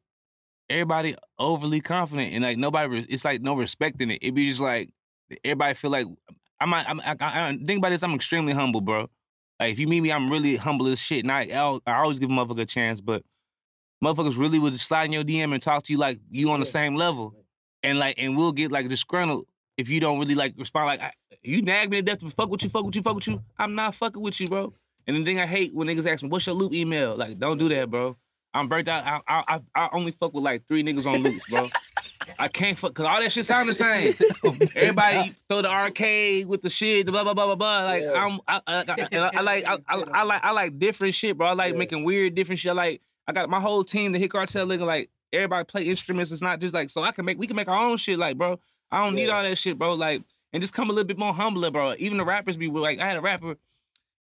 [0.69, 2.89] everybody overly confident and like nobody.
[2.89, 4.19] re- It's like no respect in it.
[4.21, 4.89] It be just like
[5.43, 6.07] everybody feel like
[6.59, 6.73] I'm.
[6.73, 6.99] I'm.
[7.01, 8.03] I, I, I think about this.
[8.03, 9.09] I'm extremely humble, bro.
[9.59, 11.23] Like if you meet me, I'm really humble as shit.
[11.23, 13.23] And I, I'll- I always give a motherfucker a chance, but
[14.03, 16.65] motherfuckers really would slide in your DM and talk to you like you on the
[16.65, 17.35] same level,
[17.83, 19.45] and like and we'll get like disgruntled
[19.77, 20.87] if you don't really like respond.
[20.87, 21.11] Like I,
[21.43, 23.41] you nag me to death to fuck with you, fuck with you, fuck with you.
[23.57, 24.73] I'm not fucking with you, bro.
[25.07, 27.57] And the thing I hate when niggas ask me, "What's your loop email?" Like, don't
[27.57, 28.15] do that, bro.
[28.53, 29.05] I'm burnt out.
[29.05, 31.67] I, I I I only fuck with like three niggas on loops, bro.
[32.39, 34.15] I can't fuck because all that shit sound the same.
[34.75, 37.83] Everybody throw the arcade with the shit, the blah blah blah blah blah.
[37.85, 41.37] Like I'm, I, I, I, I, like, I, I, I like, I like different shit,
[41.37, 41.47] bro.
[41.47, 42.71] I like making weird, different shit.
[42.71, 46.31] I like, I got my whole team, the Hit Cartel, looking like everybody play instruments.
[46.31, 48.37] It's not just like so I can make, we can make our own shit, like,
[48.37, 48.59] bro.
[48.91, 49.93] I don't need all that shit, bro.
[49.93, 51.93] Like, and just come a little bit more humbler, bro.
[51.99, 53.57] Even the rappers be like, I had a rapper.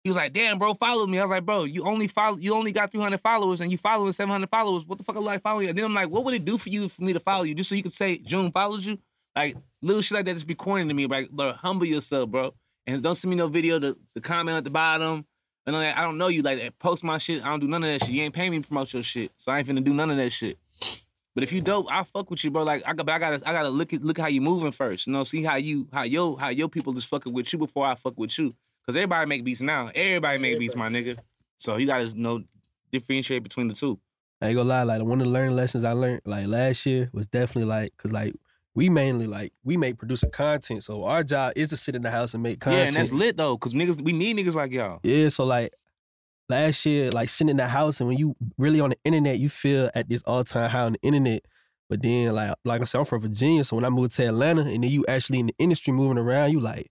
[0.08, 2.54] He was like, "Damn, bro, follow me." I was like, "Bro, you only follow, you
[2.54, 4.86] only got 300 followers, and you following 700 followers.
[4.86, 6.56] What the fuck I like following you?" And then I'm like, "What would it do
[6.56, 8.98] for you for me to follow you, just so you could say June follows you?"
[9.36, 11.04] Like little shit like that just be corny to me.
[11.04, 12.54] Like, bro, humble yourself, bro,
[12.86, 13.78] and don't send me no video.
[13.78, 15.26] The, the comment at the bottom,
[15.66, 16.40] and like, I don't know you.
[16.40, 17.44] Like, post my shit.
[17.44, 18.14] I don't do none of that shit.
[18.14, 20.16] You ain't paying me to promote your shit, so I ain't finna do none of
[20.16, 20.56] that shit.
[21.34, 22.62] But if you dope, I'll fuck with you, bro.
[22.62, 25.06] Like I got, but I gotta, I gotta look at look how you moving first.
[25.06, 27.86] You know, see how you, how yo, how your people is fucking with you before
[27.86, 28.54] I fuck with you.
[28.88, 29.90] Cause everybody make beats now.
[29.94, 31.18] Everybody make beats, my nigga.
[31.58, 32.42] So you gotta know
[32.90, 34.00] differentiate between the two.
[34.40, 37.10] I ain't gonna lie, like one of the learning lessons I learned like last year
[37.12, 38.34] was definitely like, cause like
[38.74, 42.10] we mainly like we make producer content, so our job is to sit in the
[42.10, 42.80] house and make content.
[42.80, 45.00] Yeah, and that's lit though, cause niggas, we need niggas like y'all.
[45.02, 45.74] Yeah, so like
[46.48, 49.50] last year, like sitting in the house, and when you really on the internet, you
[49.50, 51.42] feel at this all time high on the internet.
[51.90, 54.62] But then, like like I said, I'm from Virginia, so when I moved to Atlanta,
[54.62, 56.90] and then you actually in the industry moving around, you like,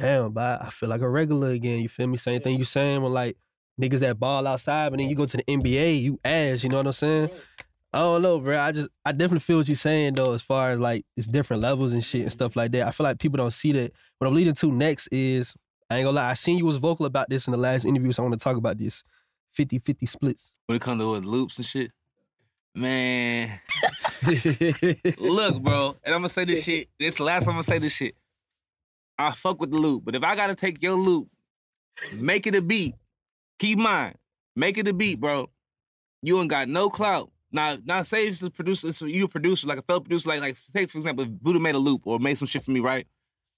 [0.00, 1.80] damn, but I feel like a regular again.
[1.80, 2.16] You feel me?
[2.16, 3.36] Same thing you saying when like
[3.80, 6.62] niggas that ball outside, but then you go to the NBA, you ass.
[6.62, 7.30] You know what I'm saying?
[7.92, 8.58] I don't know, bro.
[8.58, 11.62] I just I definitely feel what you're saying though, as far as like it's different
[11.62, 12.34] levels and shit and mm-hmm.
[12.34, 12.86] stuff like that.
[12.86, 13.92] I feel like people don't see that.
[14.18, 15.54] What I'm leading to next is
[15.90, 18.12] I ain't gonna lie, I seen you was vocal about this in the last interview,
[18.12, 19.02] so I want to talk about this
[19.58, 20.52] 50-50 splits.
[20.66, 21.90] When it comes to what, loops and shit,
[22.76, 23.60] man.
[25.18, 26.88] Look, bro, and I'm gonna say this shit.
[26.96, 28.14] This the last time I'm gonna say this shit.
[29.20, 31.28] I fuck with the loop, but if I gotta take your loop,
[32.16, 32.94] make it a beat.
[33.58, 34.14] Keep in mind,
[34.56, 35.50] make it a beat, bro.
[36.22, 37.30] You ain't got no clout.
[37.52, 40.40] Now, now say it's a producer, so you a producer, like a fellow producer, like,
[40.40, 42.80] like say for example, if Buddah made a loop or made some shit for me,
[42.80, 43.06] right?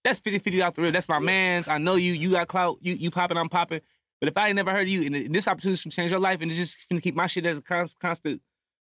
[0.05, 0.93] That's 50-50 out the rip.
[0.93, 1.69] That's my man's.
[1.69, 3.81] I know you, you got clout, you you popping, I'm popping.
[4.21, 6.41] But if I ain't never heard of you and this opportunity can change your life
[6.41, 8.41] and it's just finna keep my shit as a const- constant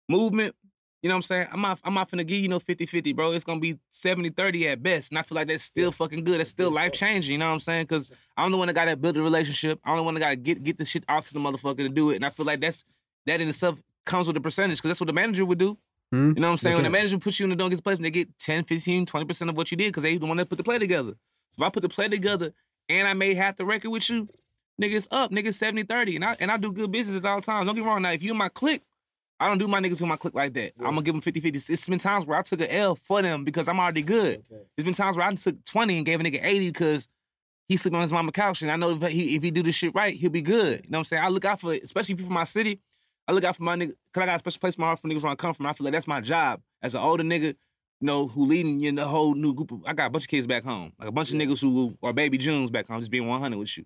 [0.10, 0.56] movement,
[1.02, 1.48] you know what I'm saying?
[1.52, 3.32] I'm not I'm not finna give you no 50-50, bro.
[3.32, 5.12] It's gonna be 70-30 at best.
[5.12, 6.40] And I feel like that's still fucking good.
[6.40, 7.86] That's still life changing, you know what I'm saying?
[7.88, 9.80] Cause I'm the one that gotta build a relationship.
[9.84, 12.10] I'm the one that gotta get get the shit off to the motherfucker to do
[12.10, 12.16] it.
[12.16, 12.86] And I feel like that's
[13.26, 15.78] that in itself comes with a percentage, because that's what the manager would do.
[16.12, 16.30] Hmm?
[16.30, 16.76] You know what I'm saying?
[16.76, 19.06] When the manager puts you in the don't get place and they get 10, 15,
[19.06, 21.12] 20% of what you did because they the one that put the play together.
[21.12, 22.54] So if I put the play together
[22.90, 24.28] and I made half the record with you,
[24.82, 25.32] niggas up.
[25.32, 26.16] niggas 70 30.
[26.16, 27.66] And I, and I do good business at all times.
[27.66, 28.02] Don't get me wrong.
[28.02, 28.84] Now, if you in my clique,
[29.40, 30.74] I don't do my niggas in my clique like that.
[30.80, 31.74] I'm gonna give them 50 50.
[31.74, 34.44] It's been times where I took an L for them because I'm already good.
[34.50, 37.10] There's been times where I took 20 and gave a nigga 80 because
[37.68, 38.62] he sleeping on his mama couch.
[38.62, 40.86] And I know if he, if he do this shit right, he'll be good.
[40.86, 41.24] You know what I'm saying?
[41.24, 42.80] I look out for especially if you from my city.
[43.28, 45.00] I look out for my nigga, cause I got a special place in my heart
[45.00, 45.66] for niggas where I come from.
[45.66, 47.56] I feel like that's my job as an older nigga, you
[48.02, 50.30] know, who leading you in the whole new group of, I got a bunch of
[50.30, 50.94] kids back home.
[51.00, 53.78] Like a bunch of niggas who are baby Junes back home, just being 100 with
[53.78, 53.86] you.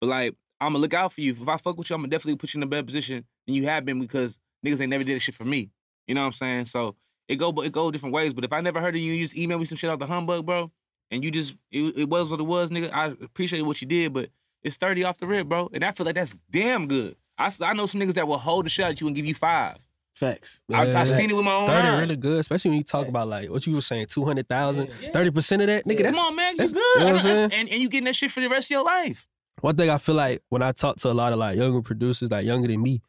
[0.00, 1.32] But like, I'm gonna look out for you.
[1.32, 3.54] If I fuck with you, I'm gonna definitely put you in a better position than
[3.54, 5.70] you have been because niggas ain't never did this shit for me.
[6.06, 6.64] You know what I'm saying?
[6.66, 6.96] So
[7.28, 8.34] it go, it go different ways.
[8.34, 10.06] But if I never heard of you, you just email me some shit out the
[10.06, 10.70] humbug, bro,
[11.10, 12.92] and you just, it, it was what it was, nigga.
[12.92, 14.30] I appreciate what you did, but
[14.62, 15.70] it's 30 off the rip, bro.
[15.72, 17.16] And I feel like that's damn good.
[17.38, 19.34] I, I know some niggas that will hold the shit at you and give you
[19.34, 19.76] five.
[20.14, 20.60] Facts.
[20.70, 21.04] I, I Yeah.
[21.04, 22.00] seen it with my own 30 eyes.
[22.00, 25.66] really good, especially when you talk about like what you were saying, 200,000, 30% of
[25.68, 27.00] that, nigga, that's Come on, man, you that's- good.
[27.00, 28.70] you know what I'm and, and, and you getting that shit for the rest of
[28.72, 29.26] your life.
[29.62, 32.30] one thing I feel like when I talk to a lot of like younger producers,
[32.30, 33.00] like younger than me,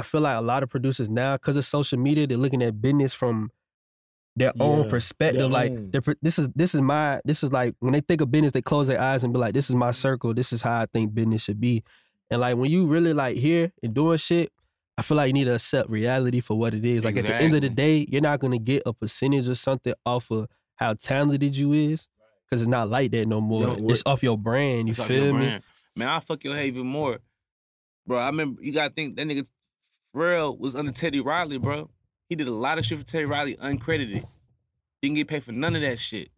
[0.00, 2.80] I feel like a lot of producers now, because of social media, they're looking at
[2.80, 3.50] business from
[4.36, 5.40] their own perspective.
[5.40, 6.16] their like own.
[6.22, 8.86] this is this is my this is like when they think of business, they close
[8.86, 9.94] their eyes and be like, "This is my mm-hmm.
[9.94, 10.34] circle.
[10.34, 11.84] This is how I think business should be."
[12.30, 14.50] And like when you really like here and doing shit,
[14.96, 17.04] I feel like you need to accept reality for what it is.
[17.04, 19.94] Like at the end of the day, you're not gonna get a percentage or something
[20.06, 22.08] off of how talented you is,
[22.44, 23.76] because it's not like that no more.
[23.90, 24.88] It's off your brand.
[24.88, 25.46] You It's feel me?
[25.46, 25.62] brand.
[25.96, 27.18] Man, I'll fuck your head even more.
[28.06, 29.46] Bro, I remember you gotta think that nigga
[30.14, 31.90] Pharrell was under Teddy Riley, bro.
[32.28, 34.24] He did a lot of shit for Teddy Riley uncredited.
[35.02, 36.30] Didn't get paid for none of that shit.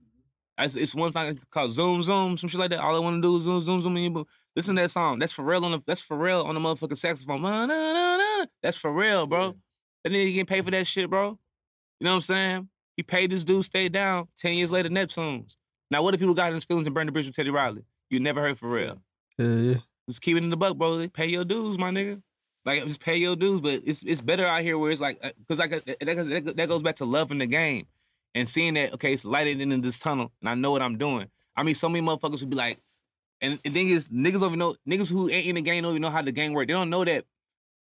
[0.59, 2.81] It's, it's one song called Zoom Zoom, some shit like that.
[2.81, 3.97] All I wanna do is zoom zoom zoom.
[3.97, 4.27] in your boo.
[4.55, 5.19] Listen to that song.
[5.19, 7.43] That's Pharrell on the that's Pharrell on the motherfucking saxophone.
[7.43, 8.47] Na, na, na, na.
[8.63, 9.55] That's Pharrell, bro.
[10.05, 11.39] That nigga getting paid for that shit, bro.
[12.01, 12.69] You know what I'm saying?
[12.97, 14.29] He paid this dude, stayed down.
[14.37, 15.57] Ten years later, Neptunes.
[15.91, 17.85] Now, what if people got in his feelings and burned the bridge with Teddy Riley?
[18.11, 19.01] You never heard Pharrell.
[19.39, 19.75] Yeah, yeah.
[20.09, 21.09] Just keep it in the buck, bro.
[21.09, 22.23] Pay your dues, my nigga.
[22.65, 25.59] Like just pay your dues, but it's it's better out here where it's like because
[25.59, 27.87] like uh, that, goes- that goes back to loving the game
[28.35, 30.71] and seeing that okay, it's light at the end of this tunnel, and I know
[30.71, 31.29] what I'm doing.
[31.57, 32.79] I mean, so many motherfuckers would be like,
[33.41, 35.93] and the thing is, niggas don't even know niggas who ain't in the game don't
[35.93, 36.69] even know how the game work.
[36.69, 37.25] They don't know that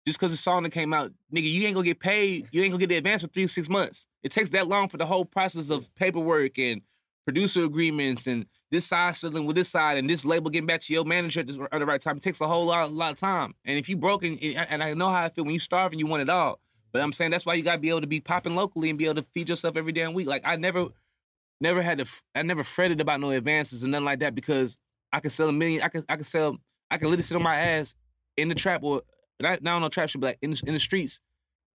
[0.05, 2.47] just because the song that came out, nigga, you ain't gonna get paid.
[2.51, 4.07] You ain't gonna get the advance for three to six months.
[4.23, 6.81] It takes that long for the whole process of paperwork and
[7.29, 10.91] producer agreements and this side settling with this side and this label getting back to
[10.91, 12.17] your manager at the, at the right time.
[12.17, 13.53] It takes a whole lot, lot of time.
[13.65, 16.23] And if you broken, and I know how I feel when you starving, you want
[16.23, 16.59] it all.
[16.91, 19.05] But I'm saying that's why you gotta be able to be popping locally and be
[19.05, 20.25] able to feed yourself every damn week.
[20.25, 20.87] Like I never,
[21.61, 24.79] never had to, I never fretted about no advances and nothing like that because
[25.13, 25.83] I could sell a million.
[25.83, 26.57] I could, I could sell,
[26.89, 27.93] I could literally sit on my ass
[28.37, 29.03] in the trap or
[29.39, 31.21] not, not on no trap shit, but like in the, in the streets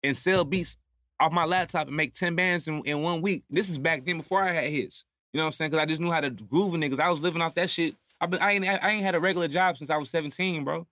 [0.04, 0.76] and sell beats
[1.18, 3.44] off my laptop and make 10 bands in, in one week.
[3.50, 5.04] This is back then before I had hits.
[5.32, 5.70] You know what I'm saying?
[5.70, 6.98] Because I just knew how to groove with niggas.
[7.00, 7.94] I was living off that shit.
[8.20, 10.86] I been, I ain't I ain't had a regular job since I was 17, bro.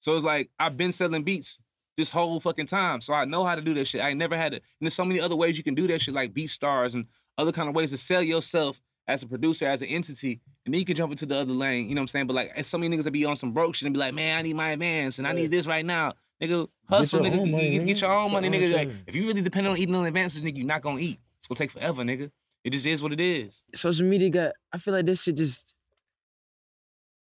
[0.00, 1.58] So it's like I've been selling beats
[1.96, 3.00] this whole fucking time.
[3.00, 4.00] So I know how to do that shit.
[4.00, 4.56] I ain't never had to.
[4.56, 7.06] And there's so many other ways you can do that shit, like BeatStars and
[7.38, 10.40] other kind of ways to sell yourself as a producer, as an entity.
[10.64, 11.88] And then you can jump into the other lane.
[11.88, 12.26] You know what I'm saying?
[12.28, 14.14] But like, it's so many niggas that be on some broke shit and be like,
[14.14, 16.14] man, I need my advance and I need this right now.
[16.42, 17.44] Nigga, hustle, nigga.
[17.44, 18.74] Get, money, get- get your own money, nigga.
[18.74, 21.20] Like, if you really depend on eating on advances, nigga, you're not gonna eat.
[21.38, 22.30] It's gonna take forever, nigga.
[22.64, 23.62] It just is what it is.
[23.74, 25.74] social media got I feel like this shit just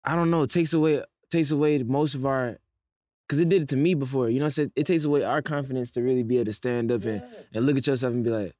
[0.04, 2.58] I don't know, it takes away takes away most of our
[3.28, 4.28] cause it did it to me before.
[4.28, 4.72] You know what I'm saying?
[4.76, 7.22] It takes away our confidence to really be able to stand up and,
[7.52, 8.54] and look at yourself and be like,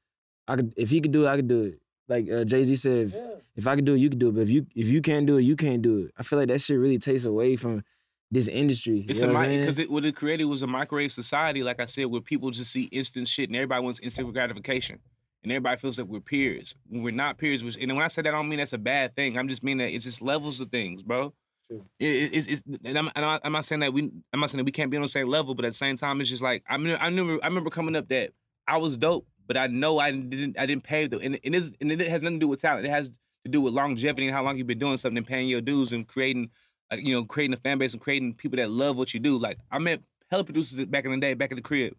[0.49, 1.81] I could if he could do it, I could do it.
[2.09, 3.17] Like uh, Jay Z said, if,
[3.57, 4.35] if I could do it, you could do it.
[4.35, 6.13] But if you if you can't do it, you can't do it.
[6.17, 7.85] I feel like that shit really takes away from
[8.31, 9.05] this industry.
[9.09, 11.63] It's you a know what I'm because it, what it created was a microwave society,
[11.63, 14.99] like I said, where people just see instant shit and everybody wants instant gratification.
[15.47, 16.75] And everybody feels like we're peers.
[16.89, 18.79] When we're not peers, which, and when I say that, I don't mean that's a
[18.79, 19.39] bad thing.
[19.39, 21.33] I'm just meaning that it's just levels of things, bro.
[21.69, 21.85] True.
[22.01, 24.57] It, it, it's, it's, and I'm, and I'm not saying that we, I'm not saying
[24.57, 26.43] that we can't be on the same level, but at the same time, it's just
[26.43, 28.33] like I mean, I remember, I remember coming up that
[28.67, 31.93] I was dope, but I know I didn't, I didn't pay the, and, and, and
[31.93, 32.85] it has nothing to do with talent.
[32.85, 33.11] It has
[33.45, 35.93] to do with longevity and how long you've been doing something and paying your dues
[35.93, 36.51] and creating
[36.91, 39.39] like you know, creating a fan base and creating people that love what you do.
[39.39, 41.95] Like I met hella producers back in the day, back in the crib,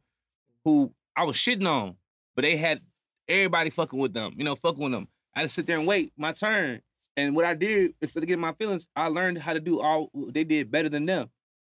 [0.65, 1.95] who I was shitting on,
[2.35, 2.81] but they had
[3.27, 5.07] everybody fucking with them, you know, fucking with them.
[5.35, 6.81] I to sit there and wait my turn.
[7.15, 10.11] And what I did, instead of getting my feelings, I learned how to do all
[10.13, 11.29] they did better than them.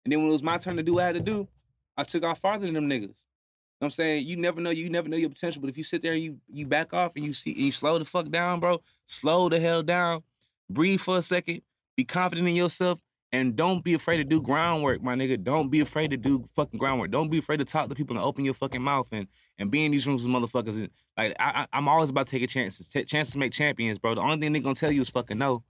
[0.05, 1.49] And then when it was my turn to do what I had to do,
[1.97, 3.03] I took off farther than them niggas.
[3.03, 4.27] You know I'm saying?
[4.27, 5.61] You never know, you never know your potential.
[5.61, 7.73] But if you sit there and you you back off and you see and you
[7.73, 10.23] slow the fuck down, bro, slow the hell down,
[10.69, 11.63] breathe for a second,
[11.97, 13.01] be confident in yourself,
[13.33, 15.43] and don't be afraid to do groundwork, my nigga.
[15.43, 17.11] Don't be afraid to do fucking groundwork.
[17.11, 19.29] Don't be afraid to talk to people and open your fucking mouth and
[19.59, 20.77] and be in these rooms with motherfuckers.
[20.77, 22.89] And like I, I'm always about taking chances.
[22.89, 24.15] Ta chances make champions, bro.
[24.15, 25.63] The only thing they gonna tell you is fucking no.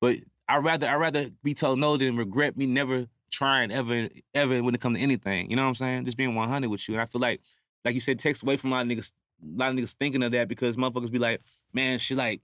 [0.00, 0.16] But
[0.48, 4.74] I rather I rather be told no than regret me never trying ever ever when
[4.74, 5.50] it comes to anything.
[5.50, 6.04] You know what I'm saying?
[6.04, 6.94] Just being 100 with you.
[6.94, 7.40] And I feel like
[7.84, 9.12] like you said, takes away from a lot of niggas.
[9.40, 11.40] A lot of niggas thinking of that because motherfuckers be like,
[11.72, 12.40] man, shit, like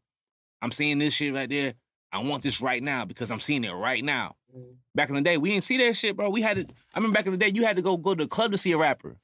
[0.62, 1.74] I'm seeing this shit right there.
[2.12, 4.36] I want this right now because I'm seeing it right now.
[4.94, 6.30] Back in the day, we didn't see that shit, bro.
[6.30, 6.62] We had to.
[6.94, 8.58] I remember back in the day, you had to go go to the club to
[8.58, 9.16] see a rapper.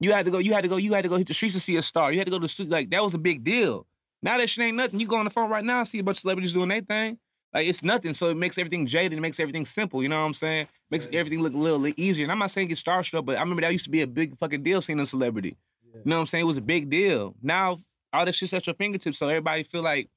[0.00, 0.38] You had to go.
[0.38, 0.76] You had to go.
[0.76, 2.10] You had to go hit the streets to see a star.
[2.12, 2.70] You had to go to the street.
[2.70, 3.86] Like that was a big deal.
[4.22, 5.00] Now that shit ain't nothing.
[5.00, 6.80] You go on the phone right now, and see a bunch of celebrities doing their
[6.80, 7.18] thing.
[7.52, 8.14] Like it's nothing.
[8.14, 9.18] So it makes everything jaded.
[9.18, 10.02] It makes everything simple.
[10.02, 10.68] You know what I'm saying?
[10.90, 12.24] Makes everything look a little easier.
[12.24, 14.36] And I'm not saying get starstruck, but I remember that used to be a big
[14.38, 15.56] fucking deal seeing a celebrity.
[15.94, 16.42] You know what I'm saying?
[16.42, 17.34] It was a big deal.
[17.42, 17.76] Now
[18.12, 20.08] all that shit's at your fingertips, so everybody feel like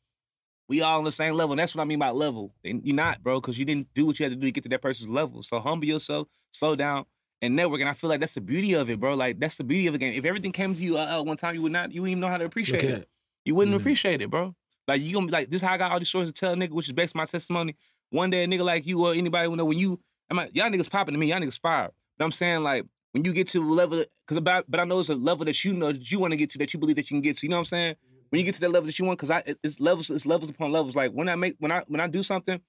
[0.68, 1.54] we all on the same level.
[1.54, 2.54] And that's what I mean by level.
[2.64, 4.64] And you're not, bro, because you didn't do what you had to do to get
[4.64, 5.44] to that person's level.
[5.44, 7.06] So humble yourself, slow down,
[7.42, 7.82] and network.
[7.82, 9.14] And I feel like that's the beauty of it, bro.
[9.14, 10.14] Like that's the beauty of the game.
[10.14, 12.22] If everything came to you uh, uh, one time, you would not, you wouldn't even
[12.22, 13.10] know how to appreciate Look it.
[13.46, 13.80] You wouldn't Mhm.
[13.80, 14.56] appreciate it, bro.
[14.88, 16.56] Like you gonna be like, this is how I got all these stories to tell
[16.56, 17.76] nigga, which is based on my testimony.
[18.10, 20.70] One day a nigga like you or anybody will know when you, I'm like, y'all
[20.70, 21.90] niggas popping to me, y'all niggas fire.
[22.18, 25.00] But I'm saying like when you get to a level, because about, but I know
[25.00, 26.96] it's a level that you know that you want to get to that you believe
[26.98, 27.46] that you can get to.
[27.46, 27.96] You know what I'm saying?
[28.36, 30.49] When you get to that level that you want, because I it's levels, it's levels
[30.49, 30.94] upon levels.
[30.94, 32.60] Like when I make when I when I do something,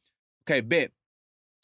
[0.44, 0.92] okay, bet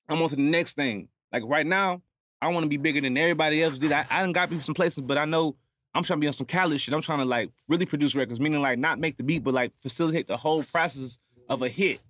[0.09, 1.07] I'm on to the next thing.
[1.33, 2.03] Like right now,
[2.41, 3.93] I want to be bigger than everybody else did.
[3.93, 5.55] I, I done got people some places, but I know
[5.95, 6.93] I'm trying to be on some Khaled shit.
[6.93, 9.73] I'm trying to like really produce records, meaning like not make the beat, but like
[9.81, 12.03] facilitate the whole process of a hit.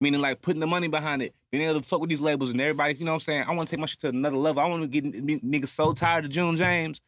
[0.00, 2.60] Meaning like putting the money behind it, being able to fuck with these labels and
[2.60, 3.44] everybody, you know what I'm saying?
[3.46, 4.64] I want to take my shit to another level.
[4.64, 5.04] I want to get
[5.44, 7.00] niggas so tired of June James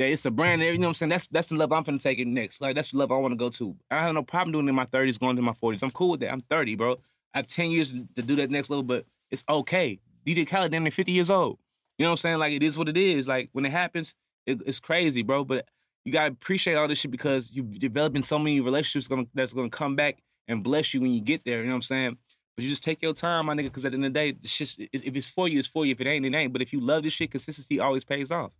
[0.00, 1.10] that it's a brand, you know what I'm saying?
[1.10, 2.62] That's that's the level I'm finna take it next.
[2.62, 3.76] Like that's the level I want to go to.
[3.90, 5.82] I have no problem doing it in my 30s, going to my 40s.
[5.82, 6.32] I'm cool with that.
[6.32, 6.96] I'm 30, bro.
[7.34, 10.00] I have 10 years to do that next level, but it's okay.
[10.26, 11.58] DJ Khaled damn near 50 years old.
[11.98, 12.38] You know what I'm saying?
[12.38, 13.28] Like it is what it is.
[13.28, 14.14] Like when it happens,
[14.46, 15.44] it, it's crazy, bro.
[15.44, 15.68] But
[16.06, 19.68] you gotta appreciate all this shit because you've developing so many relationships gonna, that's gonna
[19.68, 21.58] come back and bless you when you get there.
[21.58, 22.16] You know what I'm saying?
[22.56, 24.36] But you just take your time, my nigga, because at the end of the day,
[24.42, 25.92] it's just, if it's for you, it's for you.
[25.92, 26.54] If it ain't, it ain't.
[26.54, 28.52] But if you love this shit, consistency always pays off.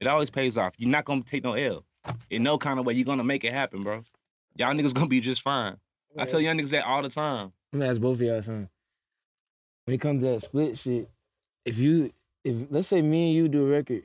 [0.00, 0.74] It always pays off.
[0.78, 1.84] You're not gonna take no L.
[2.30, 4.04] In no kind of way, you're gonna make it happen, bro.
[4.56, 5.76] Y'all niggas gonna be just fine.
[6.16, 7.52] I tell young niggas that all the time.
[7.72, 8.68] Let me ask both of y'all something.
[9.84, 11.08] When it comes to that split shit,
[11.64, 12.12] if you
[12.44, 14.04] if let's say me and you do a record,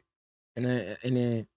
[0.55, 1.47] and I, and then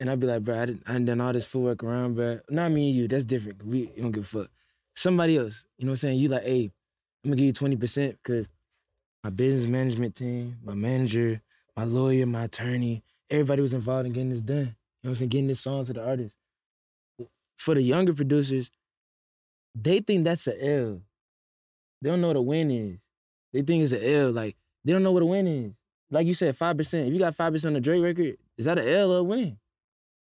[0.00, 2.40] and I'd be like, bro, I done, I done done all this footwork around, bro.
[2.50, 3.08] Not me and you.
[3.08, 3.64] That's different.
[3.64, 4.50] We don't give a fuck.
[4.96, 6.18] Somebody else, you know what I'm saying?
[6.18, 6.70] You like, hey,
[7.24, 8.48] I'm gonna give you twenty percent because
[9.22, 11.40] my business management team, my manager,
[11.76, 13.02] my lawyer, my attorney,
[13.34, 14.56] everybody was involved in getting this done.
[14.56, 14.70] You know
[15.02, 15.28] what I'm saying?
[15.28, 16.34] Getting this song to the artist.
[17.56, 18.70] For the younger producers,
[19.74, 21.00] they think that's a L.
[22.02, 22.98] They don't know what a win is.
[23.52, 24.32] They think it's a L.
[24.32, 25.72] Like they don't know what a win is.
[26.10, 27.08] Like you said, five percent.
[27.08, 29.22] If you got five percent on the Drake record, is that a L or a
[29.22, 29.58] win?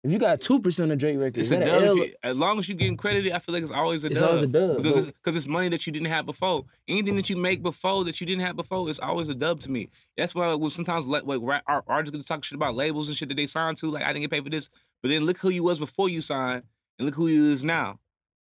[0.04, 1.68] If you got two percent of the Drake record, It's a dub.
[1.84, 1.98] L?
[1.98, 4.28] you- as long as you getting credited, I feel like it's always a It's dub.
[4.30, 6.66] always a dub, because it's because it's money that you didn't have before.
[6.90, 9.72] Anything that you make before that you didn't have before, it's always a dub to
[9.72, 9.90] me.
[10.18, 13.36] That's why when sometimes like, like artists gonna talk shit about labels and shit that
[13.36, 13.90] they signed to.
[13.90, 14.70] Like I didn't get paid for this,
[15.02, 16.64] but then look who you was before you signed,
[17.00, 18.00] and look who you is now.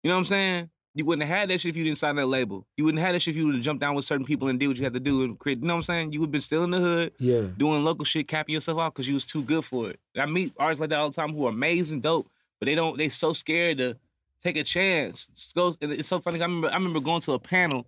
[0.03, 0.69] You know what I'm saying?
[0.93, 2.68] You wouldn't have had that shit if you didn't sign that label.
[2.76, 4.59] You wouldn't have that shit if you would have jumped down with certain people and
[4.59, 5.59] did what you had to do and create.
[5.61, 6.11] You know what I'm saying?
[6.11, 7.43] You would have been still in the hood Yeah.
[7.57, 9.99] doing local shit, capping yourself out because you was too good for it.
[10.18, 12.27] I meet artists like that all the time who are amazing, dope,
[12.59, 12.97] but they don't.
[12.97, 13.95] They so scared to
[14.43, 15.30] take a chance.
[15.31, 16.39] It's, go, and it's so funny.
[16.41, 16.69] I remember.
[16.69, 17.88] I remember going to a panel,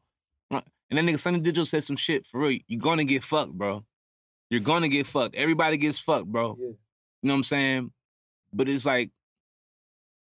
[0.49, 0.61] and
[0.91, 2.59] that nigga Sonny Digital said some shit for real.
[2.67, 3.83] You're gonna get fucked, bro.
[4.49, 5.35] You're gonna get fucked.
[5.35, 6.55] Everybody gets fucked, bro.
[6.59, 6.67] Yeah.
[6.67, 6.77] You
[7.23, 7.91] know what I'm saying?
[8.53, 9.09] But it's like.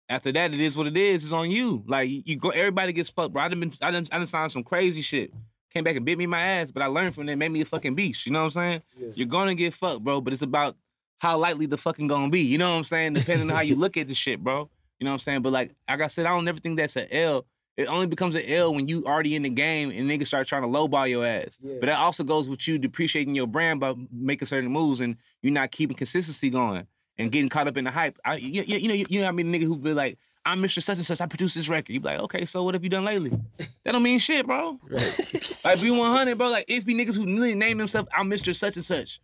[0.09, 1.25] After that, it is what it is.
[1.25, 1.83] It's on you.
[1.87, 3.43] Like you you go, everybody gets fucked, bro.
[3.43, 5.33] I done been, I done, I done signed some crazy shit.
[5.75, 7.37] Came back and bit me in my ass, but I learned from it.
[7.37, 8.25] Made me a fucking beast.
[8.25, 8.83] You know what I'm saying?
[8.99, 9.09] Yeah.
[9.15, 10.21] You're gonna get fucked, bro.
[10.21, 10.77] But it's about
[11.19, 12.43] how likely the fucking gonna be.
[12.43, 13.15] You know what I'm saying?
[13.15, 14.71] Depending on how you look at the shit, bro.
[15.01, 15.43] You know what I'm saying?
[15.43, 17.45] But like, like I said, I don't ever think that's an L.
[17.77, 20.63] It only becomes an L when you already in the game and niggas start trying
[20.63, 21.59] to lowball your ass.
[21.61, 21.77] Yeah.
[21.79, 25.53] But that also goes with you depreciating your brand by making certain moves and you're
[25.53, 26.87] not keeping consistency going
[27.19, 28.19] and getting caught up in the hype.
[28.25, 30.83] I, you, you, know, you, you know, I mean, nigga who be like, "I'm Mr.
[30.83, 31.21] Such and Such.
[31.21, 33.93] I produced this record." You be like, "Okay, so what have you done lately?" that
[33.93, 34.79] don't mean shit, bro.
[34.89, 35.65] Right.
[35.65, 36.49] Like be 100, bro.
[36.49, 38.55] Like if be niggas who really name themselves, I'm Mr.
[38.55, 39.21] Such and Such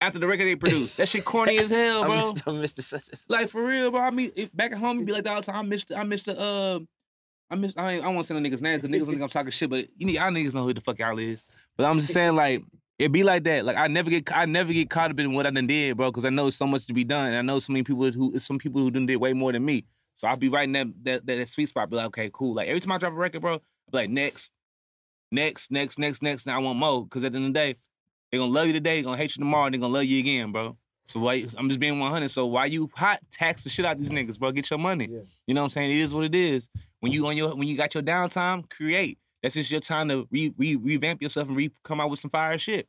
[0.00, 0.96] after the record they produced.
[0.96, 2.32] That shit corny as hell, I'm bro.
[2.32, 2.42] Mr.
[2.46, 2.82] I'm Mr.
[2.82, 3.30] Such and Such.
[3.30, 4.00] Like for real, bro.
[4.00, 5.56] I mean, if, back at home, you be like that all the time.
[5.56, 5.96] I'm Mr.
[5.96, 6.34] I'm Mr.
[6.36, 6.80] Uh,
[7.50, 7.74] I'm Mr.
[7.76, 9.86] I, ain't, I won't say no niggas names because niggas think I'm talking shit, but
[9.96, 11.44] you need y'all niggas know who the fuck y'all is.
[11.76, 12.62] But I'm just saying, like,
[12.98, 13.64] it be like that.
[13.64, 16.10] Like I never get I never get caught up in what I done did, bro,
[16.10, 17.28] because I know so much to be done.
[17.28, 19.64] And I know so many people who some people who done did way more than
[19.64, 19.84] me.
[20.16, 21.90] So I'll be right in that that, that, sweet spot.
[21.90, 22.54] Be like, okay, cool.
[22.54, 24.52] Like every time I drop a record, bro, be like, next,
[25.32, 26.46] next, next, next, next.
[26.46, 27.06] Now I want more.
[27.08, 27.76] Cause at the end of the day,
[28.30, 30.20] they gonna love you today, they gonna hate you tomorrow, and they gonna love you
[30.20, 30.76] again, bro.
[31.06, 32.30] So why I'm just being 100.
[32.30, 34.52] So why you hot tax the shit out of these niggas, bro?
[34.52, 35.08] Get your money.
[35.10, 35.20] Yeah.
[35.46, 35.90] You know what I'm saying?
[35.90, 36.68] It is what it is.
[37.00, 39.18] When you on your when you got your downtime, create.
[39.44, 42.30] That's just your time to re, re, revamp yourself and re, come out with some
[42.30, 42.88] fire shit.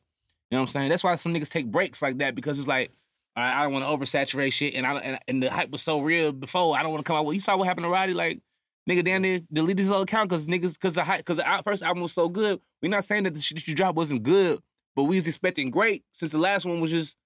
[0.50, 0.88] You know what I'm saying?
[0.88, 2.90] That's why some niggas take breaks like that because it's like
[3.36, 6.00] I, I don't want to oversaturate shit, and I and, and the hype was so
[6.00, 6.76] real before.
[6.78, 7.34] I don't want to come out with.
[7.34, 8.14] You saw what happened to Roddy?
[8.14, 8.40] Like
[8.88, 11.82] nigga damn near deleted his whole account because niggas because the hype because the first
[11.82, 12.58] album was so good.
[12.82, 14.60] We're not saying that the shit that you dropped wasn't good,
[14.94, 17.18] but we was expecting great since the last one was just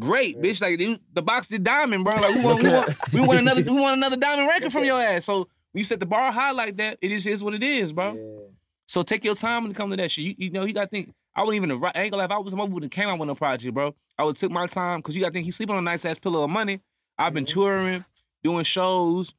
[0.00, 0.62] great, bitch.
[0.62, 2.14] Like it- the box did diamond, bro.
[2.14, 5.00] Like we want, we want, we want another, we want another diamond record from your
[5.00, 5.26] ass.
[5.26, 5.38] So
[5.72, 8.14] when you set the bar high like that, it just is what it is, bro.
[8.14, 8.44] Yeah.
[8.88, 10.24] So take your time when it comes to that shit.
[10.24, 11.14] You, you know, you gotta think.
[11.36, 11.70] I wouldn't even.
[11.70, 12.24] I ain't gonna lie.
[12.24, 14.66] If I was who would've came out with a project, bro, I would took my
[14.66, 16.80] time because you gotta think he's sleeping on a nice ass pillow of money.
[17.18, 18.04] I've been touring,
[18.42, 19.34] doing shows,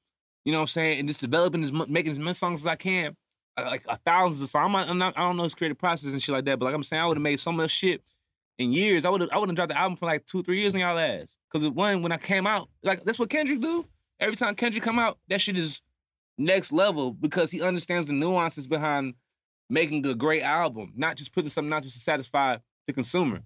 [0.46, 2.76] you know what I'm saying, and just developing as making as many songs as I
[2.76, 3.16] can,
[3.58, 4.66] uh, like a thousands of songs.
[4.66, 6.66] I'm not, I'm not, I don't know his creative process and shit like that, but
[6.66, 8.04] like I'm saying, I would have made so much shit
[8.60, 9.04] in years.
[9.04, 10.82] I would have, I would have dropped the album for like two, three years on
[10.82, 11.38] y'all ass.
[11.52, 13.86] Cause one, when I came out, like that's what Kendrick do.
[14.20, 15.82] Every time Kendrick come out, that shit is
[16.38, 19.16] next level because he understands the nuances behind
[19.70, 23.42] making a great album, not just putting something out just to satisfy the consumer.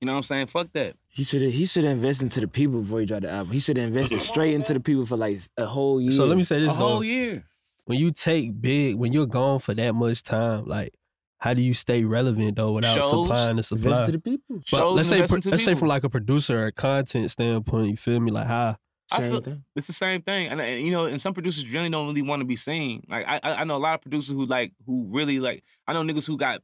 [0.00, 0.46] You know what I'm saying?
[0.46, 0.96] Fuck that.
[1.08, 3.52] He should have he should have invested into the people before he dropped the album.
[3.52, 6.12] He should have invested straight into the people for like a whole year.
[6.12, 7.44] So let me say this: A this whole year.
[7.86, 10.94] When you take big, when you're gone for that much time, like
[11.38, 13.10] how do you stay relevant though without Shows.
[13.10, 14.06] supplying the invest supply?
[14.06, 14.56] to the people.
[14.58, 18.20] But Shows let's say let's say from like a producer or content standpoint, you feel
[18.20, 18.30] me?
[18.30, 18.76] Like how
[19.10, 19.64] I feel- thing.
[19.76, 22.40] It's the same thing, and, and you know, and some producers generally don't really want
[22.40, 23.04] to be seen.
[23.08, 25.64] Like I, I know a lot of producers who like who really like.
[25.86, 26.62] I know niggas who got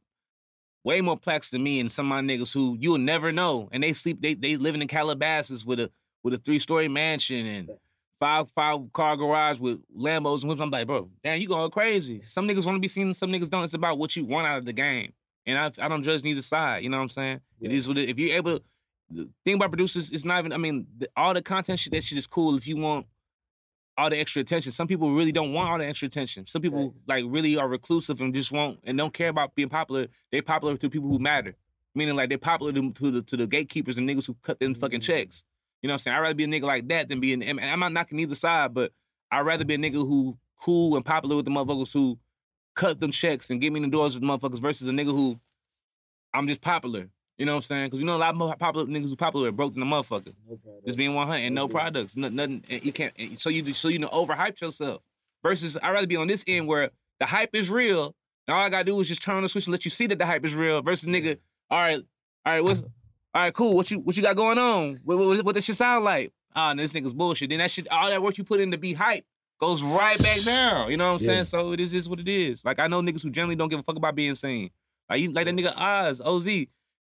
[0.83, 3.81] way more plaques than me, and some of my niggas who you'll never know, and
[3.83, 4.21] they sleep.
[4.21, 5.89] They they living in Calabasas with a
[6.23, 7.69] with a three story mansion and
[8.19, 10.61] five five car garage with Lambos and whips.
[10.61, 12.21] I'm like, bro, damn, you going crazy.
[12.25, 13.63] Some niggas want to be seen, some niggas don't.
[13.63, 15.13] It's about what you want out of the game,
[15.45, 16.83] and I I don't judge neither side.
[16.83, 17.41] You know what I'm saying?
[17.61, 17.77] It Yeah.
[17.77, 18.59] is what it, if you're able.
[18.59, 18.65] to
[19.09, 20.53] the thing about producers, is not even.
[20.53, 21.93] I mean, the, all the content shit.
[21.93, 23.05] That shit is cool if you want
[23.97, 24.71] all the extra attention.
[24.71, 26.45] Some people really don't want all the extra attention.
[26.47, 30.07] Some people like really are reclusive and just want and don't care about being popular.
[30.31, 31.55] They popular to people who matter.
[31.93, 34.75] Meaning like they popular to, to the to the gatekeepers and niggas who cut them
[34.75, 35.13] fucking mm-hmm.
[35.13, 35.43] checks.
[35.81, 36.17] You know what I'm saying?
[36.17, 38.35] I'd rather be a nigga like that than be an and I'm not knocking either
[38.35, 38.91] side, but
[39.31, 42.17] I'd rather be a nigga who cool and popular with the motherfuckers who
[42.73, 45.11] cut them checks and get me in the doors with the motherfuckers versus a nigga
[45.11, 45.39] who
[46.33, 47.09] I'm just popular.
[47.37, 47.85] You know what I'm saying?
[47.87, 50.33] Because you know a lot of popular niggas who popular are broke than the motherfucker.
[50.85, 52.63] Just being 100 and no products, no, nothing.
[52.69, 53.13] And you can't.
[53.17, 55.01] and So you so you know overhyped yourself.
[55.43, 56.89] Versus, I'd rather be on this end where
[57.19, 58.15] the hype is real.
[58.47, 60.07] And all I gotta do is just turn on the switch and let you see
[60.07, 60.81] that the hype is real.
[60.81, 61.37] Versus, nigga,
[61.69, 62.01] all right,
[62.45, 63.75] all right, what's all right, cool.
[63.75, 64.99] What you what you got going on?
[65.03, 66.31] What what, what this shit sound like?
[66.55, 67.49] Ah, this nigga's bullshit.
[67.49, 69.25] Then that shit, all that work you put in to be hype
[69.59, 70.89] goes right back down.
[70.89, 71.33] You know what I'm Yeah.
[71.33, 71.43] saying?
[71.45, 72.63] So it is just what it is.
[72.63, 74.69] Like I know niggas who generally don't give a fuck about being seen.
[75.09, 76.47] Like you, like that nigga Oz, OZ.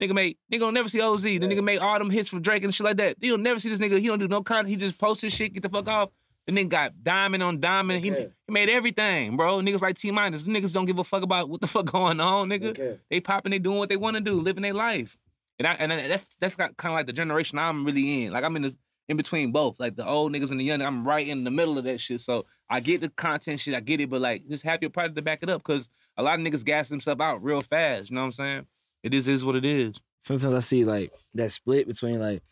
[0.00, 1.22] Nigga make nigga don't never see OZ.
[1.24, 3.16] The nigga make all them hits from Drake and shit like that.
[3.20, 3.98] You'll never see this nigga.
[3.98, 4.68] He don't do no content.
[4.68, 6.10] He just posts his shit, get the fuck off.
[6.46, 8.04] The nigga got diamond on diamond.
[8.04, 8.28] He, Okay.
[8.46, 9.58] he made everything, bro.
[9.58, 10.46] Niggas like T-Minus.
[10.46, 12.66] Niggas don't give a fuck about what the fuck going on, nigga.
[12.70, 12.98] Okay.
[13.10, 15.18] They popping, they doing what they want to do, living their life.
[15.58, 18.32] And I and I- that's that's kind of like the generation I'm really in.
[18.32, 18.76] Like I'm in the
[19.08, 20.80] in between both, like the old niggas and the young.
[20.82, 22.20] I'm right in the middle of that shit.
[22.20, 25.16] So I get the content shit, I get it, but like just have your product
[25.16, 28.10] to back it up, because a lot of niggas gas themselves out real fast.
[28.10, 28.66] You know what I'm saying?
[29.02, 30.00] It is is what it is.
[30.22, 32.42] sometimes I see like that split between like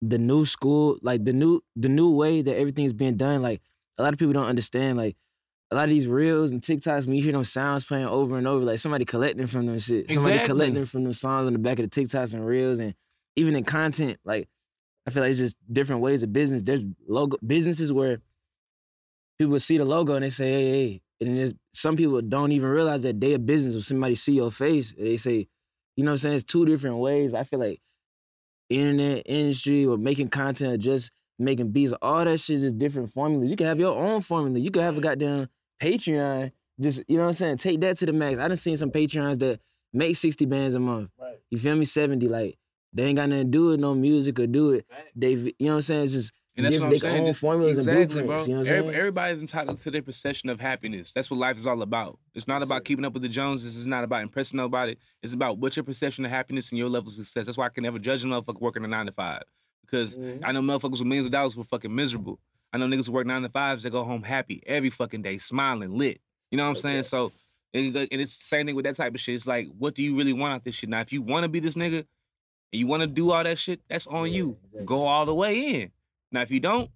[0.00, 3.42] the new school, like the new the new way that everything's being done.
[3.42, 3.60] Like
[3.98, 4.96] a lot of people don't understand.
[4.98, 5.16] Like
[5.70, 8.46] a lot of these reels and TikToks, when you hear them sounds playing over and
[8.46, 10.10] over, like somebody collecting from them shit.
[10.10, 10.46] Somebody Exactly.
[10.48, 12.94] collecting from them songs on the back of the TikToks and reels, and
[13.36, 14.18] even in content.
[14.24, 14.48] Like
[15.06, 16.62] I feel like it's just different ways of business.
[16.62, 18.18] There's logo businesses where
[19.38, 22.52] people see the logo and they say, "Hey, hey," and then there's some people don't
[22.52, 23.74] even realize that they a business.
[23.74, 25.48] When somebody see your face, they say,
[25.96, 26.34] you know what I'm saying?
[26.36, 27.34] It's two different ways.
[27.34, 27.80] I feel like
[28.68, 33.50] internet industry or making content or just making beats, all that shit is different formulas.
[33.50, 34.58] You can have your own formula.
[34.58, 35.08] You can have a mm-hmm.
[35.08, 35.48] goddamn
[35.80, 36.52] Patreon.
[36.80, 37.56] Just, you know what I'm saying?
[37.58, 38.38] Take that to the max.
[38.38, 39.60] I done seen some Patreons that
[39.92, 41.10] make 60 bands a month.
[41.20, 41.38] Right.
[41.50, 41.84] You feel me?
[41.84, 42.28] 70.
[42.28, 42.56] Like,
[42.92, 44.86] they ain't got nothing to do with no music or do it.
[45.14, 46.04] They, you know what I'm saying?
[46.04, 47.26] It's just And that's what I'm saying.
[47.26, 48.42] own formulas exactly, and bro.
[48.42, 48.94] You know what Every- saying?
[48.94, 51.10] Everybody's entitled to their perception of happiness.
[51.12, 52.18] That's what life is all about.
[52.34, 53.76] It's not about keeping up with the Joneses.
[53.78, 54.96] It's not about impressing nobody.
[55.22, 57.46] It's about what's your perception of happiness and your level of success.
[57.46, 59.42] That's why I can never judge a motherfucker working a nine to five.
[59.82, 60.44] Because Mm-hmm.
[60.44, 62.38] I know motherfuckers with millions of dollars were fucking miserable.
[62.72, 65.38] I know niggas who work nine to fives that go home happy every fucking day,
[65.38, 66.20] smiling, lit.
[66.50, 67.02] You know what I'm saying?
[67.04, 67.32] So,
[67.74, 69.34] and, and it's the same thing with that type of shit.
[69.36, 70.90] It's like, what do you really want out this shit?
[70.90, 72.06] Now, if you want to be this nigga and
[72.72, 74.56] you want to do all that shit, that's on Yeah, you.
[74.64, 74.84] exactly.
[74.86, 75.90] Go all the way in.
[76.32, 76.90] Now, if you don't,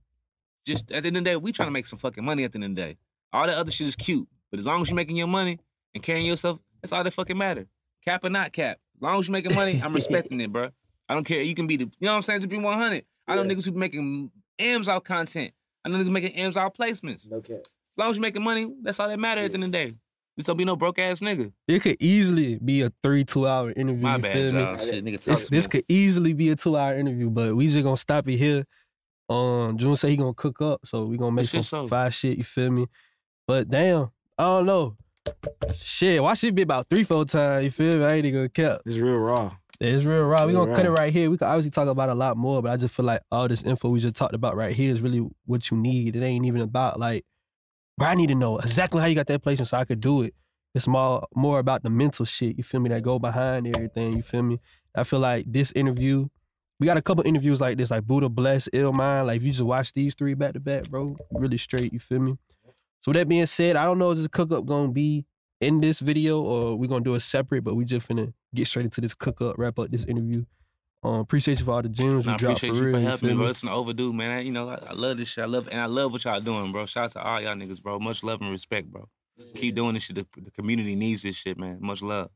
[0.66, 2.52] just at the end of the day, we trying to make some fucking money at
[2.52, 2.96] the end of the day.
[3.32, 4.26] All that other shit is cute.
[4.50, 5.58] But as long as you're making your money
[5.94, 7.66] and carrying yourself, that's all that fucking matter.
[8.04, 8.78] Cap or not cap.
[8.96, 10.70] As long as you're making money, I'm respecting it, bro.
[11.08, 11.42] I don't care.
[11.42, 12.40] You can be the, you know what I'm saying?
[12.40, 13.04] Just be 100.
[13.28, 13.48] I know Yeah.
[13.52, 15.52] niggas who be making M's out content.
[15.84, 17.30] I know niggas making M's out placements.
[17.30, 17.54] Okay.
[17.54, 17.60] As
[17.98, 19.94] long as you're making money, that's all that matter at the end of the day.
[20.36, 21.50] This don't be no broke ass nigga.
[21.66, 24.02] it could easily be a three, two hour interview.
[24.02, 24.60] My you bad, feel me?
[24.60, 24.78] y'all.
[24.78, 27.68] Shit, nigga, talk This, to this could easily be a two hour interview, but we
[27.68, 28.66] just gonna stop it here.
[29.28, 31.88] Um, June said he gonna cook up, so we gonna make some sure.
[31.88, 32.38] fire shit.
[32.38, 32.86] You feel me?
[33.46, 34.96] But damn, I don't know.
[35.74, 37.64] Shit, watch it be about three, four times.
[37.64, 38.04] You feel me?
[38.04, 38.82] I ain't even gonna cap.
[38.86, 39.56] It's real raw.
[39.80, 40.46] It's real raw.
[40.46, 41.30] We gonna cut it right here.
[41.30, 43.62] We could obviously talk about a lot more, but I just feel like all this
[43.62, 46.16] info we just talked about right here is really what you need.
[46.16, 47.24] It ain't even about like,
[47.98, 50.22] bro, I need to know exactly how you got that placement so I could do
[50.22, 50.34] it.
[50.74, 52.56] It's more more about the mental shit.
[52.56, 52.90] You feel me?
[52.90, 54.14] That go behind everything.
[54.14, 54.60] You feel me?
[54.94, 56.28] I feel like this interview,
[56.78, 59.26] we got a couple interviews like this, like Buddah Bless, Illmind.
[59.26, 61.92] Like if you just watch these three back to back, bro, really straight.
[61.92, 62.36] You feel me?
[63.00, 65.24] So with that being said, I don't know if this cook up gonna be
[65.60, 68.84] in this video or we're gonna do it separate, but we just finna get straight
[68.84, 70.44] into this cook up, wrap up this interview.
[71.02, 72.92] Um, appreciate you for all the gems And you dropped for you real.
[72.94, 73.46] for you helping me, feel bro.
[73.50, 74.30] It's an overdue, man.
[74.38, 75.44] I- you know, I, I love this shit.
[75.44, 76.84] I love and I love what y'all doing, bro.
[76.86, 77.98] Shout out to all y'all niggas, bro.
[78.00, 79.08] Much love and respect, bro.
[79.54, 80.16] Keep doing this shit.
[80.16, 81.78] The, the community needs this shit, man.
[81.80, 82.30] Much love.